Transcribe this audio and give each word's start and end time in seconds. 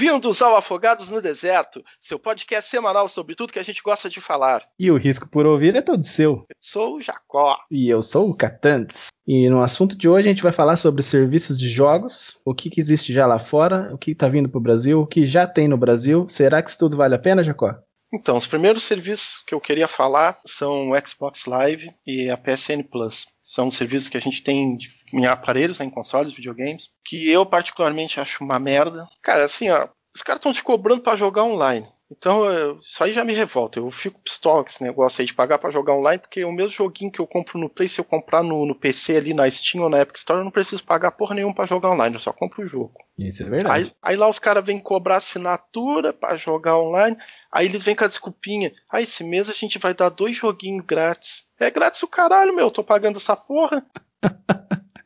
Bem-vindos 0.00 0.40
ao 0.40 0.56
Afogados 0.56 1.10
no 1.10 1.20
Deserto, 1.20 1.84
seu 2.00 2.18
podcast 2.18 2.70
semanal 2.70 3.06
sobre 3.06 3.34
tudo 3.34 3.52
que 3.52 3.58
a 3.58 3.62
gente 3.62 3.82
gosta 3.82 4.08
de 4.08 4.18
falar. 4.18 4.62
E 4.78 4.90
o 4.90 4.96
risco 4.96 5.28
por 5.28 5.44
ouvir 5.44 5.76
é 5.76 5.82
todo 5.82 6.02
seu. 6.02 6.36
Eu 6.36 6.56
sou 6.58 6.96
o 6.96 7.00
Jacó. 7.02 7.58
E 7.70 7.86
eu 7.86 8.02
sou 8.02 8.30
o 8.30 8.34
Catantes. 8.34 9.08
E 9.28 9.50
no 9.50 9.62
assunto 9.62 9.94
de 9.98 10.08
hoje 10.08 10.26
a 10.26 10.30
gente 10.30 10.42
vai 10.42 10.52
falar 10.52 10.76
sobre 10.76 11.02
serviços 11.02 11.54
de 11.54 11.68
jogos, 11.68 12.38
o 12.46 12.54
que, 12.54 12.70
que 12.70 12.80
existe 12.80 13.12
já 13.12 13.26
lá 13.26 13.38
fora, 13.38 13.92
o 13.92 13.98
que 13.98 14.12
está 14.12 14.26
vindo 14.26 14.48
para 14.48 14.56
o 14.56 14.62
Brasil, 14.62 15.02
o 15.02 15.06
que 15.06 15.26
já 15.26 15.46
tem 15.46 15.68
no 15.68 15.76
Brasil. 15.76 16.26
Será 16.30 16.62
que 16.62 16.70
isso 16.70 16.78
tudo 16.78 16.96
vale 16.96 17.14
a 17.14 17.18
pena, 17.18 17.44
Jacó? 17.44 17.74
Então, 18.10 18.38
os 18.38 18.46
primeiros 18.46 18.82
serviços 18.84 19.42
que 19.46 19.54
eu 19.54 19.60
queria 19.60 19.86
falar 19.86 20.38
são 20.46 20.90
o 20.90 21.06
Xbox 21.06 21.44
Live 21.44 21.92
e 22.06 22.30
a 22.30 22.38
PSN 22.38 22.82
Plus. 22.90 23.26
São 23.42 23.70
serviços 23.70 24.08
que 24.08 24.16
a 24.16 24.20
gente 24.20 24.42
tem 24.42 24.78
em 25.12 25.26
aparelhos, 25.26 25.78
né, 25.78 25.86
em 25.86 25.90
consoles, 25.90 26.32
videogames, 26.32 26.90
que 27.04 27.30
eu 27.30 27.44
particularmente 27.44 28.20
acho 28.20 28.44
uma 28.44 28.58
merda. 28.58 29.08
Cara, 29.22 29.44
assim, 29.44 29.70
ó, 29.70 29.88
os 30.14 30.22
caras 30.22 30.40
estão 30.40 30.52
te 30.52 30.62
cobrando 30.62 31.02
para 31.02 31.16
jogar 31.16 31.44
online. 31.44 31.86
Então, 32.10 32.44
eu, 32.44 32.76
isso 32.78 33.02
aí 33.04 33.12
já 33.12 33.24
me 33.24 33.32
revolta. 33.32 33.78
Eu 33.78 33.88
fico 33.90 34.20
pistola 34.20 34.64
com 34.64 34.68
esse 34.68 34.82
negócio 34.82 35.20
aí 35.20 35.26
de 35.26 35.32
pagar 35.32 35.58
para 35.58 35.70
jogar 35.70 35.94
online, 35.94 36.20
porque 36.20 36.44
o 36.44 36.50
mesmo 36.50 36.70
joguinho 36.70 37.12
que 37.12 37.20
eu 37.20 37.26
compro 37.26 37.56
no 37.56 37.68
Play, 37.68 37.88
se 37.88 38.00
eu 38.00 38.04
comprar 38.04 38.42
no, 38.42 38.66
no 38.66 38.74
PC 38.74 39.16
ali 39.16 39.32
na 39.32 39.48
Steam 39.48 39.84
ou 39.84 39.88
na 39.88 40.00
Epic 40.00 40.16
Store, 40.16 40.40
eu 40.40 40.44
não 40.44 40.50
preciso 40.50 40.82
pagar 40.82 41.12
porra 41.12 41.36
nenhuma 41.36 41.54
para 41.54 41.66
jogar 41.66 41.90
online, 41.90 42.16
eu 42.16 42.20
só 42.20 42.32
compro 42.32 42.62
o 42.62 42.66
jogo. 42.66 42.94
Isso 43.16 43.44
é 43.44 43.48
verdade. 43.48 43.84
Aí, 43.84 43.92
aí 44.02 44.16
lá 44.16 44.28
os 44.28 44.40
caras 44.40 44.64
vêm 44.64 44.80
cobrar 44.80 45.16
assinatura 45.16 46.12
para 46.12 46.36
jogar 46.36 46.78
online. 46.78 47.16
Aí 47.52 47.66
eles 47.66 47.82
vêm 47.82 47.94
com 47.94 48.04
a 48.04 48.08
desculpinha. 48.08 48.72
Ah, 48.90 49.00
esse 49.00 49.22
mês 49.22 49.48
a 49.48 49.52
gente 49.52 49.78
vai 49.78 49.94
dar 49.94 50.08
dois 50.08 50.36
joguinhos 50.36 50.84
grátis. 50.84 51.44
É 51.58 51.70
grátis 51.70 52.02
o 52.02 52.08
caralho, 52.08 52.54
meu. 52.54 52.66
Eu 52.66 52.70
tô 52.70 52.82
pagando 52.82 53.18
essa 53.18 53.36
porra. 53.36 53.84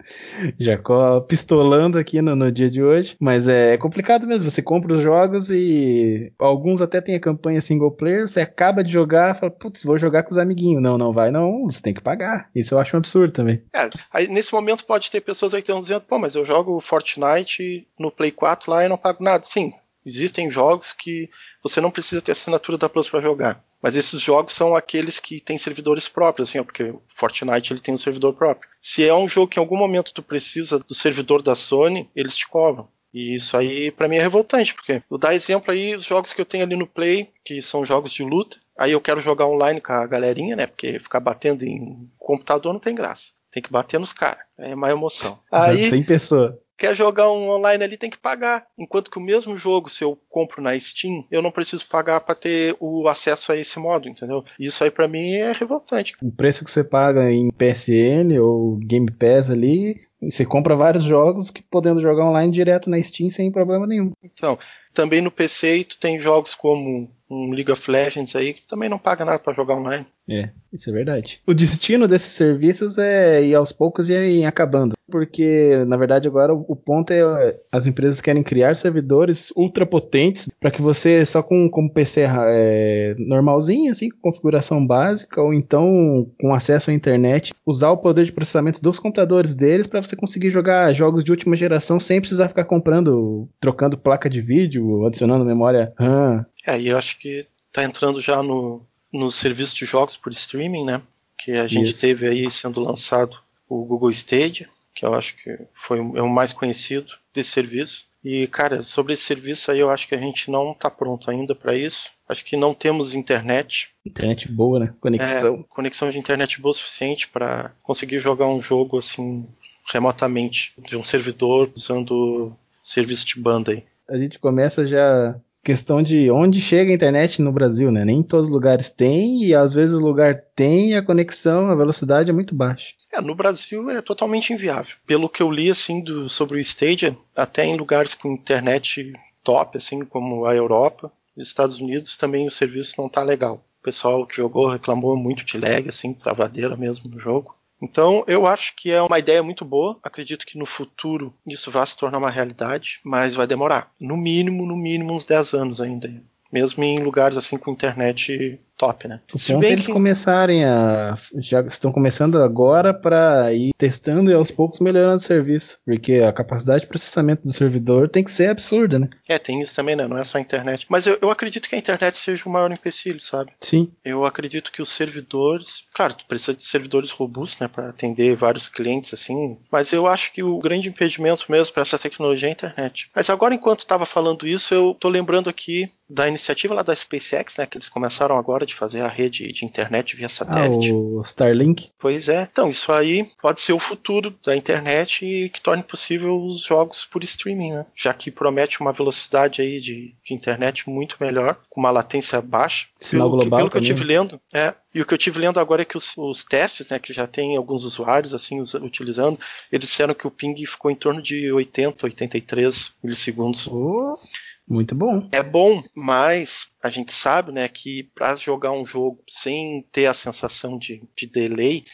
Jacó 0.58 1.20
pistolando 1.20 1.98
aqui 1.98 2.20
no, 2.20 2.34
no, 2.34 2.50
dia 2.50 2.70
de 2.70 2.82
hoje. 2.82 3.16
Mas 3.20 3.48
é 3.48 3.76
complicado 3.76 4.26
mesmo. 4.26 4.50
Você 4.50 4.62
compra 4.62 4.94
os 4.94 5.02
jogos 5.02 5.50
e 5.50 6.32
alguns 6.38 6.80
até 6.80 7.00
tem 7.00 7.14
a 7.14 7.20
campanha 7.20 7.60
single 7.60 7.90
player. 7.90 8.28
Você 8.28 8.40
acaba 8.40 8.82
de 8.82 8.92
jogar 8.92 9.34
fala, 9.34 9.50
putz, 9.50 9.82
vou 9.82 9.98
jogar 9.98 10.22
com 10.22 10.30
os 10.30 10.38
amiguinhos. 10.38 10.82
Não, 10.82 10.98
não 10.98 11.12
vai, 11.12 11.30
não. 11.30 11.64
Você 11.64 11.80
tem 11.80 11.94
que 11.94 12.00
pagar. 12.00 12.48
Isso 12.54 12.74
eu 12.74 12.78
acho 12.78 12.96
um 12.96 12.98
absurdo 12.98 13.32
também. 13.32 13.62
É, 13.72 13.88
aí 14.12 14.28
nesse 14.28 14.52
momento 14.52 14.84
pode 14.84 15.10
ter 15.10 15.20
pessoas 15.20 15.54
aí 15.54 15.62
que 15.62 15.70
estão 15.70 15.80
dizendo, 15.80 16.02
pô, 16.02 16.18
mas 16.18 16.34
eu 16.34 16.44
jogo 16.44 16.80
Fortnite 16.80 17.86
no 17.98 18.10
Play 18.10 18.30
4 18.30 18.70
lá 18.70 18.84
e 18.84 18.88
não 18.88 18.96
pago 18.96 19.22
nada. 19.22 19.44
Sim, 19.44 19.72
existem 20.04 20.50
jogos 20.50 20.92
que 20.92 21.28
você 21.62 21.80
não 21.80 21.90
precisa 21.90 22.20
ter 22.20 22.32
assinatura 22.32 22.76
da 22.76 22.88
Plus 22.88 23.08
para 23.08 23.20
jogar. 23.20 23.62
Mas 23.84 23.96
esses 23.96 24.18
jogos 24.18 24.54
são 24.54 24.74
aqueles 24.74 25.20
que 25.20 25.42
têm 25.42 25.58
servidores 25.58 26.08
próprios, 26.08 26.48
assim, 26.48 26.64
porque 26.64 26.94
Fortnite 27.14 27.70
ele 27.70 27.82
tem 27.82 27.94
um 27.94 27.98
servidor 27.98 28.32
próprio. 28.32 28.66
Se 28.80 29.06
é 29.06 29.12
um 29.12 29.28
jogo 29.28 29.46
que 29.46 29.60
em 29.60 29.62
algum 29.62 29.76
momento 29.76 30.10
tu 30.14 30.22
precisa 30.22 30.78
do 30.78 30.94
servidor 30.94 31.42
da 31.42 31.54
Sony, 31.54 32.08
eles 32.16 32.34
te 32.34 32.48
cobram. 32.48 32.88
E 33.12 33.34
isso 33.34 33.54
aí 33.54 33.90
para 33.90 34.08
mim 34.08 34.16
é 34.16 34.22
revoltante, 34.22 34.72
porque 34.72 35.02
eu 35.10 35.18
dar 35.18 35.34
exemplo 35.34 35.70
aí 35.70 35.94
os 35.94 36.06
jogos 36.06 36.32
que 36.32 36.40
eu 36.40 36.46
tenho 36.46 36.64
ali 36.64 36.74
no 36.74 36.86
Play, 36.86 37.28
que 37.44 37.60
são 37.60 37.84
jogos 37.84 38.10
de 38.10 38.22
luta, 38.24 38.56
aí 38.74 38.92
eu 38.92 39.02
quero 39.02 39.20
jogar 39.20 39.46
online 39.46 39.82
com 39.82 39.92
a 39.92 40.06
galerinha, 40.06 40.56
né? 40.56 40.66
Porque 40.66 40.98
ficar 40.98 41.20
batendo 41.20 41.62
em 41.62 42.10
computador 42.18 42.72
não 42.72 42.80
tem 42.80 42.94
graça. 42.94 43.32
Tem 43.52 43.62
que 43.62 43.70
bater 43.70 44.00
nos 44.00 44.14
caras. 44.14 44.42
É 44.58 44.74
mais 44.74 44.94
emoção. 44.94 45.38
Aí, 45.52 45.90
tem 45.90 46.02
pessoa 46.02 46.58
quer 46.76 46.94
jogar 46.94 47.30
um 47.30 47.50
online 47.50 47.84
ali 47.84 47.96
tem 47.96 48.10
que 48.10 48.18
pagar. 48.18 48.66
Enquanto 48.78 49.10
que 49.10 49.18
o 49.18 49.22
mesmo 49.22 49.56
jogo, 49.56 49.88
se 49.88 50.02
eu 50.04 50.18
compro 50.28 50.62
na 50.62 50.78
Steam, 50.78 51.26
eu 51.30 51.42
não 51.42 51.50
preciso 51.50 51.88
pagar 51.88 52.20
para 52.20 52.34
ter 52.34 52.76
o 52.80 53.08
acesso 53.08 53.52
a 53.52 53.56
esse 53.56 53.78
modo, 53.78 54.08
entendeu? 54.08 54.44
Isso 54.58 54.82
aí 54.82 54.90
para 54.90 55.08
mim 55.08 55.32
é 55.34 55.52
revoltante. 55.52 56.14
O 56.22 56.32
preço 56.32 56.64
que 56.64 56.70
você 56.70 56.84
paga 56.84 57.30
em 57.30 57.50
PSN 57.50 58.38
ou 58.40 58.76
Game 58.76 59.10
Pass 59.10 59.50
ali, 59.50 60.00
você 60.22 60.44
compra 60.44 60.76
vários 60.76 61.04
jogos 61.04 61.50
que 61.50 61.62
podendo 61.62 62.00
jogar 62.00 62.24
online 62.24 62.52
direto 62.52 62.88
na 62.88 63.02
Steam 63.02 63.30
sem 63.30 63.50
problema 63.50 63.86
nenhum. 63.86 64.12
Então, 64.22 64.58
também 64.92 65.20
no 65.20 65.30
PC 65.30 65.84
tu 65.84 65.98
tem 65.98 66.18
jogos 66.18 66.54
como 66.54 67.10
um 67.30 67.50
League 67.50 67.72
of 67.72 67.90
Legends 67.90 68.36
aí 68.36 68.54
que 68.54 68.62
também 68.62 68.88
não 68.88 68.98
paga 68.98 69.24
nada 69.24 69.38
para 69.38 69.52
jogar 69.52 69.76
online. 69.76 70.06
É, 70.28 70.50
isso 70.72 70.88
é 70.88 70.92
verdade. 70.92 71.40
O 71.46 71.52
destino 71.52 72.08
desses 72.08 72.32
serviços 72.32 72.96
é 72.96 73.42
ir 73.42 73.54
aos 73.54 73.72
poucos 73.72 74.08
e 74.08 74.14
ir 74.14 74.44
acabando. 74.44 74.94
Porque, 75.10 75.84
na 75.86 75.98
verdade, 75.98 76.26
agora 76.26 76.54
o 76.54 76.74
ponto 76.74 77.12
é 77.12 77.58
as 77.70 77.86
empresas 77.86 78.22
querem 78.22 78.42
criar 78.42 78.74
servidores 78.74 79.52
ultra 79.54 79.84
potentes 79.84 80.50
para 80.58 80.70
que 80.70 80.80
você, 80.80 81.26
só 81.26 81.42
com, 81.42 81.68
com 81.68 81.88
PC 81.88 82.24
é, 82.26 83.14
normalzinho, 83.18 83.90
assim, 83.90 84.08
com 84.08 84.30
configuração 84.30 84.84
básica, 84.86 85.42
ou 85.42 85.52
então 85.52 86.26
com 86.40 86.54
acesso 86.54 86.90
à 86.90 86.94
internet, 86.94 87.52
usar 87.66 87.90
o 87.90 87.98
poder 87.98 88.24
de 88.24 88.32
processamento 88.32 88.80
dos 88.80 88.98
computadores 88.98 89.54
deles 89.54 89.86
para 89.86 90.00
você 90.00 90.13
conseguir 90.16 90.50
jogar 90.50 90.92
jogos 90.92 91.24
de 91.24 91.30
última 91.30 91.56
geração 91.56 91.98
sem 92.00 92.20
precisar 92.20 92.48
ficar 92.48 92.64
comprando, 92.64 93.48
trocando 93.60 93.98
placa 93.98 94.28
de 94.28 94.40
vídeo, 94.40 95.06
adicionando 95.06 95.44
memória 95.44 95.92
RAM. 95.98 96.44
É, 96.66 96.80
e 96.80 96.88
eu 96.88 96.98
acho 96.98 97.18
que 97.18 97.46
tá 97.72 97.82
entrando 97.82 98.20
já 98.20 98.42
no, 98.42 98.82
no 99.12 99.30
serviço 99.30 99.76
de 99.76 99.84
jogos 99.84 100.16
por 100.16 100.32
streaming, 100.32 100.84
né? 100.84 101.02
Que 101.38 101.52
a 101.52 101.66
gente 101.66 101.90
Isso. 101.90 102.00
teve 102.00 102.26
aí 102.26 102.50
sendo 102.50 102.80
lançado 102.80 103.36
o 103.68 103.84
Google 103.84 104.10
Stadia, 104.10 104.68
que 104.94 105.04
eu 105.04 105.14
acho 105.14 105.36
que 105.36 105.58
foi 105.74 105.98
é 105.98 106.22
o 106.22 106.28
mais 106.28 106.52
conhecido 106.52 107.12
desse 107.34 107.50
serviço. 107.50 108.06
E, 108.24 108.46
cara, 108.46 108.82
sobre 108.82 109.12
esse 109.12 109.24
serviço 109.24 109.70
aí, 109.70 109.80
eu 109.80 109.90
acho 109.90 110.08
que 110.08 110.14
a 110.14 110.18
gente 110.18 110.50
não 110.50 110.72
está 110.72 110.90
pronto 110.90 111.30
ainda 111.30 111.54
para 111.54 111.76
isso. 111.76 112.10
Acho 112.26 112.42
que 112.42 112.56
não 112.56 112.72
temos 112.72 113.14
internet. 113.14 113.90
Internet 114.06 114.50
boa, 114.50 114.80
né? 114.80 114.94
Conexão. 114.98 115.56
É, 115.56 115.74
conexão 115.74 116.08
de 116.08 116.18
internet 116.18 116.58
boa 116.58 116.70
o 116.70 116.74
suficiente 116.74 117.28
para 117.28 117.72
conseguir 117.82 118.20
jogar 118.20 118.48
um 118.48 118.62
jogo 118.62 118.96
assim 118.98 119.46
remotamente 119.92 120.72
de 120.78 120.96
um 120.96 121.04
servidor 121.04 121.70
usando 121.76 122.52
serviço 122.82 123.26
de 123.26 123.40
banda 123.40 123.72
aí. 123.72 123.84
A 124.08 124.16
gente 124.16 124.38
começa 124.38 124.86
já 124.86 125.34
questão 125.64 126.02
de 126.02 126.30
onde 126.30 126.60
chega 126.60 126.90
a 126.90 126.94
internet 126.94 127.40
no 127.40 127.50
Brasil, 127.50 127.90
né? 127.90 128.04
Nem 128.04 128.22
todos 128.22 128.48
os 128.48 128.54
lugares 128.54 128.90
tem 128.90 129.42
e 129.44 129.54
às 129.54 129.72
vezes 129.72 129.94
o 129.94 129.98
lugar 129.98 130.42
tem 130.54 130.90
e 130.90 130.94
a 130.94 131.02
conexão, 131.02 131.70
a 131.70 131.74
velocidade 131.74 132.28
é 132.28 132.34
muito 132.34 132.54
baixa. 132.54 132.92
É, 133.10 133.20
no 133.20 133.34
Brasil 133.34 133.90
é 133.90 134.02
totalmente 134.02 134.52
inviável. 134.52 134.94
Pelo 135.06 135.28
que 135.28 135.42
eu 135.42 135.50
li 135.50 135.70
assim 135.70 136.02
do, 136.02 136.28
sobre 136.28 136.58
o 136.58 136.60
Stadia, 136.60 137.16
até 137.34 137.64
em 137.64 137.76
lugares 137.76 138.12
com 138.12 138.30
internet 138.30 139.14
top, 139.42 139.78
assim 139.78 140.04
como 140.04 140.44
a 140.44 140.54
Europa, 140.54 141.10
os 141.36 141.48
Estados 141.48 141.80
Unidos 141.80 142.16
também 142.16 142.46
o 142.46 142.50
serviço 142.50 143.00
não 143.00 143.08
tá 143.08 143.22
legal. 143.22 143.64
O 143.80 143.84
pessoal 143.84 144.26
que 144.26 144.36
jogou 144.36 144.68
reclamou 144.68 145.16
muito 145.16 145.44
de 145.44 145.58
lag, 145.58 145.88
assim, 145.88 146.12
travadeira 146.12 146.76
mesmo 146.76 147.10
no 147.10 147.18
jogo. 147.18 147.54
Então, 147.84 148.24
eu 148.26 148.46
acho 148.46 148.74
que 148.74 148.90
é 148.90 149.02
uma 149.02 149.18
ideia 149.18 149.42
muito 149.42 149.62
boa. 149.62 149.98
Acredito 150.02 150.46
que 150.46 150.56
no 150.56 150.64
futuro 150.64 151.34
isso 151.46 151.70
vai 151.70 151.86
se 151.86 151.94
tornar 151.94 152.16
uma 152.16 152.30
realidade, 152.30 152.98
mas 153.04 153.34
vai 153.34 153.46
demorar. 153.46 153.92
No 154.00 154.16
mínimo, 154.16 154.64
no 154.64 154.74
mínimo 154.74 155.12
uns 155.12 155.24
10 155.24 155.52
anos 155.52 155.80
ainda. 155.82 156.10
Mesmo 156.50 156.82
em 156.82 156.98
lugares 157.00 157.36
assim 157.36 157.58
com 157.58 157.70
internet 157.70 158.58
top, 158.76 159.08
né? 159.08 159.20
O 159.32 159.38
Se 159.38 159.56
bem 159.56 159.72
eles 159.72 159.86
que... 159.86 159.92
começarem 159.92 160.64
a. 160.64 161.14
Já 161.38 161.60
estão 161.62 161.92
começando 161.92 162.42
agora 162.42 162.92
para 162.92 163.52
ir 163.52 163.72
testando 163.76 164.30
e 164.30 164.34
aos 164.34 164.50
poucos 164.50 164.80
melhorando 164.80 165.16
o 165.16 165.20
serviço. 165.20 165.78
Porque 165.84 166.14
a 166.16 166.32
capacidade 166.32 166.82
de 166.82 166.86
processamento 166.86 167.42
do 167.42 167.52
servidor 167.52 168.08
tem 168.08 168.24
que 168.24 168.30
ser 168.30 168.48
absurda, 168.48 168.98
né? 168.98 169.08
É, 169.28 169.38
tem 169.38 169.60
isso 169.60 169.74
também, 169.74 169.96
né? 169.96 170.06
Não 170.06 170.18
é 170.18 170.24
só 170.24 170.38
a 170.38 170.40
internet. 170.40 170.86
Mas 170.88 171.06
eu, 171.06 171.18
eu 171.20 171.30
acredito 171.30 171.68
que 171.68 171.74
a 171.74 171.78
internet 171.78 172.16
seja 172.16 172.44
o 172.46 172.52
maior 172.52 172.70
empecilho, 172.70 173.22
sabe? 173.22 173.52
Sim. 173.60 173.90
Eu 174.04 174.24
acredito 174.24 174.72
que 174.72 174.82
os 174.82 174.90
servidores. 174.90 175.84
Claro, 175.94 176.14
tu 176.14 176.26
precisa 176.26 176.54
de 176.54 176.64
servidores 176.64 177.10
robustos, 177.10 177.60
né? 177.60 177.68
Para 177.68 177.90
atender 177.90 178.36
vários 178.36 178.68
clientes, 178.68 179.14
assim. 179.14 179.56
Mas 179.70 179.92
eu 179.92 180.06
acho 180.06 180.32
que 180.32 180.42
o 180.42 180.58
grande 180.58 180.88
impedimento 180.88 181.50
mesmo 181.50 181.72
para 181.72 181.82
essa 181.82 181.98
tecnologia 181.98 182.48
é 182.48 182.50
a 182.50 182.52
internet. 182.52 183.10
Mas 183.14 183.30
agora, 183.30 183.54
enquanto 183.54 183.80
estava 183.80 184.06
falando 184.06 184.46
isso, 184.46 184.74
eu 184.74 184.96
tô 184.98 185.08
lembrando 185.08 185.48
aqui 185.48 185.90
da 186.08 186.28
iniciativa 186.28 186.74
lá 186.74 186.82
da 186.82 186.94
SpaceX, 186.94 187.56
né? 187.56 187.66
Que 187.66 187.78
eles 187.78 187.88
começaram 187.88 188.36
agora 188.36 188.63
de 188.64 188.74
fazer 188.74 189.02
a 189.02 189.08
rede 189.08 189.52
de 189.52 189.64
internet 189.64 190.16
via 190.16 190.28
satélite. 190.28 190.90
Ah, 190.90 190.94
o 190.94 191.22
Starlink? 191.22 191.90
Pois 191.98 192.28
é. 192.28 192.48
Então, 192.50 192.68
isso 192.68 192.92
aí 192.92 193.30
pode 193.40 193.60
ser 193.60 193.72
o 193.72 193.78
futuro 193.78 194.34
da 194.44 194.56
internet 194.56 195.24
e 195.24 195.48
que 195.48 195.60
torne 195.60 195.82
possível 195.82 196.42
os 196.42 196.64
jogos 196.64 197.04
por 197.04 197.22
streaming, 197.22 197.72
né? 197.72 197.86
Já 197.94 198.12
que 198.12 198.30
promete 198.30 198.80
uma 198.80 198.92
velocidade 198.92 199.62
aí 199.62 199.80
de, 199.80 200.14
de 200.24 200.34
internet 200.34 200.88
muito 200.88 201.16
melhor, 201.20 201.58
com 201.68 201.80
uma 201.80 201.90
latência 201.90 202.40
baixa. 202.40 202.86
Sinal 203.00 203.30
pelo, 203.30 203.42
global 203.42 203.58
que, 203.58 203.60
pelo 203.60 203.70
que 203.70 203.76
eu 203.76 203.82
tive 203.82 204.04
lendo, 204.04 204.40
é, 204.52 204.74
e 204.94 205.02
o 205.02 205.06
que 205.06 205.12
eu 205.12 205.18
tive 205.18 205.40
lendo 205.40 205.58
agora 205.58 205.82
é 205.82 205.84
que 205.84 205.96
os, 205.96 206.16
os 206.16 206.44
testes, 206.44 206.88
né, 206.88 207.00
que 207.00 207.12
já 207.12 207.26
tem 207.26 207.56
alguns 207.56 207.82
usuários 207.82 208.32
assim 208.32 208.60
utilizando, 208.80 209.38
eles 209.72 209.88
disseram 209.88 210.14
que 210.14 210.26
o 210.26 210.30
ping 210.30 210.54
ficou 210.66 210.90
em 210.90 210.94
torno 210.94 211.20
de 211.20 211.50
80, 211.52 212.06
83 212.06 212.92
milissegundos. 213.02 213.66
Oh. 213.66 214.16
Muito 214.66 214.94
bom. 214.94 215.28
É 215.30 215.42
bom, 215.42 215.82
mas 215.94 216.68
a 216.82 216.88
gente 216.88 217.12
sabe, 217.12 217.52
né, 217.52 217.68
que 217.68 218.04
para 218.14 218.34
jogar 218.36 218.72
um 218.72 218.84
jogo 218.84 219.22
sem 219.28 219.86
ter 219.92 220.06
a 220.06 220.14
sensação 220.14 220.78
de, 220.78 221.02
de 221.14 221.26
delay, 221.26 221.84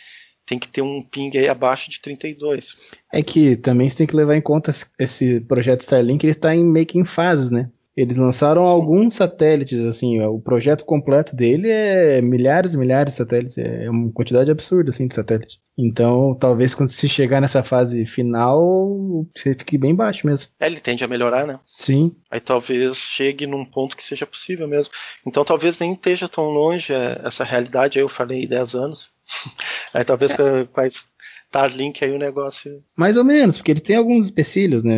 tem 0.46 0.58
que 0.58 0.68
ter 0.68 0.82
um 0.82 1.02
ping 1.02 1.30
aí 1.36 1.48
abaixo 1.48 1.90
de 1.90 2.00
32. 2.00 2.92
É 3.12 3.22
que 3.22 3.56
também 3.56 3.88
você 3.88 3.98
tem 3.98 4.06
que 4.06 4.16
levar 4.16 4.36
em 4.36 4.40
conta 4.40 4.72
esse 4.98 5.40
projeto 5.40 5.82
Starlink, 5.82 6.24
ele 6.24 6.32
está 6.32 6.54
em 6.54 6.64
meio 6.64 6.86
que 6.86 6.98
em 6.98 7.04
fases, 7.04 7.50
né? 7.50 7.70
Eles 7.96 8.16
lançaram 8.16 8.62
Sim. 8.62 8.68
alguns 8.68 9.14
satélites, 9.14 9.84
assim, 9.84 10.20
o 10.20 10.40
projeto 10.40 10.84
completo 10.84 11.34
dele 11.34 11.68
é 11.68 12.22
milhares 12.22 12.74
e 12.74 12.78
milhares 12.78 13.12
de 13.12 13.18
satélites, 13.18 13.58
é 13.58 13.90
uma 13.90 14.12
quantidade 14.12 14.50
absurda, 14.50 14.90
assim, 14.90 15.08
de 15.08 15.14
satélites. 15.14 15.58
Então, 15.76 16.34
talvez 16.34 16.74
quando 16.74 16.90
se 16.90 17.08
chegar 17.08 17.40
nessa 17.40 17.62
fase 17.62 18.04
final, 18.06 19.26
você 19.34 19.54
fique 19.54 19.76
bem 19.76 19.94
baixo 19.94 20.26
mesmo. 20.26 20.50
É, 20.60 20.66
ele 20.66 20.78
tende 20.78 21.02
a 21.02 21.08
melhorar, 21.08 21.46
né? 21.46 21.58
Sim. 21.66 22.14
Aí 22.30 22.40
talvez 22.40 22.96
chegue 22.96 23.46
num 23.46 23.64
ponto 23.64 23.96
que 23.96 24.04
seja 24.04 24.26
possível 24.26 24.68
mesmo. 24.68 24.92
Então 25.26 25.44
talvez 25.44 25.78
nem 25.78 25.92
esteja 25.92 26.28
tão 26.28 26.50
longe 26.50 26.92
é, 26.92 27.20
essa 27.24 27.44
realidade, 27.44 27.98
aí 27.98 28.04
eu 28.04 28.08
falei 28.08 28.46
10 28.46 28.74
anos. 28.74 29.08
aí 29.94 30.04
talvez 30.04 30.32
é. 30.32 30.36
a 30.36 30.86
Starlink 31.50 32.04
aí 32.04 32.12
o 32.12 32.18
negócio. 32.18 32.82
Mais 32.96 33.16
ou 33.16 33.24
menos, 33.24 33.56
porque 33.56 33.72
ele 33.72 33.80
tem 33.80 33.96
alguns 33.96 34.26
especílios, 34.26 34.84
né? 34.84 34.96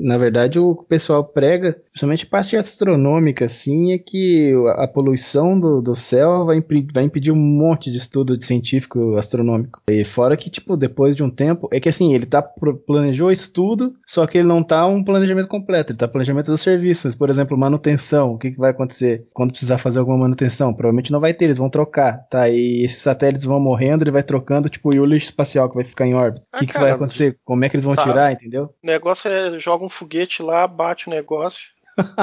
Na 0.00 0.16
verdade, 0.16 0.58
o 0.58 0.74
que 0.74 0.82
o 0.82 0.86
pessoal 0.86 1.24
prega, 1.24 1.76
principalmente 1.90 2.26
parte 2.26 2.56
astronômica, 2.56 3.44
assim, 3.44 3.92
é 3.92 3.98
que 3.98 4.52
a 4.76 4.88
poluição 4.88 5.58
do, 5.58 5.80
do 5.80 5.94
céu 5.94 6.46
vai, 6.46 6.56
impedir, 6.56 6.88
vai 6.92 7.04
impedir 7.04 7.30
um 7.30 7.36
monte 7.36 7.90
de 7.90 7.98
estudo 7.98 8.36
de 8.36 8.44
científico 8.44 9.16
astronômico. 9.16 9.80
E 9.90 10.04
fora 10.04 10.36
que, 10.36 10.48
tipo, 10.48 10.76
depois 10.76 11.14
de 11.14 11.22
um 11.22 11.30
tempo, 11.30 11.68
é 11.72 11.78
que 11.78 11.88
assim, 11.88 12.14
ele 12.14 12.26
tá 12.26 12.42
planejou 12.42 13.30
isso 13.30 13.52
tudo, 13.52 13.94
só 14.06 14.26
que 14.26 14.38
ele 14.38 14.48
não 14.48 14.62
tá 14.62 14.86
um 14.86 15.04
planejamento 15.04 15.48
completo, 15.48 15.92
ele 15.92 15.98
tá 15.98 16.08
planejamento 16.08 16.50
dos 16.50 16.60
serviços, 16.60 17.14
por 17.14 17.28
exemplo, 17.28 17.58
manutenção, 17.58 18.32
o 18.32 18.38
que, 18.38 18.50
que 18.50 18.58
vai 18.58 18.70
acontecer 18.70 19.26
quando 19.32 19.50
precisar 19.50 19.78
fazer 19.78 19.98
alguma 19.98 20.18
manutenção? 20.18 20.72
Provavelmente 20.72 21.12
não 21.12 21.20
vai 21.20 21.34
ter, 21.34 21.46
eles 21.46 21.58
vão 21.58 21.68
trocar, 21.68 22.26
tá? 22.30 22.48
E 22.48 22.84
esses 22.84 23.02
satélites 23.02 23.44
vão 23.44 23.60
morrendo, 23.60 24.04
ele 24.04 24.10
vai 24.10 24.22
trocando, 24.22 24.68
tipo, 24.68 24.94
e 24.94 25.00
o 25.00 25.04
lixo 25.04 25.26
espacial 25.26 25.68
que 25.68 25.74
vai 25.74 25.84
ficar 25.84 26.06
em 26.06 26.14
órbita. 26.14 26.44
O 26.54 26.58
que, 26.58 26.66
que 26.66 26.78
vai 26.78 26.90
acontecer? 26.90 27.38
Como 27.44 27.64
é 27.64 27.68
que 27.68 27.76
eles 27.76 27.84
vão 27.84 27.94
tá. 27.94 28.04
tirar, 28.04 28.32
entendeu? 28.32 28.70
O 28.82 28.86
negócio 28.86 29.30
é 29.30 29.58
joga 29.58 29.84
um 29.84 29.89
foguete 29.90 30.42
lá, 30.42 30.66
bate 30.66 31.08
o 31.08 31.10
negócio 31.10 31.68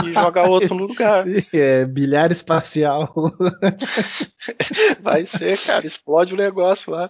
e 0.03 0.13
joga 0.13 0.47
outro 0.47 0.75
no 0.75 0.85
lugar. 0.85 1.25
É, 1.53 1.85
bilhar 1.85 2.31
espacial. 2.31 3.13
vai 5.01 5.25
ser, 5.25 5.57
cara, 5.59 5.85
explode 5.85 6.33
o 6.33 6.37
negócio 6.37 6.91
lá. 6.91 7.09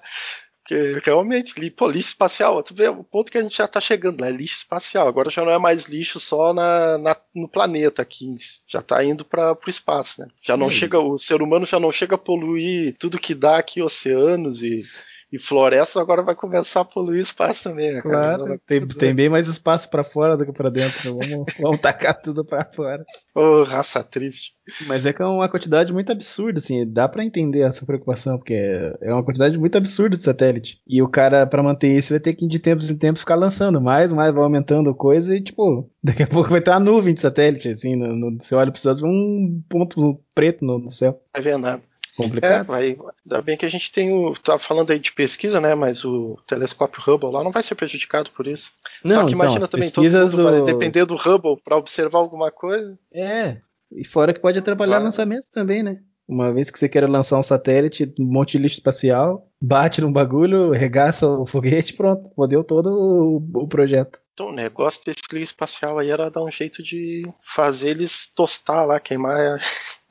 Porque 0.62 1.00
realmente, 1.01 1.71
pô, 1.71 1.88
lixo 1.88 2.09
espacial, 2.09 2.62
tu 2.62 2.74
vê 2.74 2.89
o 2.89 3.01
ponto 3.01 3.31
que 3.31 3.38
a 3.38 3.42
gente 3.42 3.56
já 3.56 3.68
tá 3.69 3.80
chegando, 3.80 4.19
né? 4.21 4.30
Lixo 4.30 4.57
espacial. 4.57 5.07
Agora 5.07 5.30
já 5.30 5.44
não 5.45 5.51
é 5.51 5.57
mais 5.57 5.86
lixo 5.86 6.19
só 6.19 6.54
na, 6.54 6.98
na 6.98 7.15
no 7.33 7.48
planeta 7.48 8.01
aqui, 8.01 8.36
já 8.68 8.81
tá 8.81 9.01
indo 9.01 9.24
para 9.24 9.56
pro 9.56 9.69
espaço, 9.69 10.19
né? 10.19 10.27
Já 10.42 10.57
não 10.57 10.68
hum. 10.68 10.71
chega, 10.71 11.00
o 11.00 11.18
ser 11.18 11.42
humano 11.42 11.65
já 11.65 11.80
não 11.80 11.89
chega 11.89 12.15
a 12.15 12.18
poluir 12.18 12.98
tudo 13.00 13.19
que 13.19 13.33
dá 13.33 13.57
aqui, 13.57 13.81
oceanos 13.81 14.62
e 14.62 14.83
e 15.31 15.38
florestas 15.38 16.01
agora 16.01 16.24
vai 16.24 16.35
começar 16.35 16.81
a 16.81 16.85
poluir 16.85 17.19
o 17.19 17.21
espaço 17.21 17.65
também. 17.65 17.94
Né, 17.94 18.01
claro, 18.01 18.59
tem, 18.65 18.88
tem 18.88 19.13
bem 19.13 19.29
mais 19.29 19.47
espaço 19.47 19.89
para 19.89 20.03
fora 20.03 20.38
do 20.38 20.45
que 20.45 20.53
para 20.53 20.69
dentro. 20.69 21.15
Né? 21.15 21.27
Vamos, 21.27 21.53
vamos 21.59 21.81
tacar 21.81 22.19
tudo 22.19 22.45
para 22.45 22.65
fora. 22.65 23.03
Ô, 23.35 23.41
oh, 23.41 23.63
raça 23.63 24.03
triste. 24.03 24.56
Mas 24.85 25.06
é 25.06 25.13
que 25.13 25.21
é 25.21 25.25
uma 25.25 25.50
quantidade 25.50 25.94
muito 25.94 26.12
absurda, 26.12 26.59
assim, 26.59 26.85
dá 26.85 27.07
para 27.07 27.24
entender 27.24 27.62
essa 27.62 27.85
preocupação, 27.85 28.38
porque 28.38 28.53
é 29.01 29.13
uma 29.13 29.24
quantidade 29.24 29.57
muito 29.57 29.77
absurda 29.77 30.18
de 30.18 30.24
satélite. 30.24 30.81
E 30.85 31.01
o 31.01 31.07
cara, 31.07 31.45
para 31.45 31.63
manter 31.63 31.97
isso, 31.97 32.13
vai 32.13 32.19
ter 32.19 32.33
que 32.33 32.47
de 32.47 32.59
tempos 32.59 32.89
em 32.89 32.97
tempos 32.97 33.21
ficar 33.21 33.35
lançando 33.35 33.80
mais, 33.80 34.12
mais, 34.12 34.33
vai 34.33 34.44
aumentando 34.44 34.94
coisa 34.94 35.35
e, 35.35 35.41
tipo, 35.41 35.89
daqui 36.03 36.23
a 36.23 36.27
pouco 36.27 36.50
vai 36.50 36.62
ter 36.62 36.71
uma 36.71 36.80
nuvem 36.80 37.13
de 37.13 37.21
satélite, 37.21 37.69
assim, 37.69 37.95
no, 37.95 38.07
no, 38.07 38.38
você 38.41 38.56
olha 38.56 38.71
para 38.71 38.91
os 38.91 39.01
um 39.01 39.62
ponto 39.69 40.19
preto 40.35 40.65
no, 40.65 40.80
no 40.80 40.89
céu. 40.89 41.21
É 41.33 41.41
verdade. 41.41 41.81
Complicado. 42.18 42.52
É, 42.52 42.64
vai, 42.64 42.98
ainda 43.24 43.42
bem 43.44 43.56
que 43.56 43.66
a 43.66 43.69
gente 43.69 43.92
tem 43.92 44.12
o. 44.12 44.34
Tá 44.34 44.58
falando 44.58 44.90
aí 44.90 44.98
de 44.98 45.14
pesquisa, 45.14 45.62
né? 45.62 45.75
Mas 45.75 46.04
o 46.04 46.36
telescópio 46.48 47.00
Hubble 47.06 47.31
lá 47.31 47.44
não 47.44 47.52
vai 47.52 47.62
ser 47.62 47.75
prejudicado 47.75 48.31
por 48.31 48.48
isso. 48.48 48.72
Não, 49.04 49.18
Só 49.18 49.25
que 49.28 49.34
então, 49.36 49.46
imagina 49.46 49.68
também, 49.68 49.92
todo 49.92 50.04
mundo 50.04 50.36
do... 50.36 50.44
vai 50.44 50.62
depender 50.64 51.06
do 51.06 51.16
Hubble 51.16 51.62
para 51.64 51.78
observar 51.78 52.18
alguma 52.18 52.50
coisa. 52.50 52.98
É. 53.14 53.58
E 53.92 54.04
fora 54.04 54.34
que 54.34 54.40
pode 54.40 54.58
atrapalhar 54.58 54.98
ah. 54.98 55.04
lançamentos 55.04 55.48
também, 55.48 55.84
né? 55.84 56.00
Uma 56.27 56.53
vez 56.53 56.69
que 56.69 56.77
você 56.77 56.89
queira 56.89 57.07
lançar 57.07 57.39
um 57.39 57.44
satélite, 57.44 58.13
um 58.19 58.25
monte 58.25 58.53
de 58.53 58.63
lixo 58.63 58.75
espacial, 58.75 59.50
bate 59.62 60.01
num 60.01 60.12
bagulho, 60.12 60.71
regaça 60.71 61.27
o 61.27 61.45
foguete, 61.45 61.94
pronto, 61.94 62.29
fodeu 62.35 62.63
todo 62.63 62.89
o, 62.89 63.62
o 63.63 63.68
projeto. 63.68 64.19
Então, 64.33 64.50
o 64.50 64.53
negócio 64.53 65.01
desse 65.06 65.21
lixo 65.31 65.53
espacial 65.53 65.97
aí 65.97 66.12
era 66.12 66.29
dar 66.29 66.44
um 66.44 66.51
jeito 66.51 66.83
de 66.83 67.24
fazer 67.41 67.91
eles 67.91 68.27
tostar 68.35 68.85
lá, 68.85 69.00
queimar, 69.00 69.59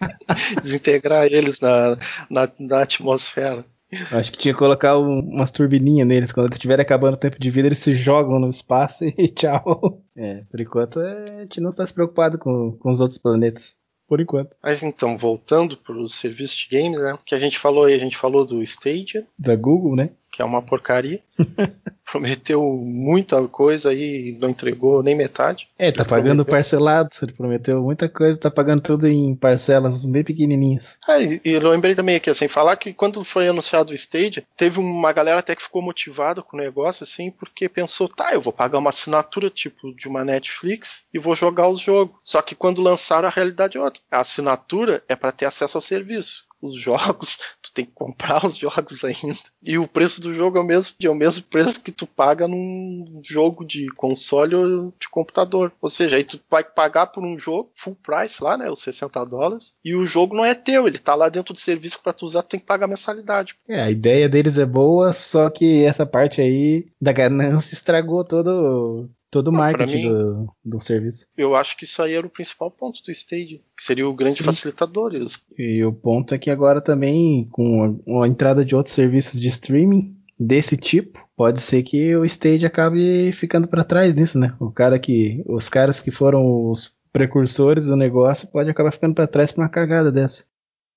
desintegrar 0.63 1.27
eles 1.27 1.61
na, 1.61 1.99
na, 2.31 2.51
na, 2.59 2.83
atmosfera. 2.83 3.65
Acho 4.11 4.33
que 4.33 4.39
tinha 4.39 4.55
que 4.55 4.59
colocar 4.59 4.99
um, 4.99 5.21
umas 5.21 5.53
turbininhas 5.53 6.09
neles. 6.09 6.33
Quando 6.33 6.53
estiver 6.53 6.81
acabando 6.81 7.15
o 7.15 7.19
tempo 7.19 7.39
de 7.39 7.51
vida, 7.51 7.69
eles 7.69 7.79
se 7.79 7.95
jogam 7.95 8.41
no 8.41 8.51
espaço 8.51 9.05
e 9.17 9.29
tchau. 9.29 10.03
É, 10.17 10.43
por 10.51 10.61
enquanto 10.61 10.99
a 10.99 11.43
gente 11.43 11.61
não 11.61 11.71
está 11.71 11.87
se 11.87 11.95
preocupado 11.95 12.39
com, 12.39 12.73
com 12.73 12.91
os 12.91 13.01
outros 13.01 13.19
planetas 13.19 13.77
por 14.07 14.21
enquanto. 14.21 14.57
Mas 14.63 14.83
então, 14.83 15.17
voltando 15.17 15.77
para 15.77 15.97
os 15.97 16.15
serviços 16.15 16.57
de 16.57 16.77
games, 16.77 17.01
né? 17.01 17.19
Que 17.25 17.35
a 17.35 17.39
gente 17.39 17.59
falou 17.59 17.85
aí, 17.85 17.95
a 17.95 17.99
gente 17.99 18.17
falou 18.17 18.45
do 18.45 18.63
Stadia. 18.63 19.27
Da 19.39 19.57
Google, 19.57 19.97
né? 19.97 20.11
Que 20.37 20.43
é 20.43 20.45
uma 20.45 20.61
porcaria. 20.61 21.23
prometeu 22.05 22.63
muita 22.63 23.47
coisa 23.49 23.95
e 23.95 24.37
não 24.39 24.51
entregou 24.51 25.03
nem 25.03 25.15
metade. 25.15 25.67
É, 25.79 25.91
tá 25.91 26.05
pagando 26.05 26.45
prometeu. 26.45 26.53
parcelado, 26.53 27.11
ele 27.23 27.33
prometeu 27.33 27.83
muita 27.83 28.07
coisa, 28.07 28.39
tá 28.39 28.51
pagando 28.51 28.83
tudo 28.83 29.09
em 29.09 29.35
parcelas 29.35 30.05
bem 30.05 30.23
pequenininhas. 30.23 30.99
Ah, 31.09 31.19
e, 31.19 31.41
e 31.43 31.53
eu 31.53 31.71
lembrei 31.71 31.95
também 31.95 32.17
aqui, 32.17 32.29
assim, 32.29 32.49
falar 32.49 32.77
que 32.77 32.93
quando 32.93 33.25
foi 33.25 33.49
anunciado 33.49 33.93
o 33.93 33.95
Stage, 33.95 34.47
teve 34.55 34.79
uma 34.79 35.11
galera 35.11 35.41
até 35.41 35.57
que 35.57 35.63
ficou 35.63 35.81
motivada 35.81 36.43
com 36.43 36.55
o 36.55 36.61
negócio, 36.61 37.03
assim, 37.03 37.31
porque 37.31 37.67
pensou, 37.67 38.07
tá, 38.07 38.35
eu 38.35 38.43
vou 38.43 38.53
pagar 38.53 38.79
uma 38.79 38.91
assinatura 38.91 39.49
tipo 39.49 39.95
de 39.97 40.07
uma 40.07 40.23
Netflix 40.23 41.05
e 41.15 41.19
vou 41.19 41.35
jogar 41.35 41.69
os 41.69 41.81
jogos. 41.81 42.15
Só 42.23 42.43
que 42.43 42.55
quando 42.55 42.83
lançaram 42.83 43.27
a 43.27 43.33
realidade 43.33 43.79
é 43.79 43.81
outra. 43.81 44.03
A 44.11 44.21
assinatura 44.21 45.03
é 45.09 45.17
para 45.17 45.33
ter 45.33 45.47
acesso 45.47 45.79
ao 45.79 45.83
serviço 45.83 46.46
os 46.61 46.75
jogos, 46.75 47.39
tu 47.63 47.73
tem 47.73 47.85
que 47.85 47.93
comprar 47.93 48.45
os 48.45 48.57
jogos 48.57 49.05
ainda. 49.05 49.39
E 49.63 49.79
o 49.79 49.89
preço 49.89 50.21
do 50.21 50.35
jogo 50.35 50.59
é 50.59 50.61
o 50.61 50.65
mesmo, 50.65 50.95
é 51.03 51.09
o 51.09 51.15
mesmo 51.15 51.43
preço 51.45 51.83
que 51.83 51.93
tu 51.93 52.07
paga 52.07 52.49
num 52.49 53.21
jogo 53.23 53.65
de 53.65 53.87
console 53.89 54.55
ou 54.55 54.95
de 54.99 55.09
computador. 55.09 55.73
Ou 55.81 55.91
seja, 55.91 56.17
aí 56.17 56.25
tu 56.25 56.41
vai 56.51 56.65
pagar 56.65 57.07
por 57.07 57.25
um 57.25 57.39
jogo 57.39 57.71
full 57.75 57.97
price 58.03 58.43
lá, 58.43 58.57
né, 58.57 58.71
os 58.71 58.81
60 58.81 59.25
dólares, 59.25 59.75
e 59.85 59.95
o 59.95 60.07
jogo 60.07 60.37
não 60.37 60.45
é 60.45 60.55
teu, 60.55 60.87
ele 60.87 60.99
tá 60.99 61.15
lá 61.15 61.29
dentro 61.29 61.53
do 61.53 61.61
serviço 61.61 62.01
para 62.03 62.13
tu 62.13 62.25
usar, 62.25 62.43
tu 62.43 62.51
tem 62.51 62.61
que 62.61 62.67
pagar 62.67 62.87
mensalidade. 62.87 63.57
É, 63.69 63.83
a 63.83 63.91
ideia 63.91 64.29
deles 64.29 64.59
é 64.59 64.67
boa, 64.67 65.13
só 65.13 65.51
que 65.51 65.85
essa 65.85 66.07
parte 66.07 66.41
aí 66.41 66.87
da 67.01 67.13
ganância 67.13 67.75
estragou 67.75 68.25
todo 68.25 69.09
todo 69.37 69.49
o 69.49 69.53
marketing 69.53 69.97
mim, 69.97 70.09
do, 70.09 70.49
do 70.65 70.81
serviço. 70.81 71.27
Eu 71.37 71.55
acho 71.55 71.77
que 71.77 71.85
isso 71.85 72.01
aí 72.03 72.15
era 72.15 72.27
o 72.27 72.31
principal 72.31 72.71
ponto 72.71 73.03
do 73.03 73.11
Stage, 73.11 73.63
que 73.77 73.83
seria 73.83 74.09
o 74.09 74.15
grande 74.15 74.39
Sim. 74.39 74.45
facilitador. 74.45 75.13
E 75.59 75.85
o 75.85 75.93
ponto 75.93 76.35
é 76.35 76.39
que 76.39 76.51
agora 76.51 76.81
também, 76.81 77.47
com 77.51 78.01
a, 78.09 78.25
a 78.25 78.29
entrada 78.29 78.65
de 78.65 78.75
outros 78.75 78.95
serviços 78.95 79.39
de 79.39 79.49
streaming 79.49 80.17
desse 80.39 80.77
tipo, 80.77 81.29
pode 81.37 81.61
ser 81.61 81.83
que 81.83 82.17
o 82.17 82.25
Stage 82.25 82.65
acabe 82.65 83.31
ficando 83.33 83.69
para 83.69 83.85
trás 83.85 84.15
nisso, 84.15 84.39
né? 84.39 84.57
O 84.59 84.71
cara 84.71 84.99
que, 84.99 85.45
os 85.47 85.69
caras 85.69 86.01
que 86.01 86.11
foram 86.11 86.71
os 86.71 86.95
precursores 87.13 87.87
do 87.87 87.97
negócio 87.97 88.49
pode 88.49 88.71
acabar 88.71 88.91
ficando 88.91 89.15
para 89.15 89.27
trás 89.27 89.53
por 89.53 89.61
uma 89.61 89.69
cagada 89.69 90.11
dessa. 90.11 90.45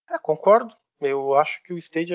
É, 0.10 0.18
concordo. 0.18 0.74
Eu 1.02 1.34
acho 1.36 1.62
que 1.64 1.74
o 1.74 1.78
Stage 1.78 2.14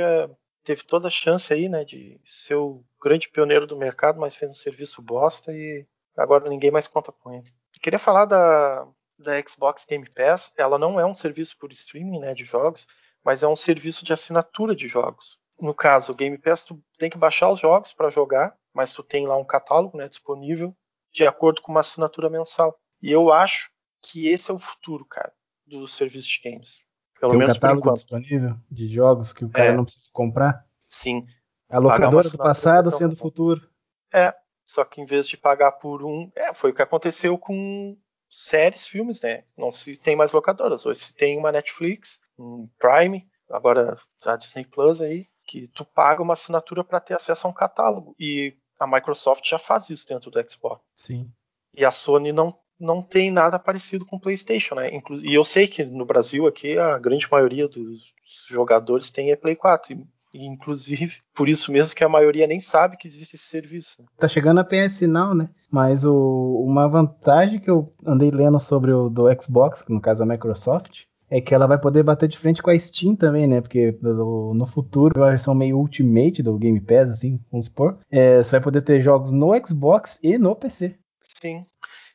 teve 0.65 0.83
toda 0.85 1.09
a 1.09 1.11
chance 1.11 1.53
aí, 1.53 1.69
né, 1.69 1.85
de 1.85 2.19
ser 2.25 2.55
o 2.55 2.83
grande 3.03 3.29
pioneiro 3.29 3.67
do 3.67 3.77
mercado, 3.77 4.19
mas 4.19 4.35
fez 4.35 4.51
um 4.51 4.55
serviço 4.55 5.03
bosta 5.03 5.53
e 5.53 5.87
Agora 6.17 6.49
ninguém 6.49 6.71
mais 6.71 6.87
conta 6.87 7.13
com 7.13 7.33
ele. 7.33 7.53
queria 7.83 7.99
falar 7.99 8.25
da, 8.25 8.87
da 9.19 9.33
Xbox 9.47 9.85
Game 9.89 10.09
Pass. 10.11 10.53
Ela 10.57 10.79
não 10.79 10.99
é 10.99 11.05
um 11.05 11.15
serviço 11.15 11.57
por 11.59 11.73
streaming 11.73 12.21
né, 12.21 12.35
de 12.35 12.45
jogos, 12.45 12.87
mas 13.25 13.43
é 13.43 13.49
um 13.49 13.57
serviço 13.57 14.05
de 14.05 14.13
assinatura 14.13 14.75
de 14.75 14.89
jogos. 14.89 15.39
No 15.61 15.75
caso, 15.75 16.13
o 16.13 16.15
Game 16.15 16.37
Pass, 16.39 16.65
tu 16.65 16.83
tem 16.99 17.11
que 17.11 17.19
baixar 17.19 17.51
os 17.51 17.61
jogos 17.61 17.93
para 17.93 18.11
jogar, 18.11 18.57
mas 18.73 18.93
tu 18.93 19.03
tem 19.03 19.27
lá 19.27 19.37
um 19.37 19.45
catálogo 19.45 19.97
né, 19.97 20.09
disponível 20.09 20.75
de 21.13 21.27
acordo 21.27 21.63
com 21.63 21.71
uma 21.71 21.81
assinatura 21.81 22.29
mensal. 22.29 22.79
E 23.01 23.11
eu 23.11 23.33
acho 23.33 23.71
que 24.03 24.29
esse 24.29 24.51
é 24.51 24.55
o 24.55 24.59
futuro, 24.59 25.05
cara, 25.05 25.33
dos 25.67 25.95
serviços 25.95 26.29
de 26.29 26.41
games. 26.43 26.81
Pelo 27.19 27.31
tem 27.31 27.39
menos 27.39 27.57
um 27.57 27.61
catálogo 27.61 27.93
disponível 27.93 28.57
de 28.71 28.89
jogos 28.89 29.33
que 29.33 29.45
o 29.45 29.49
cara 29.49 29.73
é. 29.73 29.77
não 29.77 29.85
precisa 29.85 30.09
comprar? 30.13 30.67
Sim. 30.87 31.25
A 31.69 31.79
locadora 31.79 32.29
do 32.29 32.37
passado 32.37 32.91
sendo 32.91 33.13
o 33.13 33.17
futuro. 33.17 33.69
É, 34.13 34.35
só 34.65 34.85
que 34.85 35.01
em 35.01 35.07
vez 35.07 35.29
de 35.29 35.37
pagar 35.37 35.73
por 35.73 36.05
um. 36.05 36.31
É, 36.35 36.53
foi 36.55 36.71
o 36.71 36.75
que 36.75 36.83
aconteceu 36.83 37.39
com 37.39 37.97
séries, 38.29 38.87
filmes, 38.87 39.21
né? 39.21 39.45
Não 39.57 39.71
se 39.71 39.97
tem 39.97 40.17
mais 40.17 40.33
locadoras. 40.33 40.85
Hoje 40.87 41.01
se 41.01 41.15
tem 41.15 41.39
uma 41.39 41.53
Netflix, 41.53 42.21
um 42.39 42.69
Prime, 42.79 43.29
agora 43.49 43.99
a 44.25 44.37
Disney 44.37 44.65
Plus 44.65 45.01
aí, 45.01 45.29
que 45.47 45.69
tu 45.69 45.85
paga 45.85 46.23
uma 46.23 46.35
assinatura 46.35 46.83
para 46.83 47.01
ter 47.01 47.15
acesso 47.15 47.47
a 47.47 47.51
um 47.51 47.55
catálogo. 47.55 48.15
E 48.19 48.57
a 48.79 48.87
Microsoft 48.87 49.49
já 49.49 49.59
faz 49.59 49.91
isso 49.91 50.09
dentro 50.09 50.31
do 50.31 50.51
Xbox. 50.51 50.83
Sim. 50.95 51.31
E 51.77 51.85
a 51.85 51.91
Sony 51.91 52.33
não, 52.33 52.59
não 52.79 53.03
tem 53.03 53.31
nada 53.31 53.59
parecido 53.59 54.07
com 54.07 54.17
o 54.17 54.21
PlayStation, 54.21 54.75
né? 54.75 54.91
E 55.23 55.35
eu 55.35 55.45
sei 55.45 55.69
que 55.69 55.85
no 55.85 56.05
Brasil 56.05 56.47
aqui 56.47 56.79
a 56.79 56.99
grande 56.99 57.29
maioria 57.31 57.69
dos 57.69 58.13
jogadores 58.49 59.11
tem 59.11 59.31
é 59.31 59.37
Play 59.37 59.57
4. 59.57 59.93
E 59.93 59.95
E, 59.95 60.07
inclusive, 60.35 61.21
por 61.35 61.49
isso 61.49 61.71
mesmo 61.71 61.95
que 61.95 62.05
a 62.05 62.09
maioria 62.09 62.47
nem 62.47 62.61
sabe 62.61 62.97
que 62.97 63.07
existe 63.07 63.37
esse 63.37 63.45
serviço. 63.45 64.05
Tá 64.19 64.29
chegando 64.29 64.61
a 64.61 64.65
PS 64.65 65.03
Now, 65.03 65.35
né? 65.35 65.49
Mas 65.71 66.05
o, 66.05 66.65
uma 66.67 66.89
vantagem 66.89 67.61
que 67.61 67.71
eu 67.71 67.93
andei 68.05 68.31
lendo 68.31 68.59
sobre 68.59 68.93
o 68.93 69.09
do 69.09 69.25
Xbox, 69.41 69.85
no 69.89 70.01
caso 70.01 70.23
a 70.23 70.27
Microsoft, 70.27 71.05
é 71.31 71.41
que 71.41 71.55
ela 71.55 71.67
vai 71.67 71.79
poder 71.79 72.03
bater 72.03 72.29
de 72.29 72.39
frente 72.39 72.63
com 72.63 72.71
a 72.71 72.79
Steam 72.79 73.17
também, 73.17 73.47
né? 73.47 73.61
Porque 73.61 73.97
no, 74.01 74.55
no 74.55 74.67
futuro, 74.67 75.25
a 75.25 75.31
versão 75.31 75.55
meio 75.55 75.79
Ultimate 75.79 76.43
do 76.43 76.57
Game 76.59 76.81
Pass, 76.81 77.11
assim, 77.11 77.41
vamos 77.51 77.67
supor, 77.67 77.99
é, 78.11 78.43
você 78.43 78.53
vai 78.53 78.61
poder 78.61 78.83
ter 78.83 79.01
jogos 79.01 79.33
no 79.33 79.51
Xbox 79.67 80.19
e 80.23 80.39
no 80.39 80.55
PC. 80.55 80.97
Sim. 81.21 81.67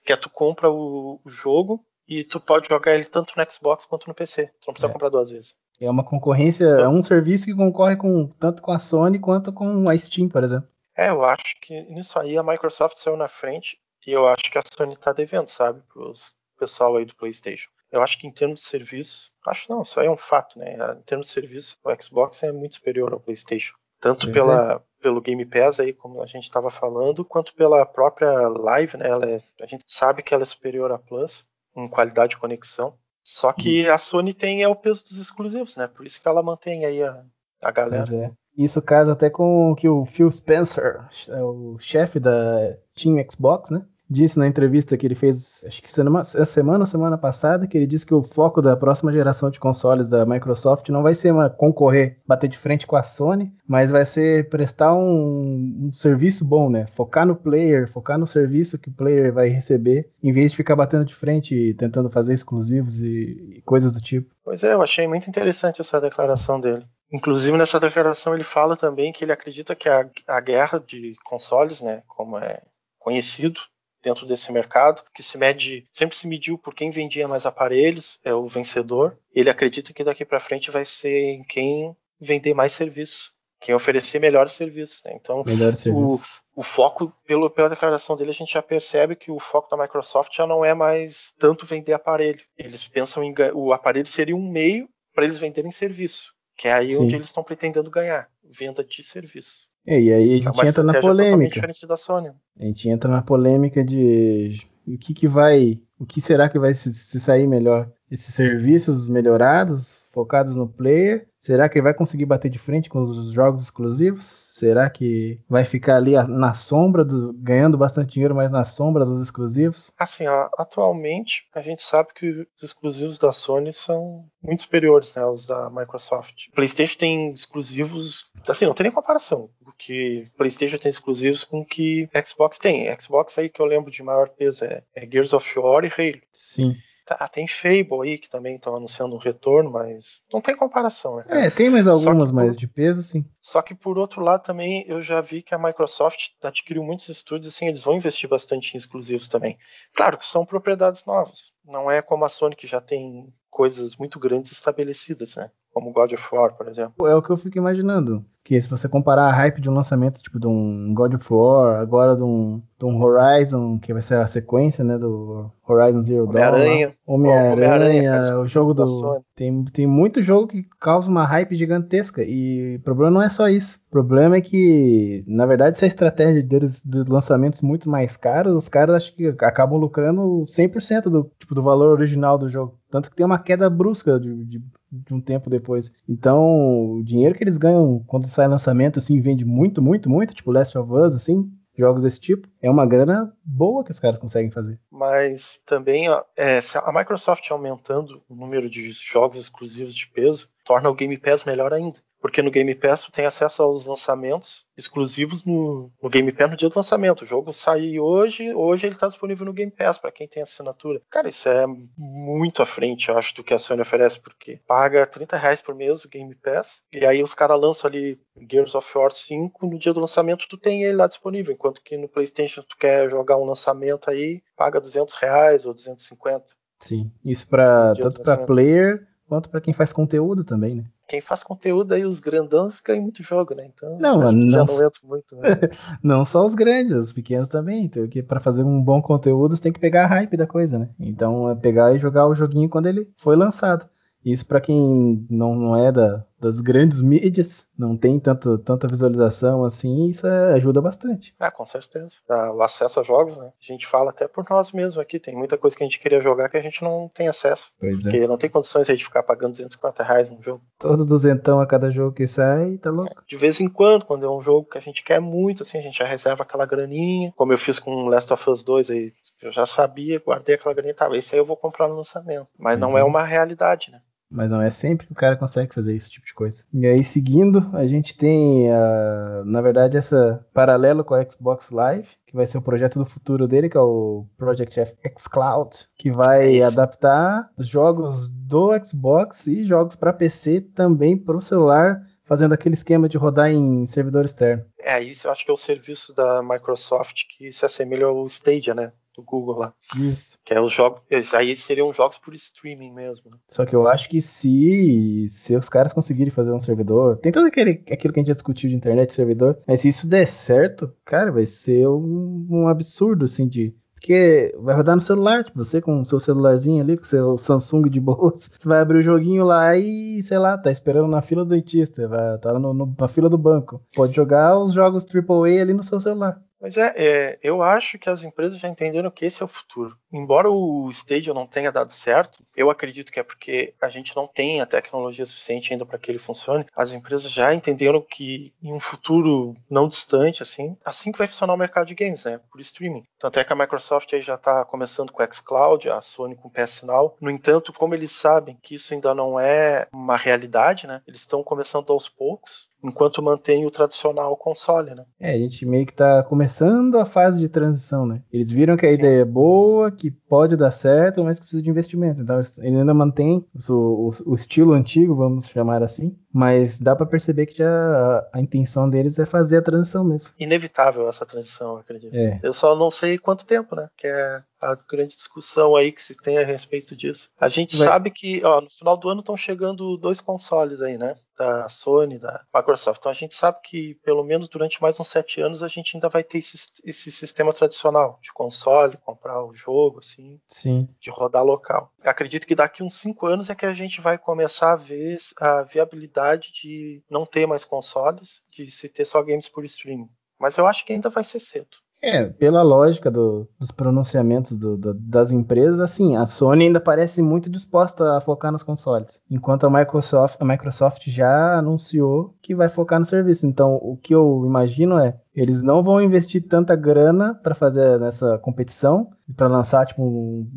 Que 0.06 0.14
é 0.14 0.16
tu 0.16 0.30
compra 0.30 0.70
o, 0.70 1.20
o 1.24 1.30
jogo 1.30 1.84
e 2.08 2.24
tu 2.24 2.40
pode 2.40 2.68
jogar 2.68 2.96
ele 2.96 3.06
tanto 3.06 3.34
no 3.36 3.52
Xbox 3.52 3.86
quanto 3.86 4.08
no 4.08 4.16
PC. 4.16 4.48
Tu 4.62 4.68
não 4.68 4.74
precisa 4.74 4.90
é. 4.90 4.94
comprar 4.94 5.10
duas 5.10 5.30
vezes. 5.32 5.56
É 5.80 5.90
uma 5.90 6.04
concorrência, 6.04 6.66
é 6.66 6.88
um 6.88 7.02
serviço 7.02 7.46
que 7.46 7.56
concorre 7.56 7.96
com 7.96 8.28
tanto 8.40 8.62
com 8.62 8.72
a 8.72 8.80
Sony 8.80 9.18
quanto 9.20 9.54
com 9.54 9.88
a 9.88 9.98
Steam, 9.98 10.28
por 10.28 10.44
exemplo. 10.44 10.68
É, 10.98 11.10
eu 11.10 11.24
acho 11.24 11.60
que 11.62 11.82
nisso 11.84 12.20
aí 12.20 12.38
a 12.38 12.44
Microsoft 12.44 12.98
saiu 12.98 13.16
na 13.16 13.30
frente 13.30 13.80
e 14.06 14.12
eu 14.12 14.28
acho 14.28 14.52
que 14.52 14.58
a 14.58 14.62
Sony 14.62 14.98
tá 14.98 15.14
devendo, 15.14 15.48
sabe, 15.48 15.82
pros 15.94 16.34
pessoal 16.60 16.98
aí 16.98 17.06
do 17.06 17.16
PlayStation. 17.16 17.70
Eu 17.92 18.02
acho 18.02 18.20
que 18.20 18.28
em 18.28 18.32
termos 18.32 18.60
de 18.60 18.66
serviço, 18.66 19.32
acho 19.48 19.72
não, 19.72 19.82
isso 19.82 20.00
aí 20.00 20.08
é 20.08 20.12
um 20.12 20.18
fato, 20.18 20.60
né? 20.60 20.76
Em 21.00 21.02
termos 21.04 21.28
de 21.28 21.32
serviço, 21.32 21.78
o 21.84 22.02
Xbox 22.02 22.44
é 22.44 22.52
muito 22.52 22.76
superior 22.76 23.14
ao 23.14 23.20
PlayStation. 23.20 23.74
Tanto 24.00 24.32
pela, 24.32 24.74
é. 24.76 25.02
pelo 25.02 25.22
Game 25.22 25.46
Pass 25.46 25.80
aí, 25.80 25.92
como 25.92 26.22
a 26.22 26.26
gente 26.26 26.44
estava 26.44 26.70
falando, 26.70 27.26
quanto 27.26 27.54
pela 27.54 27.86
própria 27.86 28.32
Live, 28.48 28.98
né? 28.98 29.10
Ela 29.10 29.30
é, 29.30 29.42
a 29.62 29.66
gente 29.66 29.84
sabe 29.88 30.22
que 30.22 30.34
ela 30.34 30.44
é 30.44 30.46
superior 30.46 30.92
à 30.92 31.00
Plus 31.00 31.46
em 31.76 31.88
qualidade 31.88 32.32
de 32.32 32.38
conexão. 32.38 32.98
Só 33.24 33.54
que 33.54 33.88
a 33.88 33.98
Sony 33.98 34.34
tem 34.34 34.64
é 34.64 34.68
o 34.68 34.76
peso 34.76 35.04
dos 35.04 35.18
exclusivos, 35.18 35.78
né? 35.78 35.88
Por 35.88 36.06
isso 36.06 36.22
que 36.22 36.28
ela 36.28 36.42
mantém 36.42 36.86
aí 36.86 37.04
a, 37.04 37.24
a 37.62 37.72
galera. 37.72 38.06
Pois 38.08 38.14
é. 38.14 38.32
Isso 38.58 38.82
casa 38.82 39.14
até 39.14 39.30
com 39.30 39.72
o 39.72 39.76
que 39.76 39.88
o 39.88 40.06
Phil 40.06 40.30
Spencer, 40.32 41.08
é 41.30 41.42
o 41.42 41.78
chefe 41.80 42.20
da 42.20 42.76
Team 42.94 43.16
Xbox, 43.30 43.70
né? 43.70 43.86
Disse 44.10 44.40
na 44.40 44.48
entrevista 44.48 44.98
que 44.98 45.06
ele 45.06 45.16
fez, 45.16 45.64
acho 45.66 45.82
que 45.82 45.92
semana, 45.92 46.86
semana 46.86 47.18
passada, 47.18 47.68
que 47.68 47.78
ele 47.78 47.86
disse 47.86 48.06
que 48.06 48.14
o 48.14 48.24
foco 48.24 48.62
da 48.62 48.76
próxima 48.76 49.12
geração 49.14 49.50
de 49.50 49.60
consoles 49.60 50.10
da 50.10 50.26
Microsoft 50.26 50.90
não 50.90 51.04
vai 51.04 51.14
ser 51.14 51.32
uma 51.32 51.50
concorrer, 51.50 52.18
bater 52.26 52.48
de 52.48 52.58
frente 52.58 52.88
com 52.88 52.96
a 52.96 53.04
Sony, 53.04 53.54
mas 53.68 53.92
vai 53.92 54.04
ser 54.06 54.50
prestar 54.50 54.94
um, 54.96 55.88
um 55.88 55.94
serviço 55.94 56.44
bom, 56.44 56.70
né? 56.70 56.88
Focar 56.88 57.26
no 57.26 57.36
player, 57.36 57.90
focar 57.90 58.18
no 58.18 58.28
serviço 58.28 58.80
que 58.80 58.90
o 58.90 58.94
player 58.94 59.32
vai 59.32 59.50
receber, 59.50 60.10
em 60.24 60.34
vez 60.34 60.52
de 60.52 60.58
ficar 60.58 60.76
batendo 60.76 61.06
de 61.06 61.14
frente 61.14 61.54
e 61.54 61.74
tentando 61.74 62.10
fazer 62.10 62.34
exclusivos 62.34 63.02
e, 63.02 63.58
e 63.58 63.62
coisas 63.64 63.94
do 63.94 64.02
tipo. 64.02 64.34
Pois 64.44 64.64
é, 64.64 64.74
eu 64.74 64.82
achei 64.82 65.08
muito 65.08 65.30
interessante 65.30 65.82
essa 65.82 66.02
declaração 66.02 66.60
dele. 66.60 66.86
Inclusive 67.12 67.58
nessa 67.58 67.80
declaração 67.80 68.34
ele 68.34 68.44
fala 68.44 68.76
também 68.78 69.12
que 69.12 69.24
ele 69.24 69.32
acredita 69.32 69.76
que 69.76 69.90
a, 69.90 70.08
a 70.28 70.40
guerra 70.40 70.80
de 70.80 71.16
consoles, 71.24 71.82
né, 71.82 72.04
como 72.08 72.38
é 72.38 72.62
conhecido, 73.00 73.60
dentro 74.02 74.26
desse 74.26 74.52
mercado, 74.52 75.04
que 75.14 75.24
se 75.24 75.38
mede, 75.38 75.88
sempre 75.92 76.16
se 76.16 76.28
mediu 76.28 76.58
por 76.58 76.74
quem 76.74 76.92
vendia 76.92 77.28
mais 77.28 77.46
aparelhos, 77.46 78.20
é 78.24 78.34
o 78.34 78.48
vencedor. 78.48 79.18
Ele 79.34 79.50
acredita 79.50 79.94
que 79.94 80.04
daqui 80.04 80.26
para 80.26 80.40
frente 80.40 80.72
vai 80.72 80.86
ser 80.86 81.18
em 81.18 81.44
quem 81.44 81.96
vender 82.20 82.54
mais 82.54 82.72
serviços, 82.74 83.32
quem 83.60 83.76
oferecer 83.76 84.20
melhores 84.20 84.54
serviços. 84.54 85.02
Né? 85.04 85.14
Então, 85.16 85.44
Melhor 85.46 85.74
o, 85.88 86.20
o 86.56 86.64
foco, 86.64 87.14
pelo, 87.26 87.50
pela 87.50 87.70
declaração 87.70 88.16
dele, 88.16 88.32
a 88.32 88.34
gente 88.34 88.54
já 88.54 88.62
percebe 88.62 89.16
que 89.16 89.32
o 89.32 89.40
foco 89.40 89.74
da 89.74 89.82
Microsoft 89.82 90.36
já 90.36 90.46
não 90.46 90.64
é 90.64 90.74
mais 90.74 91.34
tanto 91.40 91.66
vender 91.66 91.94
aparelho. 91.94 92.42
Eles 92.58 92.88
pensam 92.88 93.24
em 93.24 93.34
o 93.54 93.72
aparelho 93.72 94.08
seria 94.08 94.36
um 94.36 94.52
meio 94.52 94.90
para 95.14 95.26
eles 95.26 95.40
venderem 95.40 95.72
serviço, 95.72 96.34
que 96.58 96.68
é 96.68 96.74
aí 96.74 96.92
Sim. 96.92 96.98
onde 96.98 97.16
eles 97.16 97.28
estão 97.28 97.44
pretendendo 97.44 97.90
ganhar, 97.90 98.30
venda 98.44 98.84
de 98.84 99.04
serviço. 99.04 99.69
É, 99.86 100.00
e 100.00 100.14
aí 100.14 100.34
a 100.34 100.38
gente 100.38 100.68
entra 100.68 100.84
na 100.84 101.00
polêmica. 101.00 101.62
da 101.88 101.98
Sony. 101.98 102.32
A 102.60 102.66
gente 102.66 102.90
entra 102.90 103.10
na 103.10 103.22
polêmica 103.22 103.84
de 103.84 104.60
o 104.88 104.98
que, 104.98 105.14
que 105.14 105.28
vai. 105.28 105.82
O 105.98 106.06
que 106.06 106.22
será 106.22 106.50
que 106.50 106.60
vai 106.60 106.74
se, 106.74 106.94
se 106.94 107.20
sair 107.20 107.48
melhor? 107.48 107.92
Esses 108.10 108.34
serviços 108.34 109.10
melhorados, 109.10 109.99
focados 110.12 110.56
no 110.56 110.68
player, 110.68 111.28
Será 111.40 111.70
que 111.70 111.82
vai 111.82 111.94
conseguir 111.94 112.26
bater 112.26 112.50
de 112.50 112.60
frente 112.60 112.90
com 112.90 113.02
os 113.02 113.32
jogos 113.32 113.64
exclusivos? 113.64 114.26
Será 114.26 114.90
que 114.90 115.40
vai 115.48 115.64
ficar 115.64 115.96
ali 115.96 116.12
na 116.28 116.54
sombra, 116.54 117.06
do, 117.06 117.32
ganhando 117.34 117.78
bastante 117.78 118.12
dinheiro, 118.12 118.36
mas 118.36 118.52
na 118.52 118.66
sombra 118.66 119.06
dos 119.06 119.22
exclusivos? 119.22 119.94
Assim, 119.98 120.28
ó, 120.28 120.50
atualmente 120.58 121.48
a 121.56 121.62
gente 121.62 121.82
sabe 121.82 122.10
que 122.14 122.46
os 122.56 122.64
exclusivos 122.64 123.18
da 123.18 123.32
Sony 123.32 123.72
são 123.72 124.26
muito 124.44 124.64
superiores 124.64 125.14
né, 125.16 125.22
aos 125.22 125.46
da 125.46 125.70
Microsoft. 125.70 126.50
PlayStation 126.54 127.00
tem 127.00 127.32
exclusivos, 127.32 128.30
assim, 128.46 128.66
não 128.66 128.74
tem 128.74 128.84
nem 128.84 128.92
comparação. 128.92 129.50
O 129.66 129.72
que 129.72 130.28
PlayStation 130.38 130.78
tem 130.78 130.90
exclusivos 130.90 131.46
com 131.46 131.62
o 131.62 131.66
que 131.66 132.10
Xbox 132.26 132.60
tem. 132.60 132.94
Xbox 133.00 133.38
aí 133.40 133.48
que 133.48 133.62
eu 133.62 133.66
lembro 133.66 133.90
de 133.90 134.04
maior 134.04 134.28
peso 134.28 134.66
é, 134.66 134.84
é 134.94 135.10
Gears 135.10 135.32
of 135.32 135.58
War 135.58 135.86
e 135.86 135.88
Halo. 135.88 136.22
Sim. 136.34 136.76
Tá, 137.10 137.28
tem 137.28 137.48
Fable 137.48 138.04
aí 138.04 138.20
que 138.20 138.30
também 138.30 138.56
estão 138.56 138.76
anunciando 138.76 139.16
um 139.16 139.18
retorno, 139.18 139.72
mas 139.72 140.22
não 140.32 140.40
tem 140.40 140.56
comparação, 140.56 141.16
né? 141.16 141.26
É, 141.28 141.50
tem 141.50 141.68
mais 141.68 141.88
algumas 141.88 142.32
mais 142.32 142.56
de 142.56 142.68
peso, 142.68 143.02
sim. 143.02 143.26
Só 143.42 143.64
que 143.64 143.74
por 143.74 143.98
outro 143.98 144.22
lado 144.22 144.44
também 144.44 144.86
eu 144.88 145.02
já 145.02 145.20
vi 145.20 145.42
que 145.42 145.56
a 145.56 145.58
Microsoft 145.58 146.34
adquiriu 146.44 146.84
muitos 146.84 147.10
estúdios, 147.10 147.52
assim, 147.52 147.68
eles 147.68 147.82
vão 147.82 147.96
investir 147.96 148.30
bastante 148.30 148.76
em 148.76 148.78
exclusivos 148.78 149.28
também. 149.28 149.58
Claro 149.96 150.20
que 150.20 150.26
são 150.26 150.46
propriedades 150.46 151.04
novas. 151.04 151.52
Não 151.66 151.90
é 151.90 152.00
como 152.00 152.26
a 152.26 152.30
Sony 152.30 152.56
que 152.56 152.68
já 152.68 152.80
tem 152.80 153.34
coisas 153.50 153.96
muito 153.96 154.20
grandes 154.20 154.52
estabelecidas, 154.52 155.36
né? 155.36 155.50
Como 155.74 155.92
God 155.92 156.14
of 156.14 156.28
War, 156.32 156.56
por 156.56 156.68
exemplo. 156.68 157.08
É 157.08 157.16
o 157.16 157.24
que 157.24 157.32
eu 157.32 157.38
fico 157.38 157.58
imaginando. 157.58 158.24
Que 158.50 158.60
se 158.60 158.68
você 158.68 158.90
comparar 158.90 159.28
a 159.28 159.32
hype 159.32 159.62
de 159.62 159.70
um 159.70 159.76
lançamento, 159.76 160.24
tipo, 160.24 160.40
de 160.40 160.48
um 160.48 160.92
God 160.92 161.14
of 161.14 161.32
War, 161.32 161.80
agora 161.80 162.16
de 162.16 162.24
um, 162.24 162.60
de 162.80 162.84
um 162.84 163.00
Horizon, 163.00 163.78
que 163.78 163.94
vai 163.94 164.02
ser 164.02 164.16
a 164.16 164.26
sequência, 164.26 164.84
né, 164.84 164.98
do 164.98 165.52
Horizon 165.68 166.02
Zero 166.02 166.26
Dawn. 166.26 166.56
Homem-Aranha. 166.56 166.94
Homem-Aranha, 167.06 168.22
Homem 168.22 168.34
o 168.38 168.46
jogo 168.46 168.74
do... 168.74 169.22
Tem, 169.36 169.64
tem 169.66 169.86
muito 169.86 170.24
jogo 170.24 170.48
que 170.48 170.64
causa 170.80 171.08
uma 171.08 171.26
hype 171.26 171.56
gigantesca, 171.56 172.24
e 172.24 172.78
o 172.78 172.80
problema 172.80 173.12
não 173.12 173.22
é 173.22 173.30
só 173.30 173.48
isso. 173.48 173.80
O 173.88 173.92
problema 173.92 174.38
é 174.38 174.42
que, 174.42 175.24
na 175.28 175.46
verdade, 175.46 175.76
essa 175.76 175.86
estratégia 175.86 176.42
deles 176.42 176.82
dos 176.84 177.06
lançamentos 177.06 177.62
muito 177.62 177.88
mais 177.88 178.18
caros, 178.18 178.56
os 178.56 178.68
caras 178.68 178.96
acho 178.96 179.16
que 179.16 179.28
acabam 179.28 179.80
lucrando 179.80 180.46
100% 180.48 181.04
do, 181.04 181.32
tipo, 181.38 181.54
do 181.54 181.62
valor 181.62 181.90
original 181.90 182.36
do 182.36 182.50
jogo. 182.50 182.80
Tanto 182.90 183.10
que 183.10 183.16
tem 183.16 183.26
uma 183.26 183.38
queda 183.38 183.70
brusca 183.70 184.20
de, 184.20 184.46
de, 184.46 184.64
de, 184.92 185.14
um 185.14 185.22
tempo 185.22 185.50
depois. 185.50 185.92
Então, 186.08 186.94
o 186.94 187.04
dinheiro 187.04 187.36
que 187.36 187.44
eles 187.44 187.58
ganham 187.58 188.04
quando 188.08 188.28
sai 188.40 188.48
lançamento, 188.48 189.00
assim, 189.00 189.20
vende 189.20 189.44
muito, 189.44 189.82
muito, 189.82 190.10
muito, 190.10 190.34
tipo 190.34 190.52
Last 190.52 190.78
of 190.78 190.92
Us, 190.94 191.14
assim, 191.14 191.52
jogos 191.78 192.04
desse 192.04 192.20
tipo, 192.20 192.48
é 192.62 192.70
uma 192.70 192.86
grana 192.86 193.34
boa 193.44 193.84
que 193.84 193.92
os 193.92 194.00
caras 194.00 194.18
conseguem 194.18 194.50
fazer. 194.50 194.80
Mas 194.90 195.60
também, 195.66 196.10
ó, 196.10 196.24
é, 196.38 196.60
a 196.84 196.92
Microsoft 196.92 197.50
aumentando 197.52 198.22
o 198.30 198.36
número 198.36 198.70
de 198.70 198.90
jogos 198.92 199.38
exclusivos 199.38 199.94
de 199.94 200.08
peso, 200.08 200.50
torna 200.64 200.90
o 200.90 200.94
Game 200.94 201.18
Pass 201.18 201.44
melhor 201.44 201.74
ainda 201.74 202.00
porque 202.22 202.42
no 202.42 202.52
Game 202.52 202.74
Pass 202.76 203.04
tu 203.04 203.12
tem 203.12 203.26
acesso 203.26 203.64
aos 203.64 203.86
lançamentos 203.86 204.66
exclusivos 204.78 205.44
no, 205.44 205.92
no 206.02 206.10
Game 206.10 206.32
Pass 206.32 206.52
no 206.52 206.58
dia 206.58 206.70
do 206.70 206.76
lançamento. 206.76 207.22
O 207.22 207.26
jogo 207.26 207.52
sai 207.52 208.00
hoje, 208.00 208.54
hoje 208.54 208.86
ele 208.86 208.96
está 208.96 209.08
disponível 209.08 209.46
no 209.46 209.54
Game 209.54 209.72
Pass 209.72 209.98
para 209.98 210.12
quem 210.12 210.28
tem 210.28 210.44
assinatura. 210.44 211.02
Cara, 211.10 211.30
isso 211.30 211.50
é 211.50 211.66
muito 211.98 212.62
à 212.62 212.66
frente, 212.66 213.10
eu 213.10 213.18
acho, 213.18 213.36
do 213.36 213.44
que 213.44 213.54
a 213.54 213.60
Sony 213.60 213.82
oferece, 213.82 214.20
porque 214.20 214.60
paga 214.68 215.06
30 215.06 215.38
reais 215.38 215.62
por 215.62 215.76
mês 215.76 216.04
o 216.04 216.10
Game 216.10 216.34
Pass, 216.36 216.82
e 216.92 217.06
aí 217.06 217.22
os 217.24 217.34
caras 217.34 217.60
lançam 217.60 217.90
ali 217.90 218.20
Gears 218.50 218.76
of 218.76 218.98
War 218.98 219.12
5, 219.12 219.66
no 219.66 219.78
dia 219.78 219.94
do 219.94 220.00
lançamento 220.00 220.48
tu 220.48 220.58
tem 220.58 220.84
ele 220.84 220.96
lá 220.96 221.08
disponível, 221.08 221.54
enquanto 221.54 221.82
que 221.82 221.98
no 221.98 222.08
PlayStation 222.08 222.62
tu 222.62 222.78
quer 222.78 223.10
jogar 223.10 223.38
um 223.38 223.46
lançamento 223.46 224.10
aí, 224.10 224.42
paga 224.56 224.80
200 224.80 225.14
reais 225.16 225.66
ou 225.66 225.74
250. 225.74 226.46
Sim, 226.80 227.12
isso 227.26 227.48
para 227.48 227.94
tanto 227.94 228.22
para 228.22 228.46
player 228.46 229.06
quanto 229.30 229.50
para 229.50 229.62
quem 229.62 229.74
faz 229.74 229.94
conteúdo 229.94 230.44
também, 230.44 230.76
né? 230.76 230.86
quem 231.10 231.22
faz 231.22 231.42
conteúdo 231.42 231.94
aí, 231.94 232.06
os 232.06 232.20
grandões 232.20 232.80
ganham 232.80 233.02
muito 233.02 233.24
jogo, 233.24 233.56
né? 233.56 233.66
Então, 233.66 233.98
não, 234.00 234.32
não, 234.32 234.52
já 234.52 234.64
não 234.64 234.88
entro 234.88 235.02
muito. 235.08 235.36
Né? 235.36 235.50
não 236.04 236.24
só 236.24 236.46
os 236.46 236.54
grandes, 236.54 236.94
os 236.94 237.12
pequenos 237.12 237.48
também. 237.48 237.86
Então, 237.86 238.08
que 238.08 238.22
para 238.22 238.40
fazer 238.40 238.64
um 238.64 238.80
bom 238.82 239.02
conteúdo, 239.02 239.58
você 239.58 239.64
tem 239.64 239.74
que 239.74 239.80
pegar 239.80 240.04
a 240.04 240.08
hype 240.08 240.38
da 240.38 240.46
coisa, 240.46 240.78
né? 240.78 240.90
Então, 241.00 241.50
é 241.50 241.56
pegar 241.56 241.94
e 241.96 242.00
jogar 242.00 242.28
o 242.28 242.36
joguinho 242.36 242.70
quando 242.70 242.86
ele 242.86 243.10
foi 243.18 243.36
lançado. 243.36 243.90
Isso 244.24 244.46
para 244.46 244.62
quem 244.62 245.26
não, 245.30 245.56
não 245.56 245.76
é 245.76 245.92
da, 245.92 246.24
das 246.40 246.60
grandes 246.60 247.02
mídias, 247.02 247.68
não 247.78 247.98
tem 247.98 248.20
tanto, 248.20 248.58
tanta 248.60 248.88
visualização 248.88 249.64
assim, 249.64 250.08
isso 250.08 250.26
é, 250.26 250.54
ajuda 250.54 250.82
bastante. 250.82 251.36
Ah, 251.40 251.52
com 251.52 251.66
certeza. 251.66 252.16
Ah, 252.30 252.54
o 252.54 252.62
acesso 252.62 253.00
a 253.00 253.04
jogos, 253.04 253.38
né? 253.38 253.48
A 253.48 253.74
gente 253.74 253.86
fala 253.86 254.12
até 254.12 254.28
por 254.28 254.46
nós 254.50 254.72
mesmos 254.72 254.98
aqui, 254.98 255.20
tem 255.20 255.36
muita 255.36 255.58
coisa 255.58 255.76
que 255.76 255.84
a 255.84 255.86
gente 255.86 256.00
queria 256.00 256.22
jogar 256.22 256.50
que 256.50 256.58
a 256.58 256.62
gente 256.62 256.84
não 256.84 257.10
tem 257.14 257.28
acesso. 257.28 257.72
Pois 257.80 258.04
porque 258.04 258.18
é. 258.18 258.28
não 258.28 258.38
tem 258.38 258.50
condições 258.50 258.88
de 258.88 259.04
ficar 259.04 259.24
pagando 259.24 259.52
250 259.52 260.04
reais 260.04 260.30
num 260.30 260.42
jogo. 260.42 260.62
Todo 260.78 261.06
duzentão 261.06 261.60
a 261.60 261.68
cada 261.68 261.92
jogo 261.92 262.16
que 262.16 262.28
sai, 262.28 262.78
tá 262.78 262.90
louco. 262.90 263.24
De 263.28 263.36
vez 263.36 263.60
em 263.60 263.68
quando, 263.68 264.06
quando 264.06 264.26
é 264.26 264.30
um 264.30 264.40
jogo 264.40 264.70
que 264.70 264.78
a 264.78 264.82
gente 264.82 265.04
quer 265.04 265.20
muito, 265.20 265.64
assim, 265.64 265.78
a 265.78 265.82
gente 265.82 265.98
já 265.98 266.06
reserva 266.06 266.44
aquela 266.44 266.66
graninha, 266.66 267.34
como 267.36 267.54
eu 267.54 267.58
fiz 267.58 267.80
com 267.80 268.08
Last 268.08 268.32
of 268.32 268.50
Us 268.50 268.64
2 268.64 268.90
aí, 268.90 269.14
eu 269.42 269.52
já 269.52 269.66
sabia, 269.66 270.20
guardei 270.20 270.56
aquela 270.56 270.74
graninha, 270.74 270.96
tá, 270.96 271.10
esse 271.16 271.36
aí 271.36 271.42
eu 271.42 271.46
vou 271.46 271.58
comprar 271.58 271.88
no 271.88 271.96
lançamento. 271.96 272.48
Mas 272.58 272.80
pois 272.80 272.92
não 272.92 272.98
é. 272.98 273.02
é 273.02 273.04
uma 273.04 273.24
realidade, 273.24 273.92
né? 273.92 274.02
Mas 274.30 274.52
não 274.52 274.62
é 274.62 274.70
sempre 274.70 275.08
que 275.08 275.12
o 275.12 275.16
cara 275.16 275.36
consegue 275.36 275.74
fazer 275.74 275.96
esse 275.96 276.10
tipo 276.10 276.26
de 276.26 276.34
coisa. 276.34 276.64
E 276.72 276.86
aí, 276.86 277.04
seguindo, 277.04 277.70
a 277.74 277.88
gente 277.88 278.16
tem, 278.16 278.70
uh, 278.70 279.44
na 279.44 279.60
verdade, 279.62 279.98
essa 279.98 280.46
paralelo 280.54 281.04
com 281.04 281.16
a 281.16 281.28
Xbox 281.28 281.72
Live, 281.72 282.10
que 282.28 282.36
vai 282.36 282.46
ser 282.46 282.60
o 282.60 282.62
projeto 282.62 283.00
do 283.00 283.06
futuro 283.06 283.48
dele, 283.48 283.70
que 283.70 283.78
é 283.78 283.82
o 283.82 284.28
Project 284.38 284.80
X 285.04 285.28
Cloud, 285.28 285.76
que 285.98 286.12
vai 286.12 286.60
é 286.60 286.64
adaptar 286.64 287.50
jogos 287.58 288.30
do 288.30 288.72
Xbox 288.84 289.48
e 289.48 289.64
jogos 289.64 289.96
para 289.96 290.14
PC 290.14 290.62
também 290.62 291.18
para 291.18 291.38
o 291.38 291.42
celular, 291.42 292.00
fazendo 292.24 292.54
aquele 292.54 292.76
esquema 292.76 293.10
de 293.10 293.18
rodar 293.18 293.50
em 293.50 293.86
servidor 293.88 294.26
externo. 294.26 294.64
É, 294.80 295.02
isso 295.02 295.28
eu 295.28 295.32
acho 295.32 295.44
que 295.44 295.50
é 295.50 295.54
o 295.54 295.58
serviço 295.58 296.14
da 296.14 296.44
Microsoft 296.44 297.24
que 297.36 297.52
se 297.52 297.66
assemelha 297.66 298.06
ao 298.06 298.26
Stadia, 298.28 298.76
né? 298.76 298.92
Do 299.20 299.24
Google 299.24 299.60
lá. 299.60 299.74
Isso. 299.98 300.38
Que 300.44 300.54
é 300.54 300.62
os 300.62 300.72
jogos. 300.72 301.02
Aí 301.34 301.56
seriam 301.56 301.92
jogos 301.94 302.18
por 302.18 302.34
streaming 302.34 302.94
mesmo. 302.94 303.32
Né? 303.32 303.38
Só 303.50 303.66
que 303.66 303.76
eu 303.76 303.88
acho 303.88 304.10
que 304.10 304.22
se, 304.22 305.26
se 305.28 305.56
os 305.56 305.70
caras 305.70 305.94
conseguirem 305.94 306.32
fazer 306.32 306.52
um 306.52 306.60
servidor. 306.60 307.18
Tem 307.18 307.32
todo 307.32 307.46
aquele, 307.46 307.84
aquilo 307.92 308.14
que 308.14 308.20
a 308.20 308.22
gente 308.22 308.30
já 308.30 308.34
discutiu 308.34 308.70
de 308.70 308.76
internet 308.76 309.14
servidor. 309.14 309.60
Mas 309.68 309.82
se 309.82 309.90
isso 309.90 310.08
der 310.08 310.26
certo, 310.26 310.92
cara, 311.04 311.32
vai 311.32 311.46
ser 311.46 311.88
um, 311.88 312.48
um 312.50 312.68
absurdo, 312.68 313.26
assim, 313.26 313.48
de. 313.48 313.76
Porque 313.94 314.56
vai 314.58 314.74
rodar 314.74 314.96
no 314.96 315.02
celular, 315.02 315.44
tipo, 315.44 315.58
você 315.58 315.82
com 315.82 316.00
o 316.00 316.06
seu 316.06 316.22
celularzinho 316.22 316.82
ali, 316.82 316.96
com 316.96 317.04
o 317.04 317.06
seu 317.06 317.38
Samsung 317.38 317.90
de 317.90 318.00
bolsa, 318.00 318.50
você 318.58 318.66
vai 318.66 318.80
abrir 318.80 319.00
o 319.00 319.02
joguinho 319.02 319.44
lá 319.44 319.76
e, 319.76 320.24
sei 320.24 320.38
lá, 320.38 320.58
tá 320.58 320.72
esperando 320.72 321.10
na 321.10 321.22
fila 321.22 321.44
do 321.44 321.50
dentista, 321.50 322.08
vai, 322.08 322.38
tá 322.38 322.54
no, 322.54 322.74
no, 322.74 322.96
na 322.98 323.08
fila 323.10 323.30
do 323.30 323.38
banco. 323.38 323.84
Pode 323.94 324.16
jogar 324.16 324.58
os 324.58 324.72
jogos 324.72 325.06
AAA 325.06 325.62
ali 325.62 325.74
no 325.74 325.84
seu 325.84 326.00
celular. 326.00 326.42
Mas 326.62 326.78
é, 326.78 326.94
é, 326.96 327.40
eu 327.42 327.64
acho 327.64 327.98
que 327.98 328.10
as 328.10 328.24
empresas 328.24 328.60
já 328.60 328.68
entenderam 328.68 329.10
que 329.10 329.26
esse 329.26 329.42
é 329.42 329.46
o 329.46 329.50
futuro. 329.50 329.98
Embora 330.12 330.50
o 330.50 330.90
Stadia 330.90 331.34
não 331.34 331.48
tenha 331.48 331.72
dado 331.72 331.92
certo, 331.92 332.44
eu 332.56 332.70
acredito 332.70 333.12
que 333.12 333.20
é 333.20 333.24
porque 333.24 333.74
a 333.82 333.90
gente 333.90 334.16
não 334.16 334.28
tem 334.28 334.60
a 334.60 334.66
tecnologia 334.66 335.26
suficiente 335.26 335.72
ainda 335.72 335.86
para 335.86 335.98
que 335.98 336.12
ele 336.12 336.20
funcione. 336.20 336.66
As 336.76 336.92
empresas 336.92 337.32
já 337.32 337.54
entenderam 337.54 338.02
que 338.02 338.54
em 338.62 338.74
um 338.74 338.80
futuro 338.80 339.56
não 339.70 339.88
distante, 339.88 340.44
assim, 340.44 340.78
assim 340.84 341.12
que 341.12 341.18
vai 341.18 341.28
funcionar 341.28 341.54
o 341.54 341.58
mercado 341.58 341.88
de 341.88 341.96
games, 341.96 342.26
né? 342.26 342.40
Por 342.52 342.60
streaming. 342.60 343.06
Tanto 343.18 343.40
é 343.40 343.44
que 343.44 343.54
a 343.54 343.56
Microsoft 343.56 344.12
aí 344.14 344.22
já 344.22 344.36
está 344.36 344.66
começando 344.66 345.12
com 345.12 345.24
o 345.24 345.34
xCloud, 345.34 345.90
a 345.90 346.02
Sony 346.02 346.36
com 346.36 346.50
o 346.50 346.52
PS 346.52 346.84
Now. 346.84 347.16
No 347.22 347.30
entanto, 347.30 347.72
como 347.72 347.94
eles 347.94 348.12
sabem 348.12 348.58
que 348.62 348.76
isso 348.76 348.94
ainda 348.94 349.14
não 349.14 349.40
é 349.40 349.88
uma 349.94 350.18
realidade, 350.18 350.88
né? 350.88 351.02
Eles 351.08 351.22
estão 351.22 351.44
começando 351.44 351.92
aos 351.92 352.10
poucos 352.10 352.69
enquanto 352.84 353.22
mantém 353.22 353.66
o 353.66 353.72
tradicional 353.72 354.36
console, 354.38 354.96
né? 354.96 355.06
É, 355.20 355.34
a 355.34 355.38
gente 355.38 355.66
meio 355.66 355.86
que 355.86 355.94
tá 355.94 356.24
começando 356.24 356.98
a 356.98 357.06
fase 357.06 357.40
de 357.40 357.50
transição, 357.50 358.06
né? 358.06 358.22
Eles 358.32 358.52
viram 358.52 358.78
que 358.78 358.86
a 358.86 358.90
Sim. 358.90 358.96
ideia 358.96 359.22
é 359.22 359.26
boa, 359.26 359.92
que 359.92 360.10
pode 360.10 360.56
dar 360.56 360.72
certo, 360.72 361.24
mas 361.24 361.38
que 361.38 361.44
precisa 361.44 361.64
de 361.64 361.70
investimento. 361.70 362.22
Então, 362.22 362.42
ele 362.60 362.78
ainda 362.78 362.94
mantém 362.94 363.46
o, 363.70 363.74
o, 363.74 364.32
o 364.32 364.36
estilo 364.36 364.74
antigo, 364.74 365.16
vamos 365.16 365.48
chamar 365.48 365.84
assim, 365.84 366.16
mas 366.32 366.80
dá 366.80 366.96
para 366.96 367.06
perceber 367.06 367.48
que 367.48 367.58
já 367.58 368.30
a, 368.32 368.40
intenção 368.40 368.90
deles 368.90 369.18
é 369.18 369.26
fazer 369.26 369.58
a 369.58 369.62
transição 369.62 370.04
mesmo. 370.04 370.32
Inevitável 370.40 371.08
essa 371.10 371.26
transição, 371.26 371.74
eu 371.74 371.78
acredito. 371.78 372.16
É. 372.16 372.40
Eu 372.44 372.54
só 372.54 372.76
não 372.76 372.92
sei 372.92 373.18
quanto 373.18 373.46
tempo, 373.46 373.76
né? 373.76 373.90
Que 373.98 374.08
é 374.08 374.44
a 374.62 374.76
grande 374.76 375.16
discussão 375.16 375.76
aí 375.76 375.92
que 375.92 376.02
se 376.02 376.16
tem 376.16 376.38
a 376.38 376.44
respeito 376.44 376.96
disso. 376.96 377.32
A 377.40 377.48
gente 377.48 377.78
Vai. 377.78 377.88
sabe 377.88 378.12
que 378.12 378.44
ó, 378.44 378.60
no 378.60 378.70
final 378.70 378.98
do 378.98 379.10
ano 379.10 379.22
estão 379.22 379.38
chegando 379.38 379.98
dois 379.98 380.20
consoles 380.20 380.82
aí, 380.82 380.98
né? 380.98 381.16
Da 381.38 381.70
Sony, 381.70 382.20
da 382.20 382.44
Microsoft. 382.54 383.00
Então 383.00 383.10
a 383.10 383.16
gente 383.16 383.34
sabe 383.34 383.60
que 383.64 383.96
pelo 384.04 384.22
menos 384.22 384.50
durante 384.50 384.82
mais 384.82 385.00
uns 385.00 385.08
sete 385.08 385.40
anos 385.40 385.64
a 385.64 385.70
gente 385.70 385.96
ainda 385.96 386.10
vai 386.10 386.22
ter 386.22 386.40
esse, 386.40 386.58
esse 386.84 387.10
sistema 387.10 387.54
tradicional 387.54 388.20
de 388.22 388.34
console, 388.34 388.98
comprar 388.98 389.42
o 389.46 389.54
jogo, 389.54 390.00
assim, 390.00 390.42
Sim. 390.50 390.90
de 391.00 391.10
rodar 391.10 391.46
local. 391.46 391.94
Acredito 392.04 392.46
que 392.46 392.56
daqui 392.56 392.84
uns 392.84 392.96
cinco 392.96 393.26
anos 393.26 393.50
é 393.50 393.56
que 393.56 393.66
a 393.66 393.74
gente 393.74 394.02
vai 394.02 394.18
começar 394.18 394.74
a 394.74 394.76
ver 394.76 395.18
a 395.40 395.64
viabilidade 395.64 396.19
de 396.54 397.04
não 397.10 397.26
ter 397.26 397.46
mais 397.46 397.64
consoles, 397.64 398.44
de 398.52 398.70
se 398.70 398.90
ter 398.90 399.06
só 399.06 399.22
games 399.22 399.48
por 399.48 399.64
streaming. 399.66 400.10
Mas 400.40 400.58
eu 400.58 400.66
acho 400.66 400.86
que 400.86 400.94
ainda 400.94 401.10
vai 401.10 401.24
ser 401.24 401.40
cedo. 401.40 401.78
É, 402.02 402.26
pela 402.28 402.62
lógica 402.62 403.12
do, 403.12 403.46
dos 403.60 403.72
pronunciamentos 403.72 404.56
do, 404.56 404.78
do, 404.78 404.94
das 404.94 405.32
empresas, 405.32 405.82
assim, 405.82 406.16
a 406.16 406.26
Sony 406.26 406.68
ainda 406.68 406.80
parece 406.80 407.22
muito 407.22 407.50
disposta 407.50 408.16
a 408.16 408.22
focar 408.22 408.54
nos 408.54 408.64
consoles, 408.64 409.22
enquanto 409.30 409.68
a 409.68 409.70
Microsoft, 409.70 410.38
a 410.40 410.46
Microsoft 410.46 411.10
já 411.10 411.58
anunciou 411.58 412.34
que 412.42 412.56
vai 412.56 412.70
focar 412.70 413.02
no 413.02 413.06
serviço. 413.06 413.46
Então, 413.46 413.76
o 413.76 413.98
que 413.98 414.16
eu 414.16 414.44
imagino 414.46 414.98
é, 414.98 415.20
eles 415.40 415.64
não 415.64 415.82
vão 415.84 416.02
investir 416.02 416.46
tanta 416.48 416.76
grana 416.76 417.34
para 417.36 417.56
fazer 417.56 418.00
nessa 418.00 418.38
competição, 418.40 419.10
para 419.36 419.48
lançar 419.48 419.86
tipo 419.86 420.02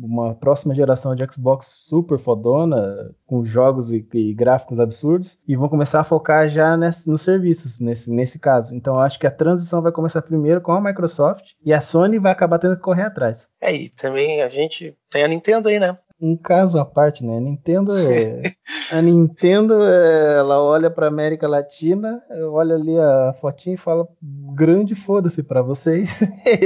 uma 0.01 0.33
próxima 0.35 0.73
geração 0.73 1.15
de 1.15 1.25
Xbox 1.31 1.83
super 1.85 2.17
fodona, 2.17 3.11
com 3.25 3.43
jogos 3.45 3.93
e, 3.93 4.05
e 4.13 4.33
gráficos 4.33 4.79
absurdos, 4.79 5.39
e 5.47 5.55
vão 5.55 5.69
começar 5.69 6.01
a 6.01 6.03
focar 6.03 6.49
já 6.49 6.75
nesse, 6.75 7.09
nos 7.09 7.21
serviços, 7.21 7.79
nesse, 7.79 8.11
nesse 8.11 8.39
caso. 8.39 8.75
Então, 8.75 8.99
acho 8.99 9.19
que 9.19 9.27
a 9.27 9.31
transição 9.31 9.81
vai 9.81 9.91
começar 9.91 10.21
primeiro 10.21 10.61
com 10.61 10.71
a 10.71 10.81
Microsoft 10.81 11.51
e 11.63 11.71
a 11.71 11.81
Sony 11.81 12.19
vai 12.19 12.31
acabar 12.31 12.59
tendo 12.59 12.75
que 12.75 12.81
correr 12.81 13.03
atrás. 13.03 13.47
É, 13.61 13.73
e 13.73 13.89
também 13.89 14.41
a 14.41 14.49
gente 14.49 14.97
tem 15.09 15.23
a 15.23 15.27
Nintendo 15.27 15.69
aí, 15.69 15.79
né? 15.79 15.97
Um 16.23 16.37
caso 16.37 16.79
à 16.79 16.85
parte, 16.85 17.21
né? 17.21 17.35
A 17.35 17.41
Nintendo 17.41 17.97
é, 17.97 18.41
a 18.89 19.01
Nintendo 19.01 19.83
é, 19.83 20.37
ela 20.37 20.61
olha 20.63 20.89
para 20.89 21.07
América 21.07 21.49
Latina, 21.49 22.23
olha 22.49 22.75
ali 22.75 22.97
a 22.97 23.33
fotinha 23.33 23.75
e 23.75 23.77
fala 23.77 24.07
grande 24.55 24.95
foda-se 24.95 25.43
para 25.43 25.61
vocês 25.61 26.21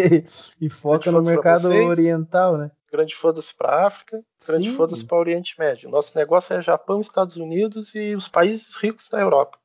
e 0.62 0.70
foca 0.70 1.12
no 1.12 1.24
mercado 1.24 1.70
oriental, 1.70 2.56
né? 2.56 2.70
Grande 2.92 3.16
foda-se 3.16 3.54
para 3.54 3.88
África, 3.88 4.22
grande 4.48 4.72
foda-se 4.72 5.04
para 5.04 5.18
Oriente 5.18 5.56
Médio. 5.58 5.90
Nosso 5.90 6.16
negócio 6.16 6.54
é 6.54 6.62
Japão, 6.62 7.02
Estados 7.02 7.36
Unidos 7.36 7.96
e 7.96 8.16
os 8.16 8.28
países 8.28 8.78
ricos 8.78 9.10
da 9.10 9.20
Europa 9.20 9.58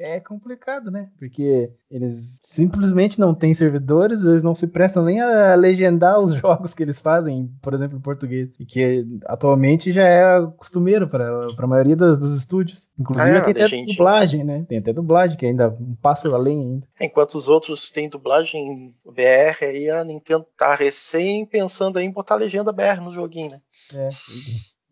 é 0.00 0.20
complicado, 0.20 0.90
né? 0.90 1.08
Porque 1.18 1.70
eles 1.90 2.38
simplesmente 2.42 3.18
não 3.18 3.34
têm 3.34 3.54
servidores, 3.54 4.22
eles 4.22 4.42
não 4.42 4.54
se 4.54 4.66
prestam 4.66 5.04
nem 5.04 5.20
a 5.20 5.54
legendar 5.54 6.20
os 6.20 6.34
jogos 6.38 6.74
que 6.74 6.82
eles 6.82 6.98
fazem, 6.98 7.50
por 7.62 7.74
exemplo, 7.74 7.98
em 7.98 8.00
português. 8.00 8.50
E 8.58 8.64
que 8.64 9.04
atualmente 9.26 9.92
já 9.92 10.06
é 10.06 10.46
costumeiro 10.56 11.08
para 11.08 11.48
a 11.56 11.66
maioria 11.66 11.96
dos, 11.96 12.18
dos 12.18 12.34
estúdios. 12.34 12.88
Inclusive 12.98 13.36
ah, 13.36 13.42
tem 13.42 13.52
até 13.52 13.68
gente... 13.68 13.92
dublagem, 13.92 14.44
né? 14.44 14.64
Tem 14.68 14.78
até 14.78 14.92
dublagem, 14.92 15.36
que 15.36 15.46
ainda 15.46 15.68
um 15.68 15.94
passo 15.94 16.32
além 16.34 16.60
ainda. 16.60 16.86
Enquanto 17.00 17.34
os 17.34 17.48
outros 17.48 17.90
têm 17.90 18.08
dublagem 18.08 18.94
BR, 19.04 19.64
aí 19.64 19.90
a 19.90 20.04
Nintendo 20.04 20.46
tá 20.56 20.74
recém 20.74 21.46
pensando 21.46 21.98
em 21.98 22.10
botar 22.10 22.36
legenda 22.36 22.72
BR 22.72 23.00
no 23.02 23.10
joguinho, 23.10 23.50
né? 23.50 23.60
É, 23.94 24.08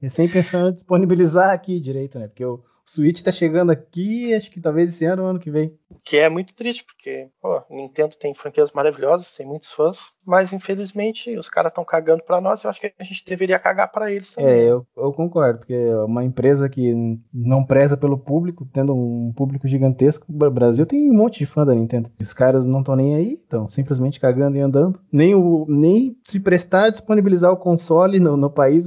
recém 0.00 0.28
pensando 0.28 0.70
em 0.70 0.74
disponibilizar 0.74 1.50
aqui 1.50 1.78
direito, 1.80 2.18
né? 2.18 2.28
Porque 2.28 2.44
o 2.44 2.62
o 2.75 2.75
Switch 2.86 3.22
tá 3.22 3.32
chegando 3.32 3.70
aqui, 3.70 4.34
acho 4.34 4.50
que 4.50 4.60
talvez 4.60 4.90
esse 4.94 5.04
ano 5.04 5.22
ou 5.22 5.28
ano 5.28 5.40
que 5.40 5.50
vem. 5.50 5.78
Que 6.04 6.18
é 6.18 6.28
muito 6.28 6.54
triste, 6.54 6.84
porque, 6.84 7.28
pô, 7.40 7.62
Nintendo 7.70 8.16
tem 8.16 8.34
franquias 8.34 8.72
maravilhosas, 8.72 9.32
tem 9.32 9.46
muitos 9.46 9.72
fãs, 9.72 10.12
mas 10.24 10.52
infelizmente 10.52 11.36
os 11.36 11.48
caras 11.48 11.70
estão 11.70 11.84
cagando 11.84 12.22
para 12.24 12.40
nós, 12.40 12.62
eu 12.62 12.70
acho 12.70 12.80
que 12.80 12.92
a 12.98 13.04
gente 13.04 13.24
deveria 13.24 13.58
cagar 13.58 13.90
para 13.90 14.10
eles 14.10 14.32
também. 14.32 14.50
É, 14.50 14.64
eu, 14.64 14.86
eu 14.96 15.12
concordo, 15.12 15.60
porque 15.60 15.74
é 15.74 15.96
uma 15.98 16.24
empresa 16.24 16.68
que 16.68 16.92
não 17.32 17.64
preza 17.64 17.96
pelo 17.96 18.18
público, 18.18 18.68
tendo 18.72 18.94
um 18.94 19.32
público 19.36 19.68
gigantesco, 19.68 20.26
o 20.28 20.50
Brasil 20.50 20.86
tem 20.86 21.10
um 21.10 21.14
monte 21.14 21.38
de 21.38 21.46
fã 21.46 21.64
da 21.64 21.74
Nintendo. 21.74 22.10
Os 22.20 22.32
caras 22.32 22.66
não 22.66 22.80
estão 22.80 22.96
nem 22.96 23.14
aí, 23.14 23.34
estão 23.34 23.68
simplesmente 23.68 24.20
cagando 24.20 24.56
e 24.56 24.60
andando. 24.60 25.00
Nem, 25.12 25.34
o, 25.34 25.66
nem 25.68 26.16
se 26.22 26.40
prestar 26.40 26.84
a 26.84 26.90
disponibilizar 26.90 27.52
o 27.52 27.56
console 27.56 28.18
no, 28.18 28.36
no 28.36 28.50
país, 28.50 28.86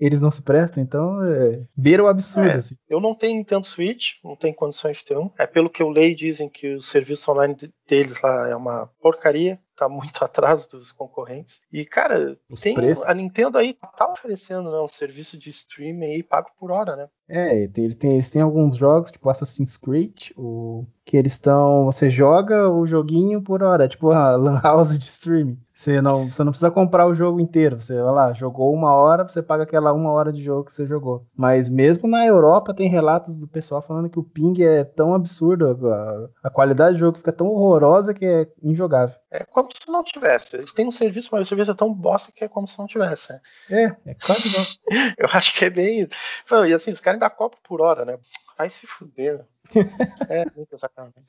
eles 0.00 0.20
não 0.20 0.30
se 0.30 0.42
prestam, 0.42 0.82
então 0.82 1.22
é, 1.24 1.62
beira 1.76 2.04
o 2.04 2.08
absurdo. 2.08 2.48
É, 2.48 2.54
assim. 2.54 2.74
Eu 2.88 3.00
não 3.00 3.14
tenho 3.14 3.36
Nintendo 3.36 3.66
Switch, 3.66 4.14
não 4.24 4.36
tem 4.36 4.52
condições 4.52 4.98
de 4.98 5.04
ter 5.04 5.18
um. 5.18 5.30
É 5.38 5.46
pelo 5.46 5.70
que 5.70 5.82
eu 5.82 5.88
leio, 5.88 6.16
dizem 6.38 6.48
que 6.48 6.74
o 6.74 6.80
serviço 6.80 7.30
online 7.30 7.56
deles 7.86 8.20
lá 8.22 8.48
é 8.48 8.54
uma 8.54 8.86
porcaria 9.00 9.60
tá 9.74 9.88
muito 9.88 10.22
atrás 10.24 10.66
dos 10.66 10.92
concorrentes. 10.92 11.60
E, 11.72 11.84
cara, 11.84 12.38
tem, 12.60 12.76
a 13.06 13.14
Nintendo 13.14 13.58
aí 13.58 13.74
tá 13.96 14.10
oferecendo 14.10 14.70
né, 14.70 14.78
um 14.78 14.88
serviço 14.88 15.36
de 15.38 15.50
streaming 15.50 16.06
aí 16.06 16.22
pago 16.22 16.50
por 16.58 16.70
hora, 16.70 16.96
né? 16.96 17.08
É, 17.28 17.54
ele 17.62 17.94
tem, 17.94 18.12
eles 18.12 18.30
têm 18.30 18.40
alguns 18.40 18.76
jogos, 18.76 19.10
tipo 19.10 19.28
Assassin's 19.28 19.76
Creed, 19.76 20.30
o, 20.36 20.86
que 21.08 21.16
eles 21.16 21.32
estão. 21.32 21.86
Você 21.86 22.10
joga 22.10 22.68
o 22.68 22.86
joguinho 22.86 23.40
por 23.40 23.62
hora, 23.62 23.88
tipo 23.88 24.10
a 24.10 24.36
Lan 24.36 24.60
House 24.62 24.96
de 24.96 25.06
streaming. 25.06 25.58
Você 25.72 26.02
não, 26.02 26.30
você 26.30 26.42
não 26.42 26.50
precisa 26.50 26.72
comprar 26.72 27.06
o 27.06 27.14
jogo 27.14 27.40
inteiro. 27.40 27.80
Você 27.80 27.94
vai 27.94 28.12
lá, 28.12 28.32
jogou 28.32 28.74
uma 28.74 28.92
hora, 28.92 29.22
você 29.22 29.40
paga 29.40 29.62
aquela 29.62 29.92
uma 29.92 30.10
hora 30.10 30.32
de 30.32 30.42
jogo 30.42 30.64
que 30.64 30.72
você 30.72 30.84
jogou. 30.86 31.24
Mas 31.36 31.68
mesmo 31.68 32.08
na 32.08 32.26
Europa 32.26 32.74
tem 32.74 32.90
relatos 32.90 33.36
do 33.36 33.46
pessoal 33.46 33.80
falando 33.80 34.10
que 34.10 34.18
o 34.18 34.24
ping 34.24 34.60
é 34.60 34.82
tão 34.82 35.14
absurdo, 35.14 35.88
a, 35.88 36.28
a 36.42 36.50
qualidade 36.50 36.96
do 36.96 36.98
jogo 36.98 37.18
fica 37.18 37.32
tão 37.32 37.46
horrorosa 37.46 38.12
que 38.12 38.26
é 38.26 38.48
injogável. 38.60 39.14
É 39.30 39.44
como 39.44 39.68
se 39.72 39.88
não 39.88 40.02
tivesse. 40.02 40.56
Eles 40.56 40.72
têm 40.72 40.86
um 40.86 40.90
serviço, 40.90 41.28
mas 41.30 41.42
o 41.42 41.46
serviço 41.46 41.70
é 41.70 41.74
tão 41.74 41.94
bosta 41.94 42.32
que 42.34 42.44
é 42.44 42.48
como 42.48 42.66
se 42.66 42.78
não 42.78 42.86
tivesse. 42.86 43.32
Né? 43.32 43.40
É, 43.70 44.10
é 44.10 44.14
quase 44.14 44.48
não. 44.56 44.64
Eu 45.16 45.28
acho 45.32 45.56
que 45.56 45.64
é 45.64 45.70
bem. 45.70 46.08
E 46.66 46.74
assim, 46.74 46.90
os 46.90 47.00
caras 47.00 47.17
dão 47.18 47.30
copo 47.30 47.58
por 47.62 47.80
hora, 47.80 48.04
né? 48.04 48.18
Vai 48.56 48.68
se 48.68 48.86
fuder. 48.86 49.46
é, 50.28 50.44
muita 50.56 50.76
sacanagem. 50.76 51.24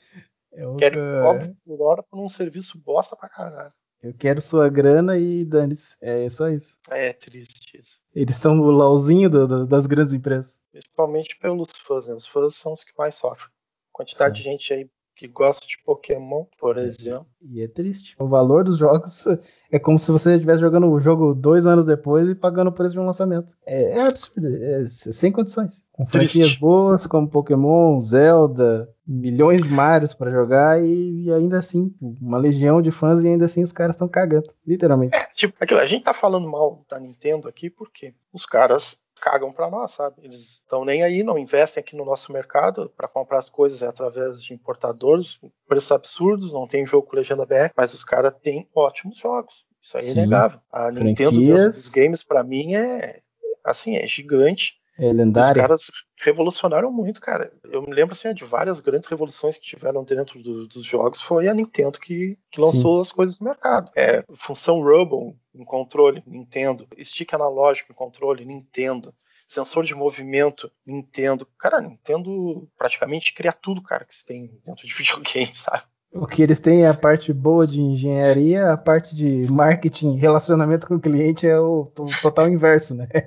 É 0.52 0.66
outra... 0.66 0.90
Querem 0.90 1.22
copo 1.22 1.58
por 1.66 1.82
hora 1.82 2.04
por 2.04 2.20
um 2.20 2.30
serviço 2.30 2.78
bosta 2.78 3.16
pra 3.16 3.30
caralho. 3.30 3.74
Eu 4.02 4.14
quero 4.14 4.42
sua 4.42 4.70
grana 4.70 5.18
e 5.18 5.44
dane-se. 5.44 5.98
É 6.00 6.30
só 6.30 6.48
isso. 6.50 6.78
É 6.90 7.12
triste 7.12 7.78
isso. 7.78 8.02
Eles 8.16 8.38
são 8.38 8.60
o 8.62 8.72
lauzinho 8.72 9.30
do, 9.30 9.48
do, 9.48 9.66
das 9.66 9.86
grandes 9.86 10.14
empresas. 10.14 10.58
Principalmente 10.72 11.38
pelos 11.38 11.70
fãs, 11.72 12.08
né? 12.08 12.14
Os 12.14 12.26
fãs 12.26 12.56
são 12.56 12.72
os 12.72 12.84
que 12.84 12.94
mais 12.98 13.16
sofrem. 13.16 13.52
Quantidade 13.92 14.38
Sim. 14.38 14.44
de 14.44 14.50
gente 14.50 14.74
aí 14.74 14.90
que 15.20 15.28
gosta 15.28 15.68
de 15.68 15.78
Pokémon, 15.84 16.46
por 16.58 16.78
é. 16.78 16.84
exemplo. 16.86 17.28
E 17.42 17.62
é 17.62 17.68
triste. 17.68 18.16
O 18.18 18.26
valor 18.26 18.64
dos 18.64 18.78
jogos 18.78 19.28
é 19.70 19.78
como 19.78 20.00
se 20.00 20.10
você 20.10 20.36
estivesse 20.36 20.62
jogando 20.62 20.90
o 20.90 20.98
jogo 20.98 21.36
dois 21.36 21.68
anos 21.68 21.88
depois 21.88 22.30
e 22.30 22.34
pagando 22.34 22.70
o 22.70 22.72
preço 22.72 22.94
de 22.94 23.02
um 23.02 23.06
lançamento. 23.06 23.54
É, 23.66 23.98
é 23.98 24.08
absurdo, 24.08 24.48
é 24.48 24.86
sem 24.88 25.30
condições. 25.30 25.84
Com 25.92 26.08
franquias 26.08 26.56
boas 26.56 27.06
como 27.06 27.28
Pokémon, 27.28 28.00
Zelda, 28.00 28.90
milhões 29.06 29.62
de 29.62 29.68
Marios 29.68 30.14
para 30.14 30.32
jogar 30.32 30.82
e, 30.82 31.26
e, 31.26 31.34
ainda 31.34 31.60
assim, 31.60 31.94
uma 32.00 32.38
legião 32.38 32.82
de 32.82 32.90
fãs 32.90 33.22
e 33.22 33.28
ainda 33.28 33.44
assim 33.44 33.62
os 33.62 33.74
caras 33.74 33.98
estão 33.98 34.08
cagando, 34.08 34.54
literalmente. 34.66 35.14
É, 35.14 35.28
tipo, 35.36 35.54
aquilo, 35.60 35.82
a 35.82 35.86
gente 35.86 36.06
tá 36.06 36.14
falando 36.14 36.50
mal 36.50 36.86
da 36.90 36.98
Nintendo 36.98 37.50
aqui 37.50 37.70
porque 37.70 38.14
os 38.32 38.46
caras 38.46 38.98
cagam 39.20 39.52
para 39.52 39.70
nós, 39.70 39.92
sabe? 39.92 40.16
Eles 40.24 40.56
estão 40.56 40.84
nem 40.84 41.04
aí, 41.04 41.22
não 41.22 41.38
investem 41.38 41.82
aqui 41.82 41.96
no 41.96 42.06
nosso 42.06 42.32
mercado 42.32 42.92
para 42.96 43.08
comprar 43.08 43.38
as 43.38 43.50
coisas 43.50 43.84
através 43.84 44.42
de 44.42 44.54
importadores, 44.54 45.40
preços 45.68 45.92
absurdos, 45.92 46.52
não 46.54 46.68
tem 46.68 46.86
jogo 46.86 47.08
com 47.08 47.16
legenda 47.16 47.46
BR, 47.46 47.72
mas 47.76 47.94
os 47.94 48.04
caras 48.04 48.34
têm 48.42 48.68
ótimos 48.74 49.18
jogos. 49.18 49.68
Isso 49.82 49.98
aí 49.98 50.10
é 50.10 50.14
Sim. 50.14 50.20
é 50.20 50.24
inegável. 50.24 50.60
A. 50.72 50.92
Nintendo 50.92 51.40
dos 51.42 51.90
games 51.90 52.24
para 52.24 52.44
mim 52.44 52.76
é 52.76 53.22
assim, 53.64 53.96
é 53.96 54.08
gigante. 54.08 54.79
É 55.00 55.14
lendário. 55.14 55.50
Os 55.50 55.62
caras 55.62 55.92
revolucionaram 56.18 56.92
muito, 56.92 57.22
cara. 57.22 57.54
Eu 57.64 57.82
me 57.82 57.94
lembro 57.94 58.14
assim, 58.14 58.34
de 58.34 58.44
várias 58.44 58.82
grandes 58.82 59.08
revoluções 59.08 59.56
que 59.56 59.64
tiveram 59.64 60.04
dentro 60.04 60.44
do, 60.44 60.68
dos 60.68 60.84
jogos. 60.84 61.22
Foi 61.22 61.48
a 61.48 61.54
Nintendo 61.54 61.98
que, 61.98 62.38
que 62.52 62.60
lançou 62.60 62.98
Sim. 62.98 63.02
as 63.02 63.12
coisas 63.14 63.40
no 63.40 63.46
mercado. 63.46 63.90
É, 63.96 64.26
função 64.36 64.82
Rumble 64.82 65.38
em 65.56 65.64
controle, 65.64 66.22
Nintendo. 66.28 66.86
Stick 67.02 67.34
analógico 67.34 67.94
em 67.94 67.96
controle, 67.96 68.44
Nintendo. 68.44 69.16
Sensor 69.48 69.86
de 69.86 69.96
movimento, 69.96 70.70
Nintendo. 70.86 71.48
Cara, 71.58 71.80
Nintendo 71.80 72.70
praticamente 72.78 73.34
cria 73.34 73.54
tudo, 73.54 73.82
cara, 73.82 74.04
que 74.04 74.14
você 74.14 74.26
tem 74.26 74.60
dentro 74.66 74.86
de 74.86 74.94
videogame, 74.94 75.56
sabe? 75.56 75.84
O 76.12 76.26
que 76.26 76.42
eles 76.42 76.60
têm 76.60 76.84
é 76.84 76.90
a 76.90 76.94
parte 76.94 77.32
boa 77.32 77.68
de 77.68 77.80
engenharia, 77.80 78.72
a 78.72 78.78
parte 78.78 79.16
de 79.16 79.46
marketing, 79.50 80.16
relacionamento 80.16 80.88
com 80.88 80.96
o 80.96 81.00
cliente 81.00 81.46
é 81.46 81.60
o, 81.60 81.92
total 82.22 82.48
inverso, 82.48 82.96
né? 82.96 83.08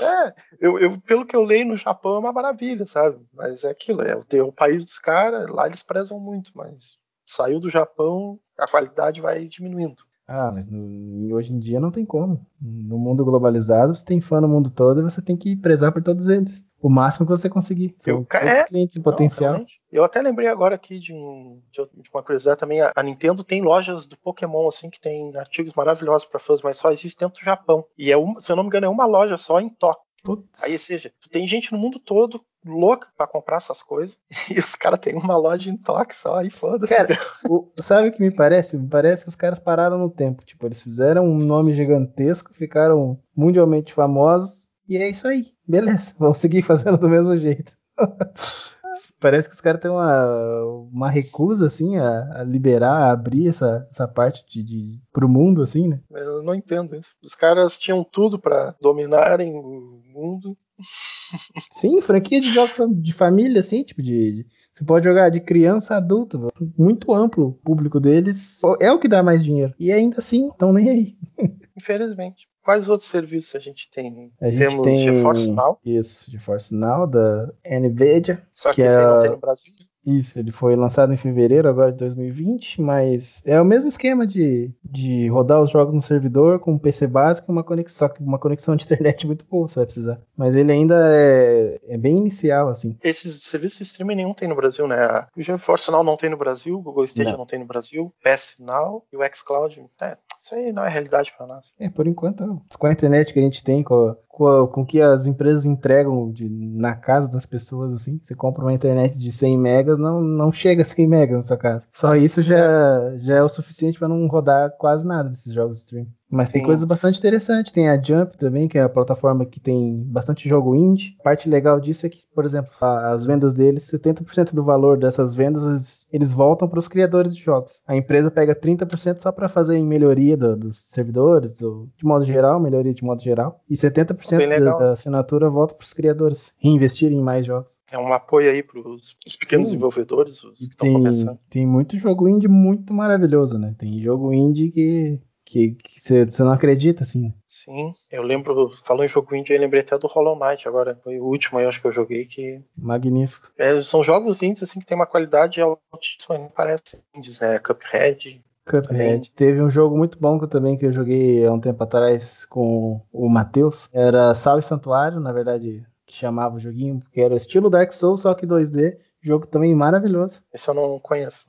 É, 0.00 0.34
eu, 0.60 0.78
eu, 0.78 1.00
pelo 1.00 1.26
que 1.26 1.34
eu 1.34 1.42
leio 1.42 1.66
no 1.66 1.76
Japão 1.76 2.16
é 2.16 2.18
uma 2.18 2.32
maravilha, 2.32 2.84
sabe? 2.84 3.18
Mas 3.32 3.64
é 3.64 3.70
aquilo, 3.70 4.02
é 4.02 4.14
o, 4.14 4.46
o 4.46 4.52
país 4.52 4.84
dos 4.84 4.98
caras, 4.98 5.48
lá 5.48 5.66
eles 5.66 5.82
prezam 5.82 6.20
muito, 6.20 6.52
mas 6.54 6.98
saiu 7.26 7.58
do 7.58 7.70
Japão, 7.70 8.38
a 8.58 8.66
qualidade 8.66 9.20
vai 9.20 9.44
diminuindo. 9.46 10.02
Ah, 10.26 10.52
mas 10.52 10.66
no, 10.66 11.34
hoje 11.34 11.52
em 11.52 11.58
dia 11.58 11.80
não 11.80 11.90
tem 11.90 12.04
como. 12.04 12.46
No 12.60 12.96
mundo 12.96 13.24
globalizado, 13.24 13.92
você 13.92 14.04
tem 14.04 14.20
fã 14.20 14.40
no 14.40 14.48
mundo 14.48 14.70
todo 14.70 15.00
e 15.00 15.02
você 15.02 15.20
tem 15.20 15.36
que 15.36 15.56
prezar 15.56 15.90
por 15.90 16.02
todos 16.02 16.28
eles 16.28 16.64
o 16.80 16.88
máximo 16.88 17.26
que 17.26 17.30
você 17.30 17.48
conseguir. 17.48 17.94
Eu, 18.06 18.26
é, 18.32 18.64
clientes 18.64 18.96
em 18.96 19.02
potencial. 19.02 19.58
Não, 19.58 19.66
eu 19.92 20.02
até 20.02 20.20
lembrei 20.22 20.48
agora 20.48 20.74
aqui 20.74 20.98
de, 20.98 21.12
um, 21.12 21.60
de, 21.70 21.82
uma 22.12 22.22
curiosidade 22.22 22.58
também. 22.58 22.80
A, 22.80 22.92
a, 22.94 23.02
Nintendo 23.02 23.44
tem 23.44 23.62
lojas 23.62 24.06
do 24.06 24.16
Pokémon, 24.16 24.66
assim, 24.66 24.88
que 24.88 25.00
tem 25.00 25.36
artigos 25.36 25.74
maravilhosos 25.74 26.26
para 26.26 26.40
fãs, 26.40 26.62
mas 26.62 26.78
só 26.78 26.90
existe 26.90 27.18
dentro 27.18 27.40
do 27.40 27.44
Japão. 27.44 27.84
E 27.96 28.10
é 28.10 28.16
um, 28.16 28.40
se 28.40 28.50
eu 28.50 28.56
não 28.56 28.62
me 28.62 28.68
engano, 28.68 28.86
é 28.86 28.88
uma 28.88 29.06
loja 29.06 29.36
só 29.36 29.60
em 29.60 29.68
Tóquio. 29.68 30.02
Putz. 30.22 30.62
Aí, 30.62 30.72
ou 30.72 30.78
seja, 30.78 31.12
tem 31.30 31.46
gente 31.46 31.72
no 31.72 31.78
mundo 31.78 31.98
todo 31.98 32.42
louca 32.62 33.08
para 33.16 33.26
comprar 33.26 33.56
essas 33.56 33.80
coisas 33.82 34.18
e 34.54 34.58
os 34.58 34.74
caras 34.74 34.98
têm 34.98 35.14
uma 35.14 35.34
loja 35.34 35.70
em 35.70 35.76
Tóquio 35.76 36.16
só 36.16 36.42
e 36.42 36.50
foda-se. 36.50 36.94
Cara, 36.94 37.18
o, 37.48 37.70
sabe 37.78 38.08
o 38.08 38.12
que 38.12 38.20
me 38.20 38.30
parece? 38.30 38.76
Me 38.76 38.88
parece 38.88 39.22
que 39.24 39.30
os 39.30 39.36
caras 39.36 39.58
pararam 39.58 39.98
no 39.98 40.10
tempo. 40.10 40.44
Tipo, 40.44 40.66
eles 40.66 40.82
fizeram 40.82 41.24
um 41.24 41.38
nome 41.38 41.72
gigantesco, 41.72 42.52
ficaram 42.52 43.18
mundialmente 43.34 43.94
famosos 43.94 44.68
e 44.90 44.96
é 44.96 45.08
isso 45.08 45.28
aí. 45.28 45.46
Beleza, 45.70 46.16
vamos 46.18 46.38
seguir 46.38 46.62
fazendo 46.62 46.98
do 46.98 47.08
mesmo 47.08 47.36
jeito. 47.36 47.72
Parece 49.20 49.48
que 49.48 49.54
os 49.54 49.60
caras 49.60 49.80
têm 49.80 49.88
uma, 49.88 50.64
uma 50.92 51.08
recusa, 51.08 51.66
assim, 51.66 51.96
a, 51.96 52.40
a, 52.40 52.42
liberar, 52.42 53.04
a 53.04 53.12
abrir 53.12 53.46
essa, 53.46 53.86
essa 53.88 54.08
parte 54.08 54.44
de, 54.50 54.64
de, 54.64 55.00
pro 55.12 55.28
mundo, 55.28 55.62
assim, 55.62 55.86
né? 55.86 56.00
Eu 56.10 56.42
não 56.42 56.56
entendo 56.56 56.96
isso. 56.96 57.14
Os 57.22 57.36
caras 57.36 57.78
tinham 57.78 58.02
tudo 58.02 58.36
para 58.36 58.74
dominarem 58.80 59.54
o 59.54 60.02
mundo. 60.12 60.58
Sim, 61.70 62.00
franquia 62.00 62.40
de 62.40 62.52
jogos 62.52 62.74
de 63.00 63.12
família, 63.12 63.60
assim, 63.60 63.84
tipo, 63.84 64.02
de, 64.02 64.32
de 64.32 64.46
você 64.72 64.84
pode 64.84 65.04
jogar 65.04 65.28
de 65.28 65.40
criança 65.40 65.94
a 65.94 65.98
adulto, 65.98 66.48
muito 66.76 67.14
amplo 67.14 67.48
o 67.48 67.52
público 67.52 68.00
deles. 68.00 68.60
É 68.80 68.90
o 68.90 68.98
que 68.98 69.06
dá 69.06 69.22
mais 69.22 69.44
dinheiro. 69.44 69.72
E 69.78 69.92
ainda 69.92 70.18
assim, 70.18 70.48
estão 70.48 70.72
nem 70.72 70.90
aí. 70.90 71.16
Infelizmente. 71.78 72.49
Quais 72.62 72.88
outros 72.90 73.08
serviços 73.08 73.54
a 73.54 73.58
gente 73.58 73.90
tem? 73.90 74.32
A 74.40 74.50
gente 74.50 74.58
Temos 74.58 74.84
tem 74.84 74.98
GeForce 74.98 75.50
Now. 75.50 75.78
Isso, 75.84 76.30
GeForce 76.30 76.74
Now 76.74 77.06
da 77.06 77.52
NVIDIA. 77.64 78.42
Só 78.52 78.70
que, 78.70 78.76
que 78.76 78.82
esse 78.82 78.94
é... 78.94 78.98
aí 78.98 79.06
não 79.06 79.20
tem 79.20 79.30
no 79.30 79.38
Brasil. 79.38 79.72
Isso, 80.04 80.38
ele 80.38 80.50
foi 80.50 80.74
lançado 80.76 81.12
em 81.12 81.16
fevereiro 81.16 81.68
agora 81.68 81.92
de 81.92 81.98
2020, 81.98 82.80
mas 82.80 83.42
é 83.44 83.60
o 83.60 83.64
mesmo 83.64 83.88
esquema 83.88 84.26
de, 84.26 84.70
de 84.82 85.28
rodar 85.28 85.60
os 85.60 85.70
jogos 85.70 85.92
no 85.92 86.00
servidor 86.00 86.58
com 86.58 86.72
um 86.72 86.78
PC 86.78 87.06
básico 87.06 87.50
e 87.50 87.52
uma 87.52 87.62
conexão, 87.62 88.10
uma 88.18 88.38
conexão 88.38 88.74
de 88.74 88.84
internet 88.90 89.26
muito 89.26 89.44
boa 89.44 89.68
você 89.68 89.76
vai 89.76 89.84
precisar. 89.84 90.20
Mas 90.36 90.54
ele 90.56 90.72
ainda 90.72 90.96
é, 91.12 91.78
é 91.86 91.98
bem 91.98 92.16
inicial, 92.16 92.68
assim. 92.68 92.96
Esses 93.02 93.42
serviços 93.42 93.78
de 93.78 93.84
streaming 93.84 94.16
nenhum 94.16 94.34
tem 94.34 94.48
no 94.48 94.56
Brasil, 94.56 94.86
né? 94.88 95.26
O 95.36 95.40
GeForce 95.42 95.90
Now 95.90 96.02
não 96.02 96.16
tem 96.16 96.30
no 96.30 96.36
Brasil, 96.36 96.76
o 96.76 96.82
Google 96.82 97.04
Stadia 97.04 97.32
não. 97.32 97.40
não 97.40 97.46
tem 97.46 97.58
no 97.58 97.66
Brasil, 97.66 98.12
PS 98.24 98.56
Now 98.58 99.04
e 99.12 99.16
o 99.16 99.20
xCloud, 99.34 99.84
é, 100.00 100.16
isso 100.40 100.54
aí 100.54 100.72
não 100.72 100.84
é 100.84 100.88
realidade 100.88 101.32
para 101.36 101.46
nós. 101.46 101.72
É, 101.78 101.90
por 101.90 102.06
enquanto, 102.06 102.60
com 102.78 102.86
a 102.86 102.92
internet 102.92 103.32
que 103.32 103.38
a 103.38 103.42
gente 103.42 103.62
tem, 103.62 103.82
com, 103.82 104.16
com, 104.40 104.66
com 104.68 104.86
que 104.86 105.02
as 105.02 105.26
empresas 105.26 105.66
entregam 105.66 106.32
de, 106.32 106.48
na 106.48 106.94
casa 106.94 107.28
das 107.28 107.44
pessoas, 107.44 107.92
assim, 107.92 108.18
você 108.22 108.34
compra 108.34 108.64
uma 108.64 108.72
internet 108.72 109.18
de 109.18 109.30
100 109.30 109.58
megas, 109.58 109.98
não, 109.98 110.22
não 110.22 110.50
chega 110.50 110.80
a 110.80 110.84
100 110.84 111.06
megas 111.06 111.36
na 111.36 111.42
sua 111.42 111.58
casa. 111.58 111.86
Só 111.92 112.16
isso 112.16 112.40
já, 112.40 113.18
já 113.18 113.36
é 113.36 113.42
o 113.42 113.50
suficiente 113.50 113.98
para 113.98 114.08
não 114.08 114.26
rodar 114.28 114.70
quase 114.78 115.06
nada 115.06 115.28
desses 115.28 115.52
jogos 115.52 115.76
de 115.76 115.82
stream. 115.82 116.06
Mas 116.30 116.48
Sim. 116.48 116.54
tem 116.54 116.62
coisas 116.62 116.84
bastante 116.84 117.18
interessantes. 117.18 117.72
Tem 117.72 117.88
a 117.88 118.00
Jump 118.00 118.38
também, 118.38 118.68
que 118.68 118.78
é 118.78 118.82
a 118.82 118.88
plataforma 118.88 119.44
que 119.44 119.58
tem 119.58 120.04
bastante 120.04 120.48
jogo 120.48 120.76
indie. 120.76 121.16
Parte 121.24 121.48
legal 121.48 121.80
disso 121.80 122.06
é 122.06 122.08
que, 122.08 122.20
por 122.32 122.44
exemplo, 122.44 122.70
as 122.80 123.24
vendas 123.24 123.52
deles, 123.52 123.90
70% 123.90 124.54
do 124.54 124.62
valor 124.62 124.96
dessas 124.96 125.34
vendas 125.34 126.06
eles 126.12 126.32
voltam 126.32 126.68
para 126.68 126.78
os 126.78 126.86
criadores 126.86 127.34
de 127.34 127.42
jogos. 127.42 127.82
A 127.86 127.96
empresa 127.96 128.30
pega 128.30 128.54
30% 128.54 129.18
só 129.18 129.32
para 129.32 129.48
fazer 129.48 129.76
em 129.76 129.84
melhoria 129.84 130.36
do, 130.36 130.56
dos 130.56 130.76
servidores, 130.76 131.52
do, 131.54 131.88
de 131.96 132.04
modo 132.04 132.24
geral, 132.24 132.60
melhoria 132.60 132.94
de 132.94 133.02
modo 133.02 133.22
geral. 133.22 133.60
E 133.68 133.74
70% 133.74 134.29
da, 134.38 134.78
da 134.78 134.92
assinatura 134.92 135.48
volta 135.48 135.74
para 135.74 135.84
os 135.84 135.92
criadores 135.92 136.54
reinvestirem 136.58 137.18
em 137.18 137.22
mais 137.22 137.46
jogos. 137.46 137.78
É 137.90 137.98
um 137.98 138.12
apoio 138.12 138.50
aí 138.50 138.62
para 138.62 138.78
os 138.80 139.16
pequenos 139.38 139.68
Sim. 139.68 139.74
desenvolvedores, 139.74 140.42
os 140.44 140.58
que 140.58 140.64
estão 140.64 140.92
começando. 140.92 141.38
Tem 141.48 141.66
muito 141.66 141.96
jogo 141.98 142.28
indie 142.28 142.48
muito 142.48 142.92
maravilhoso, 142.94 143.58
né? 143.58 143.74
Tem 143.78 144.00
jogo 144.02 144.32
indie 144.32 144.70
que 144.70 145.20
que 145.50 145.74
você 145.98 146.44
não 146.44 146.52
acredita, 146.52 147.02
assim. 147.02 147.34
Sim, 147.44 147.92
eu 148.08 148.22
lembro, 148.22 148.70
falou 148.84 149.04
em 149.04 149.08
jogo 149.08 149.34
indie, 149.34 149.52
eu 149.52 149.60
lembrei 149.60 149.82
até 149.82 149.98
do 149.98 150.06
Hollow 150.06 150.38
Knight 150.38 150.68
agora, 150.68 150.96
foi 151.02 151.18
o 151.18 151.24
último 151.24 151.58
eu 151.58 151.68
acho 151.68 151.80
que 151.80 151.88
eu 151.88 151.92
joguei 151.92 152.24
que... 152.24 152.62
Magnífico. 152.78 153.50
É, 153.58 153.82
são 153.82 154.04
jogos 154.04 154.40
indies, 154.44 154.62
assim, 154.62 154.78
que 154.78 154.86
tem 154.86 154.94
uma 154.94 155.06
qualidade 155.06 155.60
altíssima, 155.60 156.38
parece 156.54 157.02
indies, 157.12 157.40
né, 157.40 157.58
Cuphead... 157.58 158.40
Cuphead. 158.70 158.88
Também. 158.88 159.32
Teve 159.34 159.62
um 159.62 159.70
jogo 159.70 159.96
muito 159.96 160.18
bom 160.18 160.38
que 160.38 160.44
eu, 160.44 160.48
também 160.48 160.76
que 160.76 160.86
eu 160.86 160.92
joguei 160.92 161.44
há 161.44 161.52
um 161.52 161.60
tempo 161.60 161.82
atrás 161.82 162.44
com 162.44 163.00
o 163.12 163.28
Matheus, 163.28 163.88
era 163.92 164.34
Sal 164.34 164.58
e 164.58 164.62
Santuário, 164.62 165.20
na 165.20 165.32
verdade, 165.32 165.84
que 166.06 166.14
chamava 166.14 166.56
o 166.56 166.60
joguinho, 166.60 167.00
que 167.12 167.20
era 167.20 167.36
estilo 167.36 167.70
Dark 167.70 167.92
Souls, 167.92 168.22
só 168.22 168.34
que 168.34 168.46
2D, 168.46 168.96
Jogo 169.22 169.46
também 169.46 169.74
maravilhoso. 169.74 170.40
Esse 170.52 170.68
eu 170.68 170.74
não 170.74 170.98
conheço. 170.98 171.46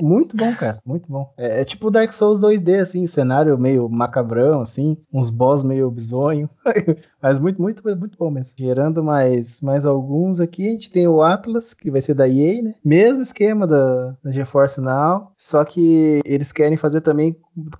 muito 0.00 0.34
bom, 0.34 0.54
cara. 0.54 0.78
Muito 0.84 1.10
bom. 1.10 1.30
É, 1.36 1.60
é, 1.60 1.64
tipo 1.64 1.90
Dark 1.90 2.10
Souls 2.10 2.40
2D, 2.40 2.80
assim, 2.80 3.04
o 3.04 3.08
cenário 3.08 3.58
meio 3.58 3.86
macabrão, 3.86 4.62
assim, 4.62 4.96
uns 5.12 5.28
boss 5.28 5.62
meio 5.62 5.90
bizonho. 5.90 6.48
Mas 7.22 7.38
muito, 7.38 7.62
muito, 7.62 7.84
muito 7.96 8.18
bom 8.18 8.30
mesmo. 8.30 8.54
Gerando 8.58 9.02
mais, 9.02 9.60
mais 9.60 9.86
alguns 9.86 10.40
aqui, 10.40 10.66
a 10.66 10.70
gente 10.72 10.90
tem 10.90 11.06
o 11.06 11.22
Atlas, 11.22 11.72
que 11.72 11.88
vai 11.88 12.02
ser 12.02 12.14
da 12.14 12.28
EA, 12.28 12.60
né? 12.60 12.74
Mesmo 12.84 13.22
esquema 13.22 13.64
da, 13.64 14.16
da 14.24 14.32
GeForce 14.32 14.80
Now, 14.80 15.32
só 15.38 15.64
que 15.64 16.18
eles 16.24 16.52
querem 16.52 16.76
fazer 16.76 17.00
também. 17.00 17.36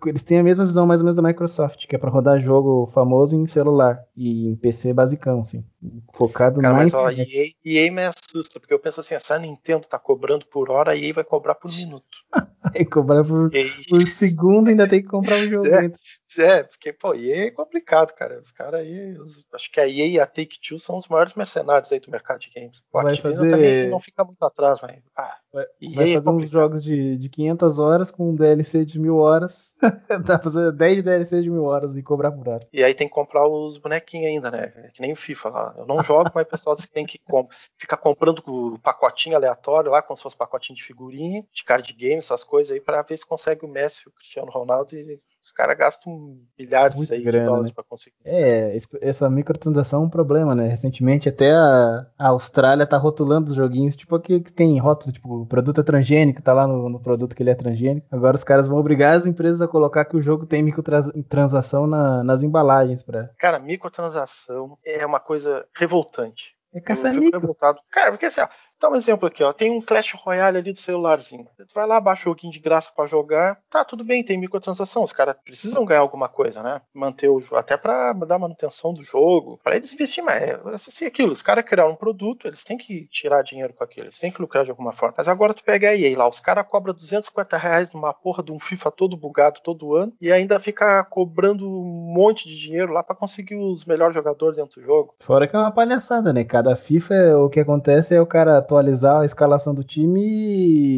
Eles 0.07 0.23
têm 0.23 0.39
a 0.39 0.45
mesma 0.45 0.65
visão 0.65 0.87
mais 0.87 1.01
ou 1.01 1.05
menos 1.05 1.17
da 1.17 1.27
Microsoft, 1.27 1.89
que 1.89 1.97
é 1.97 1.99
para 1.99 2.11
rodar 2.11 2.39
jogo 2.39 2.87
famoso 2.87 3.35
em 3.35 3.47
celular 3.47 3.99
e 4.17 4.51
em 4.51 4.55
PC 4.55 4.93
basicão, 4.93 5.41
assim. 5.41 5.65
Focado 6.13 6.61
Cara, 6.61 6.75
na. 6.75 6.83
Mas 6.85 6.95
ó, 6.95 7.11
EA, 7.11 7.53
EA 7.65 7.91
me 7.91 8.05
assusta, 8.05 8.61
porque 8.61 8.73
eu 8.73 8.79
penso 8.79 9.01
assim, 9.01 9.19
se 9.19 9.33
a 9.33 9.39
Nintendo 9.41 9.89
tá 9.89 9.99
cobrando 9.99 10.47
por 10.47 10.71
hora, 10.71 10.93
a 10.93 10.97
EA 10.97 11.15
vai 11.15 11.25
cobrar 11.25 11.57
por 11.57 11.71
minuto. 11.75 12.05
vai 12.31 12.85
cobrar 12.85 13.25
por, 13.25 13.51
por 13.89 14.07
segundo 14.07 14.69
ainda 14.69 14.87
tem 14.87 15.03
que 15.03 15.09
comprar 15.09 15.37
o 15.37 15.47
jogo. 15.49 15.67
É, 15.73 15.91
É, 16.39 16.63
porque, 16.63 16.93
pô, 16.93 17.15
EA 17.15 17.47
é 17.47 17.51
complicado, 17.51 18.13
cara. 18.13 18.41
Os 18.41 18.53
caras 18.53 18.81
aí, 18.81 19.19
os, 19.19 19.45
acho 19.53 19.71
que 19.71 19.81
a 19.81 19.87
EA 19.87 20.07
e 20.07 20.21
a 20.21 20.27
Take-Two 20.27 20.79
são 20.79 20.99
os 20.99 21.09
maiores 21.09 21.35
mercenários 21.35 21.93
aí 21.93 22.01
do 22.01 22.11
mercado 22.11 22.41
de 22.41 22.51
games. 22.51 22.79
O 22.93 23.03
vai 23.03 23.13
Activision 23.13 23.35
fazer... 23.35 23.51
também 23.51 23.91
não 23.91 24.01
fica 24.01 24.25
muito 24.25 24.43
atrás, 24.43 24.81
mas... 24.81 25.03
Ah, 25.17 25.37
vai, 25.53 25.65
vai 25.95 26.11
é 26.11 26.15
fazer 26.15 26.29
é 26.29 26.33
uns 26.33 26.51
jogos 26.51 26.83
de, 26.83 27.17
de 27.17 27.29
500 27.29 27.79
horas 27.79 28.11
com 28.11 28.31
um 28.31 28.35
DLC 28.35 28.85
de 28.85 28.99
mil 28.99 29.19
horas. 29.19 29.75
Dá 30.09 30.39
pra 30.39 30.39
fazer 30.39 30.73
10 30.73 31.03
DLC 31.03 31.43
de 31.43 31.51
mil 31.51 31.65
horas 31.65 31.95
e 31.95 32.03
cobrar 32.03 32.33
por 32.33 32.49
hora. 32.49 32.67
E 32.73 32.83
aí 32.83 32.95
tem 32.95 33.09
que 33.09 33.15
comprar 33.15 33.47
os 33.47 33.79
bonequinhos 33.79 34.27
ainda, 34.27 34.51
né? 34.51 34.73
É 34.77 34.89
que 34.91 35.01
nem 35.01 35.13
o 35.13 35.17
FIFA 35.17 35.49
lá. 35.49 35.75
Eu 35.77 35.87
não 35.87 36.03
jogo, 36.03 36.31
mas 36.35 36.45
o 36.45 36.49
pessoal 36.49 36.75
diz 36.75 36.85
que 36.85 36.93
tem 36.93 37.07
que 37.07 37.19
comp 37.19 37.51
ficar 37.77 37.97
comprando 37.97 38.43
o 38.47 38.79
pacotinho 38.79 39.37
aleatório 39.37 39.91
lá, 39.91 40.03
como 40.03 40.17
se 40.17 40.23
fosse 40.23 40.37
pacotinho 40.37 40.77
de 40.77 40.85
figurinha, 40.85 41.45
de 41.53 41.65
card 41.65 41.93
game, 41.93 42.17
essas 42.17 42.45
coisas 42.45 42.73
aí, 42.73 42.81
pra 42.81 43.03
ver 43.03 43.17
se 43.17 43.27
consegue 43.27 43.65
o 43.65 43.69
Messi, 43.69 44.09
o 44.09 44.13
Cristiano 44.13 44.51
Ronaldo 44.51 44.97
e 44.97 45.21
os 45.43 45.51
caras 45.51 45.77
gastam 45.77 46.39
milhares 46.57 46.97
Muito 46.97 47.13
aí 47.13 47.21
grana, 47.21 47.39
de 47.39 47.45
dólares 47.45 47.71
né? 47.71 47.75
para 47.75 47.85
conseguir. 47.85 48.17
É, 48.25 48.77
essa 49.01 49.29
microtransação 49.29 50.03
é 50.03 50.07
um 50.07 50.11
problema, 50.11 50.55
né? 50.55 50.69
Recentemente 50.69 51.29
até 51.29 51.51
a, 51.51 52.07
Austrália 52.17 52.87
tá 52.87 52.97
rotulando 52.97 53.51
os 53.51 53.57
joguinhos, 53.57 53.97
tipo 53.97 54.15
aqui 54.15 54.41
que 54.41 54.53
tem 54.53 54.79
rótulo, 54.79 55.13
tipo, 55.13 55.43
o 55.43 55.47
produto 55.47 55.81
é 55.81 55.85
transgênico, 55.85 56.41
tá 56.41 56.53
lá 56.53 56.67
no, 56.67 56.89
no, 56.89 57.01
produto 57.01 57.35
que 57.35 57.43
ele 57.43 57.51
é 57.51 57.55
transgênico. 57.55 58.07
Agora 58.11 58.37
os 58.37 58.45
caras 58.45 58.69
vão 58.69 58.79
obrigar 58.79 59.17
as 59.17 59.27
empresas 59.27 59.61
a 59.61 59.67
colocar 59.67 60.05
que 60.05 60.17
o 60.17 60.23
jogo 60.23 60.47
tem 60.47 60.63
microtransação 60.63 61.87
na, 61.89 62.23
nas 62.23 62.45
embalagens. 62.45 63.03
Pra... 63.03 63.29
Cara, 63.37 63.59
microtransação 63.59 64.79
é 64.85 65.05
uma 65.05 65.19
coisa 65.19 65.67
revoltante. 65.75 66.55
É 66.75 66.81
caça-níquel. 66.81 67.55
Cara, 67.91 68.13
porque 68.13 68.27
assim, 68.27 68.41
ó, 68.41 68.49
Dá 68.83 68.89
um 68.91 68.97
exemplo 68.97 69.29
aqui, 69.29 69.45
ó. 69.45 69.53
Tem 69.53 69.71
um 69.71 69.81
Clash 69.81 70.15
Royale 70.15 70.59
ali 70.59 70.73
do 70.73 70.79
celularzinho. 70.79 71.47
Tu 71.57 71.73
vai 71.73 71.87
lá, 71.87 72.01
baixa 72.01 72.23
o 72.23 72.33
joguinho 72.33 72.53
de 72.53 72.59
graça 72.59 72.91
para 72.95 73.07
jogar. 73.07 73.61
Tá, 73.71 73.85
tudo 73.85 74.03
bem, 74.03 74.25
tem 74.25 74.37
microtransação. 74.37 75.05
Os 75.05 75.13
caras 75.13 75.37
precisam 75.45 75.85
ganhar 75.85 76.01
alguma 76.01 76.29
coisa, 76.29 76.65
né? 76.65 76.81
Manter 76.93 77.29
o 77.29 77.41
até 77.53 77.77
para 77.77 78.13
dar 78.13 78.41
manutenção 78.41 78.93
do 78.93 79.05
jogo, 79.05 79.61
para 79.63 79.77
eles 79.77 79.93
investir 79.95 80.25
mais. 80.25 80.43
É 80.43 80.61
assim, 80.75 81.07
aquilo. 81.07 81.31
Os 81.31 81.43
caras 81.43 81.65
criaram 81.65 81.93
um 81.93 81.95
produto, 81.95 82.49
eles 82.49 82.65
têm 82.65 82.77
que 82.77 83.07
tirar 83.07 83.43
dinheiro 83.43 83.73
com 83.73 83.85
aquilo, 83.85 84.07
eles 84.07 84.19
têm 84.19 84.33
que 84.33 84.41
lucrar 84.41 84.65
de 84.65 84.71
alguma 84.73 84.93
forma. 84.93 85.15
Mas 85.17 85.29
agora 85.29 85.55
tu 85.55 85.63
pega 85.63 85.91
a 85.91 85.97
EA 85.97 86.19
lá, 86.19 86.29
os 86.29 86.41
caras 86.41 86.67
cobram 86.67 86.93
250 86.93 87.57
reais 87.57 87.93
numa 87.93 88.13
porra 88.13 88.43
de 88.43 88.51
um 88.51 88.59
FIFA 88.59 88.91
todo 88.91 89.17
bugado 89.17 89.61
todo 89.63 89.95
ano 89.95 90.13
e 90.21 90.33
ainda 90.33 90.59
fica 90.59 91.05
cobrando 91.05 91.69
um 91.69 92.13
monte 92.13 92.49
de 92.49 92.59
dinheiro 92.59 92.93
lá 92.93 93.05
para 93.05 93.15
conseguir 93.15 93.55
os 93.55 93.85
melhores 93.85 94.17
jogadores 94.17 94.57
dentro 94.57 94.81
do 94.81 94.85
jogo. 94.85 95.15
Fora 95.21 95.47
que 95.47 95.55
é 95.55 95.59
uma 95.59 95.71
palhaçada, 95.71 96.33
né? 96.33 96.43
Cada 96.43 96.75
FIFA, 96.75 97.39
o 97.39 97.49
que 97.49 97.61
acontece 97.61 98.13
é 98.15 98.21
o 98.21 98.27
cara 98.27 98.61
atualizar 98.73 99.21
a 99.21 99.25
escalação 99.25 99.75
do 99.75 99.85
time 99.85 100.23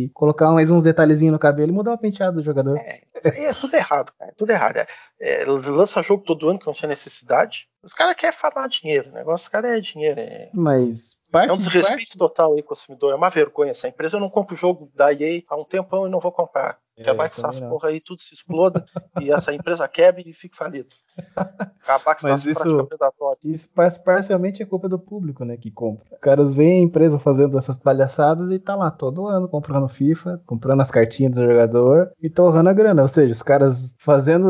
e 0.04 0.08
colocar 0.10 0.50
mais 0.52 0.70
uns 0.70 0.82
detalhezinhos 0.82 1.32
no 1.32 1.38
cabelo 1.38 1.72
e 1.72 1.74
mudar 1.74 1.92
o 1.92 1.98
penteado 1.98 2.36
do 2.36 2.42
jogador. 2.42 2.78
É, 2.78 3.02
é 3.24 3.52
tudo 3.52 3.74
errado, 3.74 4.12
cara. 4.16 4.30
É 4.30 4.34
tudo 4.34 4.50
errado. 4.50 4.76
É, 4.76 4.86
é, 5.20 5.44
lança 5.44 6.02
jogo 6.02 6.22
todo 6.24 6.48
ano 6.48 6.58
que 6.58 6.66
não 6.66 6.72
tinha 6.72 6.88
necessidade. 6.88 7.68
Os 7.82 7.92
caras 7.92 8.16
querem 8.16 8.36
farmar 8.36 8.68
dinheiro. 8.68 9.10
O 9.10 9.14
negócio 9.14 9.44
dos 9.44 9.48
caras 9.48 9.72
é 9.72 9.80
dinheiro. 9.80 10.20
É... 10.20 10.50
Mas 10.54 11.13
Parte, 11.34 11.50
é 11.50 11.52
um 11.52 11.58
desrespeito 11.58 11.88
parte. 11.88 12.16
total 12.16 12.54
aí, 12.54 12.62
consumidor. 12.62 13.10
É 13.10 13.16
uma 13.16 13.28
vergonha 13.28 13.72
essa 13.72 13.88
empresa. 13.88 14.16
Eu 14.16 14.20
não 14.20 14.30
compro 14.30 14.54
o 14.54 14.56
jogo 14.56 14.88
da 14.94 15.12
EA 15.12 15.42
há 15.48 15.56
um 15.56 15.64
tempão 15.64 16.06
e 16.06 16.10
não 16.10 16.20
vou 16.20 16.30
comprar. 16.30 16.78
É, 16.96 17.02
Quer 17.02 17.12
mais 17.12 17.34
que 17.34 17.40
essas 17.40 17.58
porra 17.58 17.88
aí 17.88 18.00
tudo 18.00 18.20
se 18.20 18.32
exploda 18.34 18.84
e 19.20 19.32
essa 19.32 19.52
empresa 19.52 19.88
quebre 19.88 20.22
e 20.24 20.32
fique 20.32 20.56
falida. 20.56 20.88
Acabar 21.82 22.14
com 22.14 22.28
Mas 22.28 22.46
isso, 22.46 22.88
isso 23.42 23.68
parcialmente 24.04 24.62
é 24.62 24.66
culpa 24.66 24.88
do 24.88 24.96
público, 24.96 25.44
né, 25.44 25.56
que 25.56 25.72
compra. 25.72 26.04
Os 26.12 26.20
caras 26.20 26.54
veem 26.54 26.82
a 26.82 26.84
empresa 26.84 27.18
fazendo 27.18 27.58
essas 27.58 27.76
palhaçadas 27.76 28.48
e 28.52 28.60
tá 28.60 28.76
lá 28.76 28.92
todo 28.92 29.26
ano 29.26 29.48
comprando 29.48 29.88
FIFA, 29.88 30.40
comprando 30.46 30.82
as 30.82 30.92
cartinhas 30.92 31.34
do 31.34 31.42
jogador 31.42 32.12
e 32.22 32.30
torrando 32.30 32.70
a 32.70 32.72
grana. 32.72 33.02
Ou 33.02 33.08
seja, 33.08 33.32
os 33.32 33.42
caras 33.42 33.92
fazendo 33.98 34.46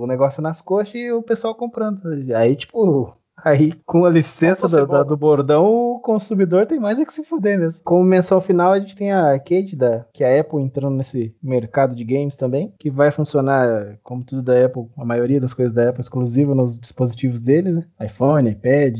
o 0.00 0.06
negócio 0.06 0.42
nas 0.42 0.62
coxas 0.62 0.94
e 0.94 1.12
o 1.12 1.22
pessoal 1.22 1.54
comprando. 1.54 2.00
Aí, 2.34 2.56
tipo, 2.56 3.14
Aí, 3.44 3.74
com 3.84 4.06
a 4.06 4.10
licença 4.10 4.66
do, 4.66 4.86
da, 4.86 5.02
do 5.02 5.18
bordão, 5.18 5.66
o 5.66 6.00
consumidor 6.00 6.66
tem 6.66 6.80
mais 6.80 6.98
é 6.98 7.04
que 7.04 7.12
se 7.12 7.22
fuder 7.22 7.58
mesmo. 7.58 7.84
Como 7.84 8.02
menção 8.02 8.40
final, 8.40 8.72
a 8.72 8.80
gente 8.80 8.96
tem 8.96 9.12
a 9.12 9.32
Arcade, 9.32 9.76
da, 9.76 10.06
que 10.14 10.24
é 10.24 10.38
a 10.38 10.40
Apple 10.40 10.62
entrando 10.62 10.96
nesse 10.96 11.34
mercado 11.42 11.94
de 11.94 12.02
games 12.04 12.36
também, 12.36 12.72
que 12.78 12.90
vai 12.90 13.10
funcionar, 13.10 13.98
como 14.02 14.24
tudo 14.24 14.42
da 14.42 14.64
Apple, 14.64 14.86
a 14.96 15.04
maioria 15.04 15.38
das 15.38 15.52
coisas 15.52 15.74
da 15.74 15.90
Apple 15.90 16.00
exclusiva 16.00 16.54
nos 16.54 16.78
dispositivos 16.78 17.42
dele, 17.42 17.70
né? 17.70 17.84
iPhone, 18.00 18.48
iPad, 18.48 18.96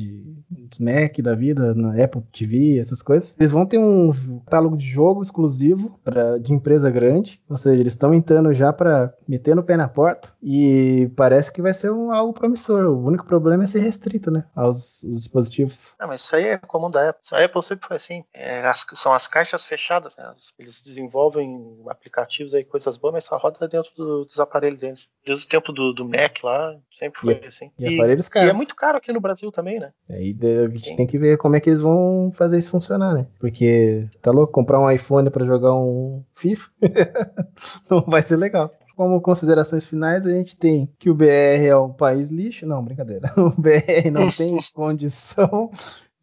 Mac 0.79 1.19
da 1.19 1.35
vida, 1.35 1.75
na 1.75 2.03
Apple 2.03 2.23
TV, 2.33 2.79
essas 2.79 3.03
coisas. 3.03 3.37
Eles 3.39 3.53
vão 3.53 3.67
ter 3.67 3.79
um 3.79 4.13
catálogo 4.45 4.77
de 4.77 4.87
jogo 4.87 5.23
exclusivo 5.23 5.99
pra, 6.03 6.39
de 6.39 6.53
empresa 6.53 6.91
grande, 6.91 7.41
ou 7.49 7.57
seja, 7.57 7.81
eles 7.81 7.93
estão 7.93 8.15
entrando 8.15 8.53
já 8.53 8.73
para 8.73 9.13
meter 9.27 9.55
no 9.55 9.63
pé 9.63 9.77
na 9.77 9.89
porta 9.89 10.33
e 10.43 11.11
parece 11.17 11.53
que 11.53 11.63
vai 11.63 11.73
ser 11.73 11.91
um, 11.91 12.13
algo 12.13 12.33
promissor. 12.33 12.85
O 12.87 13.07
único 13.07 13.25
problema 13.25 13.65
é 13.65 13.67
ser 13.67 13.81
restrito, 13.81 14.31
né, 14.31 14.45
aos, 14.55 15.01
dispositivos. 15.05 15.95
Não, 15.99 16.09
mas 16.09 16.23
isso 16.23 16.37
aí 16.37 16.45
é 16.47 16.59
comum 16.59 16.91
da 16.91 17.11
Apple. 17.11 17.23
A 17.33 17.45
Apple 17.45 17.63
sempre 17.63 17.87
foi 17.87 17.97
assim. 17.97 18.25
É, 18.33 18.67
as, 18.67 18.87
são 18.95 19.13
as 19.13 19.27
caixas 19.27 19.65
fechadas, 19.65 20.15
né? 20.17 20.33
Eles 20.59 20.83
desenvolvem 20.83 21.85
aplicativos 21.89 22.55
aí, 22.55 22.65
coisas 22.65 22.97
boas, 22.97 23.15
mas 23.15 23.25
só 23.25 23.37
roda 23.37 23.69
dentro 23.69 23.91
do, 23.97 24.25
dos 24.25 24.39
aparelhos 24.39 24.81
deles. 24.81 25.09
Desde 25.25 25.47
o 25.47 25.49
tempo 25.49 25.73
do, 25.73 25.93
do 25.93 26.05
Mac 26.05 26.43
lá, 26.43 26.77
sempre 26.93 27.21
foi 27.21 27.41
e, 27.43 27.47
assim. 27.47 27.71
E, 27.79 27.85
e, 27.85 27.95
aparelhos 27.95 28.29
caros. 28.29 28.49
E 28.49 28.51
é 28.51 28.55
muito 28.55 28.75
caro 28.75 28.99
aqui 28.99 29.13
no 29.13 29.21
Brasil 29.21 29.51
também, 29.51 29.81
né? 29.81 29.93
Aí 30.11 30.37
a 30.43 30.69
gente 30.69 30.91
Sim. 30.91 30.97
tem 30.97 31.07
que 31.07 31.19
ver 31.19 31.39
como 31.39 31.57
é 31.57 31.61
que 31.61 31.71
eles 31.71 31.81
vão 31.81 32.33
fazer 32.35 32.59
isso 32.59 32.71
funcionar, 32.71 33.15
né? 33.15 33.27
Porque, 33.39 34.07
tá 34.21 34.31
louco? 34.31 34.53
Comprar 34.53 34.81
um 34.81 34.91
iPhone 34.91 35.31
para 35.31 35.47
jogar 35.47 35.75
um 35.75 36.23
FIFA 36.33 36.71
não 37.91 38.01
vai 38.03 38.23
ser 38.23 38.37
legal. 38.37 38.71
Como 38.97 39.21
considerações 39.21 39.85
finais, 39.85 40.25
a 40.25 40.31
gente 40.31 40.57
tem 40.57 40.89
que 40.99 41.11
o 41.11 41.15
BR 41.15 41.67
é 41.67 41.77
um 41.77 41.93
país 41.93 42.29
lixo. 42.29 42.65
Não, 42.65 42.81
brincadeira. 42.81 43.33
O 43.37 43.51
BR 43.51 44.11
não 44.13 44.29
tem 44.31 44.57
condição 44.73 45.71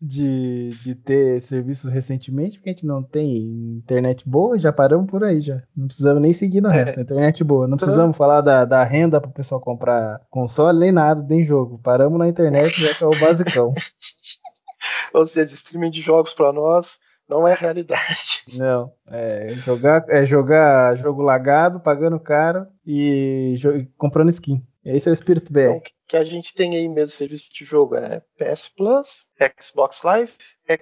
de, 0.01 0.71
de 0.83 0.95
ter 0.95 1.39
serviços 1.41 1.91
recentemente, 1.91 2.57
porque 2.57 2.71
a 2.71 2.73
gente 2.73 2.85
não 2.87 3.03
tem 3.03 3.77
internet 3.77 4.27
boa, 4.27 4.57
já 4.57 4.73
paramos 4.73 5.09
por 5.09 5.23
aí 5.23 5.39
já. 5.39 5.61
Não 5.77 5.85
precisamos 5.85 6.21
nem 6.21 6.33
seguir 6.33 6.59
no 6.59 6.69
é. 6.69 6.83
resto. 6.83 6.99
Internet 6.99 7.43
boa. 7.43 7.67
Não 7.67 7.77
precisamos 7.77 8.17
falar 8.17 8.41
da, 8.41 8.65
da 8.65 8.83
renda 8.83 9.21
para 9.21 9.29
o 9.29 9.33
pessoal 9.33 9.61
comprar 9.61 10.19
console, 10.31 10.79
nem 10.79 10.91
nada, 10.91 11.23
nem 11.29 11.45
jogo. 11.45 11.79
Paramos 11.83 12.17
na 12.17 12.27
internet, 12.27 12.81
já 12.81 12.95
que 12.95 13.03
é 13.03 13.07
o 13.07 13.19
basicão. 13.19 13.73
Ou 15.13 15.27
seja, 15.27 15.53
streaming 15.53 15.91
de 15.91 16.01
jogos 16.01 16.33
para 16.33 16.51
nós 16.51 16.97
não 17.29 17.47
é 17.47 17.53
realidade. 17.53 18.43
Não, 18.55 18.91
é 19.07 19.49
jogar, 19.49 20.03
é 20.09 20.25
jogar 20.25 20.97
jogo 20.97 21.21
lagado, 21.21 21.79
pagando 21.79 22.19
caro 22.19 22.65
e 22.85 23.55
comprando 23.97 24.29
skin. 24.31 24.65
Esse 24.83 25.09
é 25.09 25.11
o 25.11 25.13
espírito 25.13 25.53
BR. 25.53 25.59
Então, 25.59 25.81
que 26.07 26.17
a 26.17 26.23
gente 26.23 26.53
tem 26.53 26.75
aí 26.75 26.87
mesmo 26.89 27.09
serviço 27.09 27.49
de 27.53 27.63
jogo 27.63 27.95
é 27.95 28.21
PS 28.37 28.69
Plus, 28.75 29.25
Xbox 29.61 30.01
Live, 30.03 30.33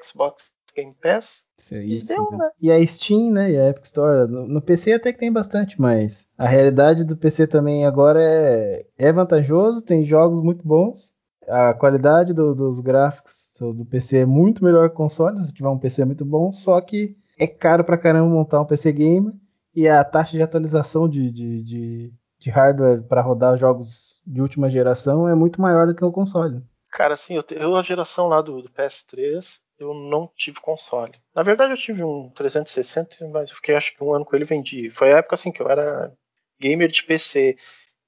Xbox 0.02 0.52
Game 0.76 0.96
Pass. 1.02 1.44
Isso 1.58 1.76
é 1.76 1.84
isso. 1.84 2.12
E, 2.12 2.16
deu, 2.16 2.32
né? 2.32 2.50
e 2.62 2.72
a 2.72 2.88
Steam, 2.88 3.32
né? 3.32 3.52
E 3.52 3.58
a 3.58 3.70
Epic 3.70 3.86
Store. 3.86 4.32
No, 4.32 4.48
no, 4.48 4.62
PC 4.62 4.94
até 4.94 5.12
que 5.12 5.20
tem 5.20 5.32
bastante, 5.32 5.80
mas 5.80 6.28
a 6.38 6.48
realidade 6.48 7.04
do 7.04 7.18
PC 7.18 7.48
também 7.48 7.86
agora 7.86 8.22
é, 8.22 8.86
é 8.98 9.12
vantajoso, 9.12 9.82
tem 9.82 10.06
jogos 10.06 10.42
muito 10.42 10.66
bons. 10.66 11.14
A 11.48 11.74
qualidade 11.74 12.34
do, 12.34 12.54
dos 12.54 12.80
gráficos 12.80 13.50
do 13.60 13.86
PC 13.86 14.20
é 14.20 14.26
muito 14.26 14.64
melhor 14.64 14.88
que 14.88 14.94
o 14.94 14.98
console, 14.98 15.44
se 15.44 15.52
tiver 15.52 15.68
um 15.68 15.80
PC 15.80 16.06
muito 16.06 16.24
bom, 16.24 16.54
só 16.54 16.80
que 16.80 17.18
é 17.38 17.48
caro 17.48 17.84
pra 17.84 17.98
caramba 17.98 18.30
montar 18.30 18.62
um 18.62 18.66
PC 18.66 18.92
gamer 18.92 19.34
e 19.76 19.88
a 19.88 20.04
taxa 20.04 20.38
de 20.38 20.44
atualização 20.44 21.10
de, 21.10 21.32
de, 21.32 21.64
de, 21.64 22.14
de 22.40 22.50
hardware 22.50 23.04
para 23.04 23.22
rodar 23.22 23.58
jogos 23.58 24.16
de 24.26 24.42
última 24.42 24.70
geração 24.70 25.28
é 25.28 25.36
muito 25.36 25.62
maior 25.62 25.86
do 25.86 25.96
que 25.96 26.04
o 26.04 26.12
console. 26.12 26.64
Cara, 26.92 27.14
assim, 27.14 27.36
eu, 27.36 27.44
eu 27.52 27.76
a 27.76 27.82
geração 27.82 28.28
lá 28.28 28.42
do, 28.42 28.62
do 28.62 28.70
PS3, 28.70 29.60
eu 29.78 29.94
não 29.94 30.32
tive 30.36 30.60
console. 30.60 31.14
Na 31.36 31.44
verdade, 31.44 31.74
eu 31.74 31.78
tive 31.78 32.04
um 32.04 32.30
360, 32.30 33.28
mas 33.28 33.50
eu 33.50 33.56
fiquei 33.56 33.76
acho 33.76 33.96
que 33.96 34.04
um 34.04 34.14
ano 34.14 34.26
com 34.26 34.36
ele 34.36 34.46
vendi. 34.46 34.90
Foi 34.90 35.14
a 35.14 35.18
época 35.18 35.36
assim 35.36 35.52
que 35.52 35.62
eu 35.62 35.70
era 35.70 36.12
gamer 36.60 36.90
de 36.90 37.04
PC. 37.04 37.58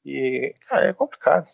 E, 0.04 0.54
cara, 0.68 0.88
é 0.88 0.94
complicado. 0.94 1.48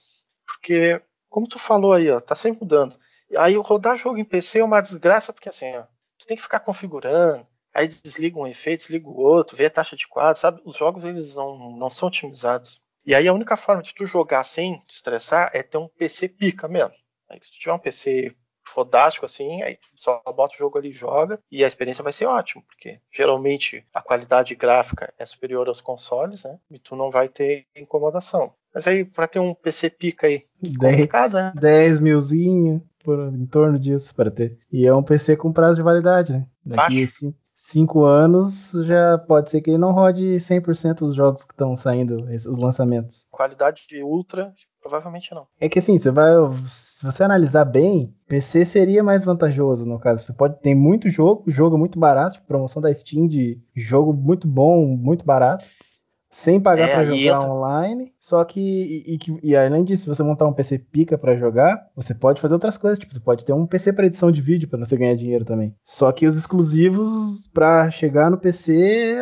Porque, 0.45 1.01
como 1.29 1.47
tu 1.47 1.59
falou 1.59 1.93
aí, 1.93 2.09
ó, 2.09 2.21
tá 2.21 2.35
sempre 2.35 2.61
mudando. 2.61 2.97
Aí 3.37 3.55
rodar 3.57 3.97
jogo 3.97 4.17
em 4.17 4.23
PC 4.23 4.59
é 4.59 4.63
uma 4.63 4.81
desgraça, 4.81 5.33
porque 5.33 5.49
assim, 5.49 5.75
ó, 5.75 5.83
tu 6.17 6.25
tem 6.25 6.37
que 6.37 6.43
ficar 6.43 6.61
configurando, 6.61 7.45
aí 7.77 7.87
desliga 7.87 8.39
um 8.39 8.47
efeito, 8.47 8.79
desliga 8.79 9.07
o 9.07 9.19
outro, 9.19 9.55
vê 9.55 9.67
a 9.67 9.69
taxa 9.69 9.95
de 9.95 10.07
quadro, 10.07 10.41
sabe? 10.41 10.61
Os 10.65 10.75
jogos 10.75 11.05
eles 11.05 11.35
não, 11.35 11.77
não 11.77 11.89
são 11.91 12.07
otimizados. 12.07 12.81
E 13.05 13.13
aí 13.13 13.27
a 13.27 13.33
única 13.33 13.55
forma 13.55 13.83
de 13.83 13.93
tu 13.93 14.05
jogar 14.07 14.43
sem 14.43 14.81
te 14.87 14.95
estressar 14.95 15.51
é 15.53 15.61
ter 15.61 15.77
um 15.77 15.87
PC 15.87 16.27
pica 16.27 16.67
mesmo. 16.67 16.95
Aí 17.29 17.37
se 17.39 17.51
tu 17.51 17.59
tiver 17.59 17.73
um 17.73 17.79
PC 17.79 18.35
fodástico 18.65 19.25
assim, 19.25 19.61
aí 19.61 19.77
só 19.95 20.21
bota 20.25 20.55
o 20.55 20.57
jogo 20.57 20.77
ali 20.77 20.89
e 20.89 20.91
joga 20.91 21.39
e 21.51 21.63
a 21.63 21.67
experiência 21.67 22.03
vai 22.03 22.11
ser 22.11 22.25
ótima, 22.25 22.63
porque 22.67 22.99
geralmente 23.11 23.85
a 23.93 24.01
qualidade 24.01 24.55
gráfica 24.55 25.13
é 25.17 25.25
superior 25.25 25.67
aos 25.67 25.79
consoles, 25.79 26.43
né? 26.43 26.57
E 26.71 26.79
tu 26.79 26.95
não 26.95 27.11
vai 27.11 27.29
ter 27.29 27.67
incomodação. 27.75 28.53
Mas 28.73 28.87
aí, 28.87 29.05
pra 29.05 29.27
ter 29.27 29.39
um 29.39 29.53
PC 29.53 29.89
pica 29.89 30.27
aí, 30.27 30.45
10, 30.61 31.33
né? 31.33 31.53
10 31.55 31.99
milzinho 31.99 32.83
por 33.03 33.19
em 33.33 33.45
torno 33.45 33.79
disso 33.79 34.13
para 34.13 34.29
ter. 34.29 34.59
E 34.71 34.85
é 34.85 34.93
um 34.93 35.03
PC 35.03 35.37
com 35.37 35.53
prazo 35.53 35.77
de 35.77 35.83
validade, 35.83 36.33
né? 36.33 36.45
Daqui 36.65 36.75
Baixo. 36.75 37.03
Assim, 37.03 37.35
cinco 37.57 38.05
anos, 38.05 38.71
já 38.83 39.17
pode 39.17 39.49
ser 39.49 39.61
que 39.61 39.71
ele 39.71 39.79
não 39.79 39.91
rode 39.91 40.39
100% 40.39 40.99
dos 40.99 41.15
jogos 41.15 41.43
que 41.43 41.53
estão 41.53 41.75
saindo, 41.75 42.23
os 42.31 42.57
lançamentos. 42.57 43.25
Qualidade 43.31 43.85
de 43.89 44.03
ultra, 44.03 44.53
provavelmente 44.79 45.33
não. 45.33 45.47
É 45.59 45.67
que 45.67 45.79
assim, 45.79 45.97
você 45.97 46.11
vai, 46.11 46.31
se 46.69 47.03
você 47.03 47.23
analisar 47.23 47.65
bem, 47.65 48.13
PC 48.27 48.63
seria 48.63 49.03
mais 49.03 49.25
vantajoso 49.25 49.85
no 49.85 49.99
caso. 49.99 50.23
Você 50.23 50.33
pode 50.33 50.61
ter 50.61 50.75
muito 50.75 51.09
jogo, 51.09 51.43
jogo 51.47 51.77
muito 51.77 51.97
barato, 51.97 52.41
promoção 52.47 52.79
da 52.79 52.93
Steam 52.93 53.27
de 53.27 53.59
jogo 53.75 54.13
muito 54.13 54.47
bom, 54.47 54.85
muito 54.95 55.25
barato 55.25 55.65
sem 56.37 56.61
pagar 56.61 56.87
é, 56.87 56.93
para 56.93 57.05
jogar 57.05 57.17
entra... 57.17 57.51
online. 57.51 58.13
Só 58.19 58.43
que 58.45 58.59
e, 58.61 59.15
e, 59.15 59.49
e, 59.49 59.55
além 59.55 59.83
disso, 59.83 60.03
se 60.03 60.07
você 60.07 60.21
montar 60.21 60.45
um 60.45 60.53
PC 60.53 60.77
pica 60.77 61.17
para 61.17 61.35
jogar, 61.35 61.89
você 61.95 62.13
pode 62.13 62.39
fazer 62.39 62.53
outras 62.53 62.77
coisas. 62.77 62.99
Tipo, 62.99 63.11
você 63.11 63.19
pode 63.19 63.43
ter 63.43 63.53
um 63.53 63.65
PC 63.65 63.91
para 63.91 64.05
edição 64.05 64.31
de 64.31 64.39
vídeo 64.39 64.67
para 64.67 64.77
você 64.77 64.95
ganhar 64.95 65.15
dinheiro 65.15 65.43
também. 65.43 65.73
Só 65.83 66.11
que 66.11 66.27
os 66.27 66.37
exclusivos 66.37 67.47
para 67.51 67.89
chegar 67.89 68.29
no 68.29 68.37
PC 68.37 69.15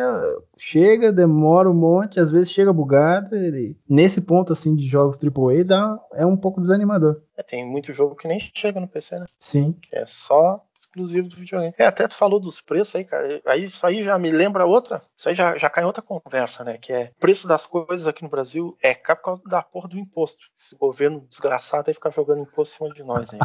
chega, 0.58 1.10
demora 1.10 1.70
um 1.70 1.74
monte, 1.74 2.20
às 2.20 2.30
vezes 2.30 2.50
chega 2.50 2.70
bugado. 2.70 3.34
Ele, 3.34 3.78
nesse 3.88 4.20
ponto 4.20 4.52
assim 4.52 4.76
de 4.76 4.86
jogos 4.86 5.18
AAA 5.18 5.64
dá, 5.64 5.98
é 6.12 6.26
um 6.26 6.36
pouco 6.36 6.60
desanimador. 6.60 7.22
É, 7.34 7.42
tem 7.42 7.66
muito 7.66 7.94
jogo 7.94 8.14
que 8.14 8.28
nem 8.28 8.38
chega 8.38 8.78
no 8.78 8.88
PC, 8.88 9.20
né? 9.20 9.26
Sim. 9.38 9.74
Que 9.80 9.96
é 9.96 10.04
só 10.04 10.62
exclusivo 10.96 11.28
do 11.28 11.36
videogame. 11.36 11.74
É, 11.78 11.86
até 11.86 12.08
tu 12.08 12.14
falou 12.14 12.40
dos 12.40 12.60
preços 12.60 12.96
aí, 12.96 13.04
cara. 13.04 13.40
Aí 13.44 13.64
isso 13.64 13.86
aí 13.86 14.02
já 14.02 14.18
me 14.18 14.30
lembra 14.30 14.64
outra. 14.64 15.02
Isso 15.14 15.28
aí 15.28 15.34
já, 15.34 15.56
já 15.56 15.68
cai 15.68 15.84
em 15.84 15.86
outra 15.86 16.02
conversa, 16.02 16.64
né? 16.64 16.78
Que 16.78 16.92
é 16.92 17.10
preço 17.20 17.46
das 17.46 17.66
coisas 17.66 18.06
aqui 18.06 18.22
no 18.22 18.30
Brasil 18.30 18.76
é 18.82 18.94
caro 18.94 19.18
por 19.18 19.24
causa 19.24 19.42
da 19.46 19.62
porra 19.62 19.88
do 19.88 19.98
imposto. 19.98 20.46
Esse 20.56 20.74
governo 20.74 21.24
desgraçado 21.28 21.84
aí 21.88 21.94
ficar 21.94 22.10
jogando 22.10 22.42
imposto 22.42 22.74
em 22.74 22.78
cima 22.78 22.94
de 22.94 23.02
nós 23.02 23.28
aí. 23.32 23.38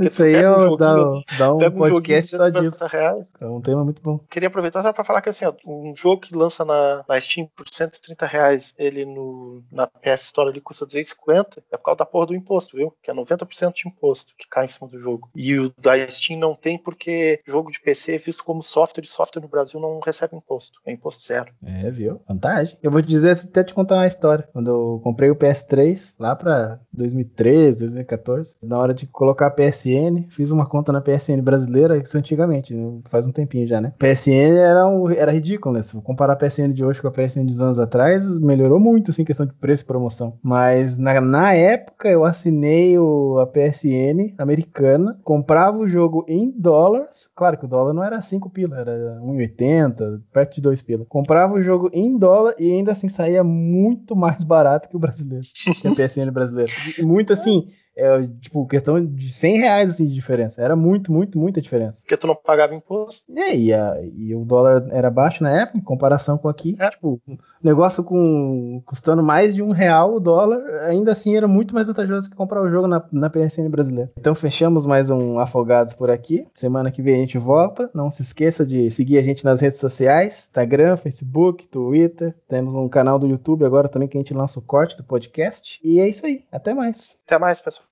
isso 0.06 0.22
aí 0.22 0.34
é 0.34 0.50
um 0.50 0.76
dá, 0.76 0.94
dá 1.38 1.52
um 1.52 1.70
podcast 1.70 2.34
um 2.34 2.38
só 2.38 2.48
disso. 2.48 2.86
Reais. 2.86 3.32
É 3.40 3.46
um 3.46 3.60
tema 3.60 3.84
muito 3.84 4.00
bom. 4.00 4.18
Queria 4.30 4.48
aproveitar 4.48 4.82
só 4.82 4.92
pra 4.92 5.04
falar 5.04 5.20
que 5.20 5.28
assim, 5.28 5.44
ó, 5.44 5.52
um 5.66 5.94
jogo 5.94 6.22
que 6.22 6.34
lança 6.34 6.64
na, 6.64 7.04
na 7.06 7.20
Steam 7.20 7.46
por 7.54 7.66
130 7.70 8.26
reais, 8.26 8.74
ele 8.78 9.04
no, 9.04 9.62
na 9.70 9.86
PS 9.86 10.22
Store 10.24 10.48
ali 10.48 10.60
custa 10.60 10.86
250, 10.86 11.62
é 11.70 11.76
por 11.76 11.84
causa 11.84 11.98
da 11.98 12.06
porra 12.06 12.26
do 12.26 12.34
imposto, 12.34 12.76
viu? 12.76 12.94
Que 13.02 13.10
é 13.10 13.14
90% 13.14 13.74
de 13.74 13.88
imposto 13.88 14.34
que 14.36 14.48
cai 14.48 14.64
em 14.64 14.68
cima 14.68 14.88
do 14.88 14.98
jogo. 14.98 15.28
E 15.34 15.58
o 15.58 15.72
da 15.78 16.08
Steam 16.08 16.37
não 16.38 16.54
tem 16.54 16.78
porque 16.78 17.40
jogo 17.46 17.70
de 17.70 17.80
PC 17.80 18.14
é 18.14 18.18
visto 18.18 18.44
como 18.44 18.62
software 18.62 19.04
e 19.04 19.08
software 19.08 19.42
no 19.42 19.48
Brasil 19.48 19.80
não 19.80 20.00
recebe 20.00 20.36
imposto. 20.36 20.80
É 20.86 20.92
imposto 20.92 21.26
zero. 21.26 21.52
É, 21.64 21.90
viu? 21.90 22.20
Vantagem. 22.28 22.78
Eu 22.82 22.90
vou 22.90 23.02
te 23.02 23.08
dizer, 23.08 23.32
até 23.32 23.64
te 23.64 23.74
contar 23.74 23.96
uma 23.96 24.06
história. 24.06 24.48
Quando 24.52 24.70
eu 24.70 25.00
comprei 25.02 25.30
o 25.30 25.36
PS3, 25.36 26.14
lá 26.18 26.34
pra 26.34 26.78
2013, 26.92 27.78
2014, 27.78 28.56
na 28.62 28.78
hora 28.78 28.94
de 28.94 29.06
colocar 29.06 29.46
a 29.46 29.50
PSN, 29.50 30.28
fiz 30.28 30.50
uma 30.50 30.66
conta 30.66 30.92
na 30.92 31.00
PSN 31.00 31.40
brasileira, 31.42 31.96
isso 31.96 32.16
antigamente, 32.16 32.74
né? 32.74 33.00
faz 33.08 33.26
um 33.26 33.32
tempinho 33.32 33.66
já, 33.66 33.80
né? 33.80 33.92
PSN 33.98 34.56
era, 34.56 34.86
um, 34.86 35.10
era 35.10 35.32
ridículo, 35.32 35.74
né? 35.74 35.82
Se 35.82 35.92
for 35.92 36.02
comparar 36.02 36.34
a 36.34 36.36
PSN 36.36 36.72
de 36.72 36.84
hoje 36.84 37.00
com 37.00 37.08
a 37.08 37.12
PSN 37.12 37.44
dos 37.44 37.60
anos 37.60 37.78
atrás, 37.78 38.26
melhorou 38.38 38.80
muito, 38.80 39.10
assim, 39.10 39.24
questão 39.24 39.46
de 39.46 39.54
preço 39.54 39.82
e 39.82 39.86
promoção. 39.86 40.38
Mas 40.42 40.98
na, 40.98 41.20
na 41.20 41.52
época 41.54 42.08
eu 42.08 42.24
assinei 42.24 42.98
o, 42.98 43.38
a 43.38 43.46
PSN 43.46 44.34
americana, 44.38 45.18
comprava 45.24 45.78
o 45.78 45.88
jogo 45.88 46.24
em 46.28 46.50
dólares. 46.50 47.26
Claro 47.34 47.58
que 47.58 47.64
o 47.64 47.68
dólar 47.68 47.94
não 47.94 48.04
era 48.04 48.20
5 48.20 48.50
pila, 48.50 48.76
era 48.76 49.18
1,80, 49.22 50.20
perto 50.30 50.56
de 50.56 50.60
2 50.60 50.82
pila. 50.82 51.06
Comprava 51.08 51.54
o 51.54 51.62
jogo 51.62 51.90
em 51.92 52.16
dólar 52.18 52.54
e 52.58 52.70
ainda 52.70 52.92
assim 52.92 53.08
saía 53.08 53.42
muito 53.42 54.14
mais 54.14 54.44
barato 54.44 54.88
que 54.88 54.96
o 54.96 55.00
brasileiro, 55.00 55.46
que 55.80 55.88
a 55.88 55.94
PSN 55.94 56.30
brasileira. 56.30 56.72
Muito 57.00 57.32
assim, 57.32 57.70
é, 57.98 58.28
tipo, 58.40 58.64
questão 58.66 59.04
de 59.04 59.32
100 59.32 59.58
reais 59.58 59.90
assim, 59.90 60.06
de 60.06 60.14
diferença. 60.14 60.62
Era 60.62 60.76
muito, 60.76 61.12
muito, 61.12 61.36
muita 61.36 61.60
diferença. 61.60 62.00
Porque 62.02 62.16
tu 62.16 62.28
não 62.28 62.36
pagava 62.36 62.72
imposto. 62.72 63.24
É, 63.36 63.56
e, 63.56 63.72
a, 63.72 63.96
e 64.16 64.34
o 64.36 64.44
dólar 64.44 64.86
era 64.90 65.10
baixo 65.10 65.42
na 65.42 65.50
época, 65.50 65.78
em 65.78 65.82
comparação 65.82 66.38
com 66.38 66.48
aqui. 66.48 66.76
É. 66.78 66.90
Tipo, 66.90 67.20
negócio 67.62 68.04
com 68.04 68.80
custando 68.86 69.20
mais 69.20 69.52
de 69.52 69.62
um 69.62 69.72
real 69.72 70.14
o 70.14 70.20
dólar, 70.20 70.60
ainda 70.84 71.10
assim 71.10 71.36
era 71.36 71.48
muito 71.48 71.74
mais 71.74 71.88
vantajoso 71.88 72.30
que 72.30 72.36
comprar 72.36 72.62
o 72.62 72.70
jogo 72.70 72.86
na, 72.86 73.04
na 73.10 73.28
PSN 73.28 73.68
brasileira. 73.68 74.12
Então 74.16 74.34
fechamos 74.34 74.86
mais 74.86 75.10
um 75.10 75.40
Afogados 75.40 75.92
por 75.92 76.08
aqui. 76.08 76.46
Semana 76.54 76.92
que 76.92 77.02
vem 77.02 77.16
a 77.16 77.18
gente 77.18 77.36
volta. 77.36 77.90
Não 77.92 78.12
se 78.12 78.22
esqueça 78.22 78.64
de 78.64 78.90
seguir 78.92 79.18
a 79.18 79.22
gente 79.22 79.44
nas 79.44 79.60
redes 79.60 79.78
sociais: 79.78 80.46
Instagram, 80.46 80.96
Facebook, 80.96 81.66
Twitter. 81.66 82.32
Temos 82.48 82.76
um 82.76 82.88
canal 82.88 83.18
do 83.18 83.26
YouTube 83.26 83.64
agora 83.64 83.88
também 83.88 84.08
que 84.08 84.16
a 84.16 84.20
gente 84.20 84.34
lança 84.34 84.60
o 84.60 84.62
corte 84.62 84.96
do 84.96 85.02
podcast. 85.02 85.80
E 85.82 85.98
é 85.98 86.08
isso 86.08 86.24
aí. 86.24 86.44
Até 86.52 86.72
mais. 86.72 87.20
Até 87.26 87.38
mais, 87.38 87.60
pessoal. 87.60 87.87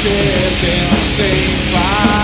ser 0.00 0.50
tem 0.60 1.04
sem 1.04 1.28
sei. 1.74 2.19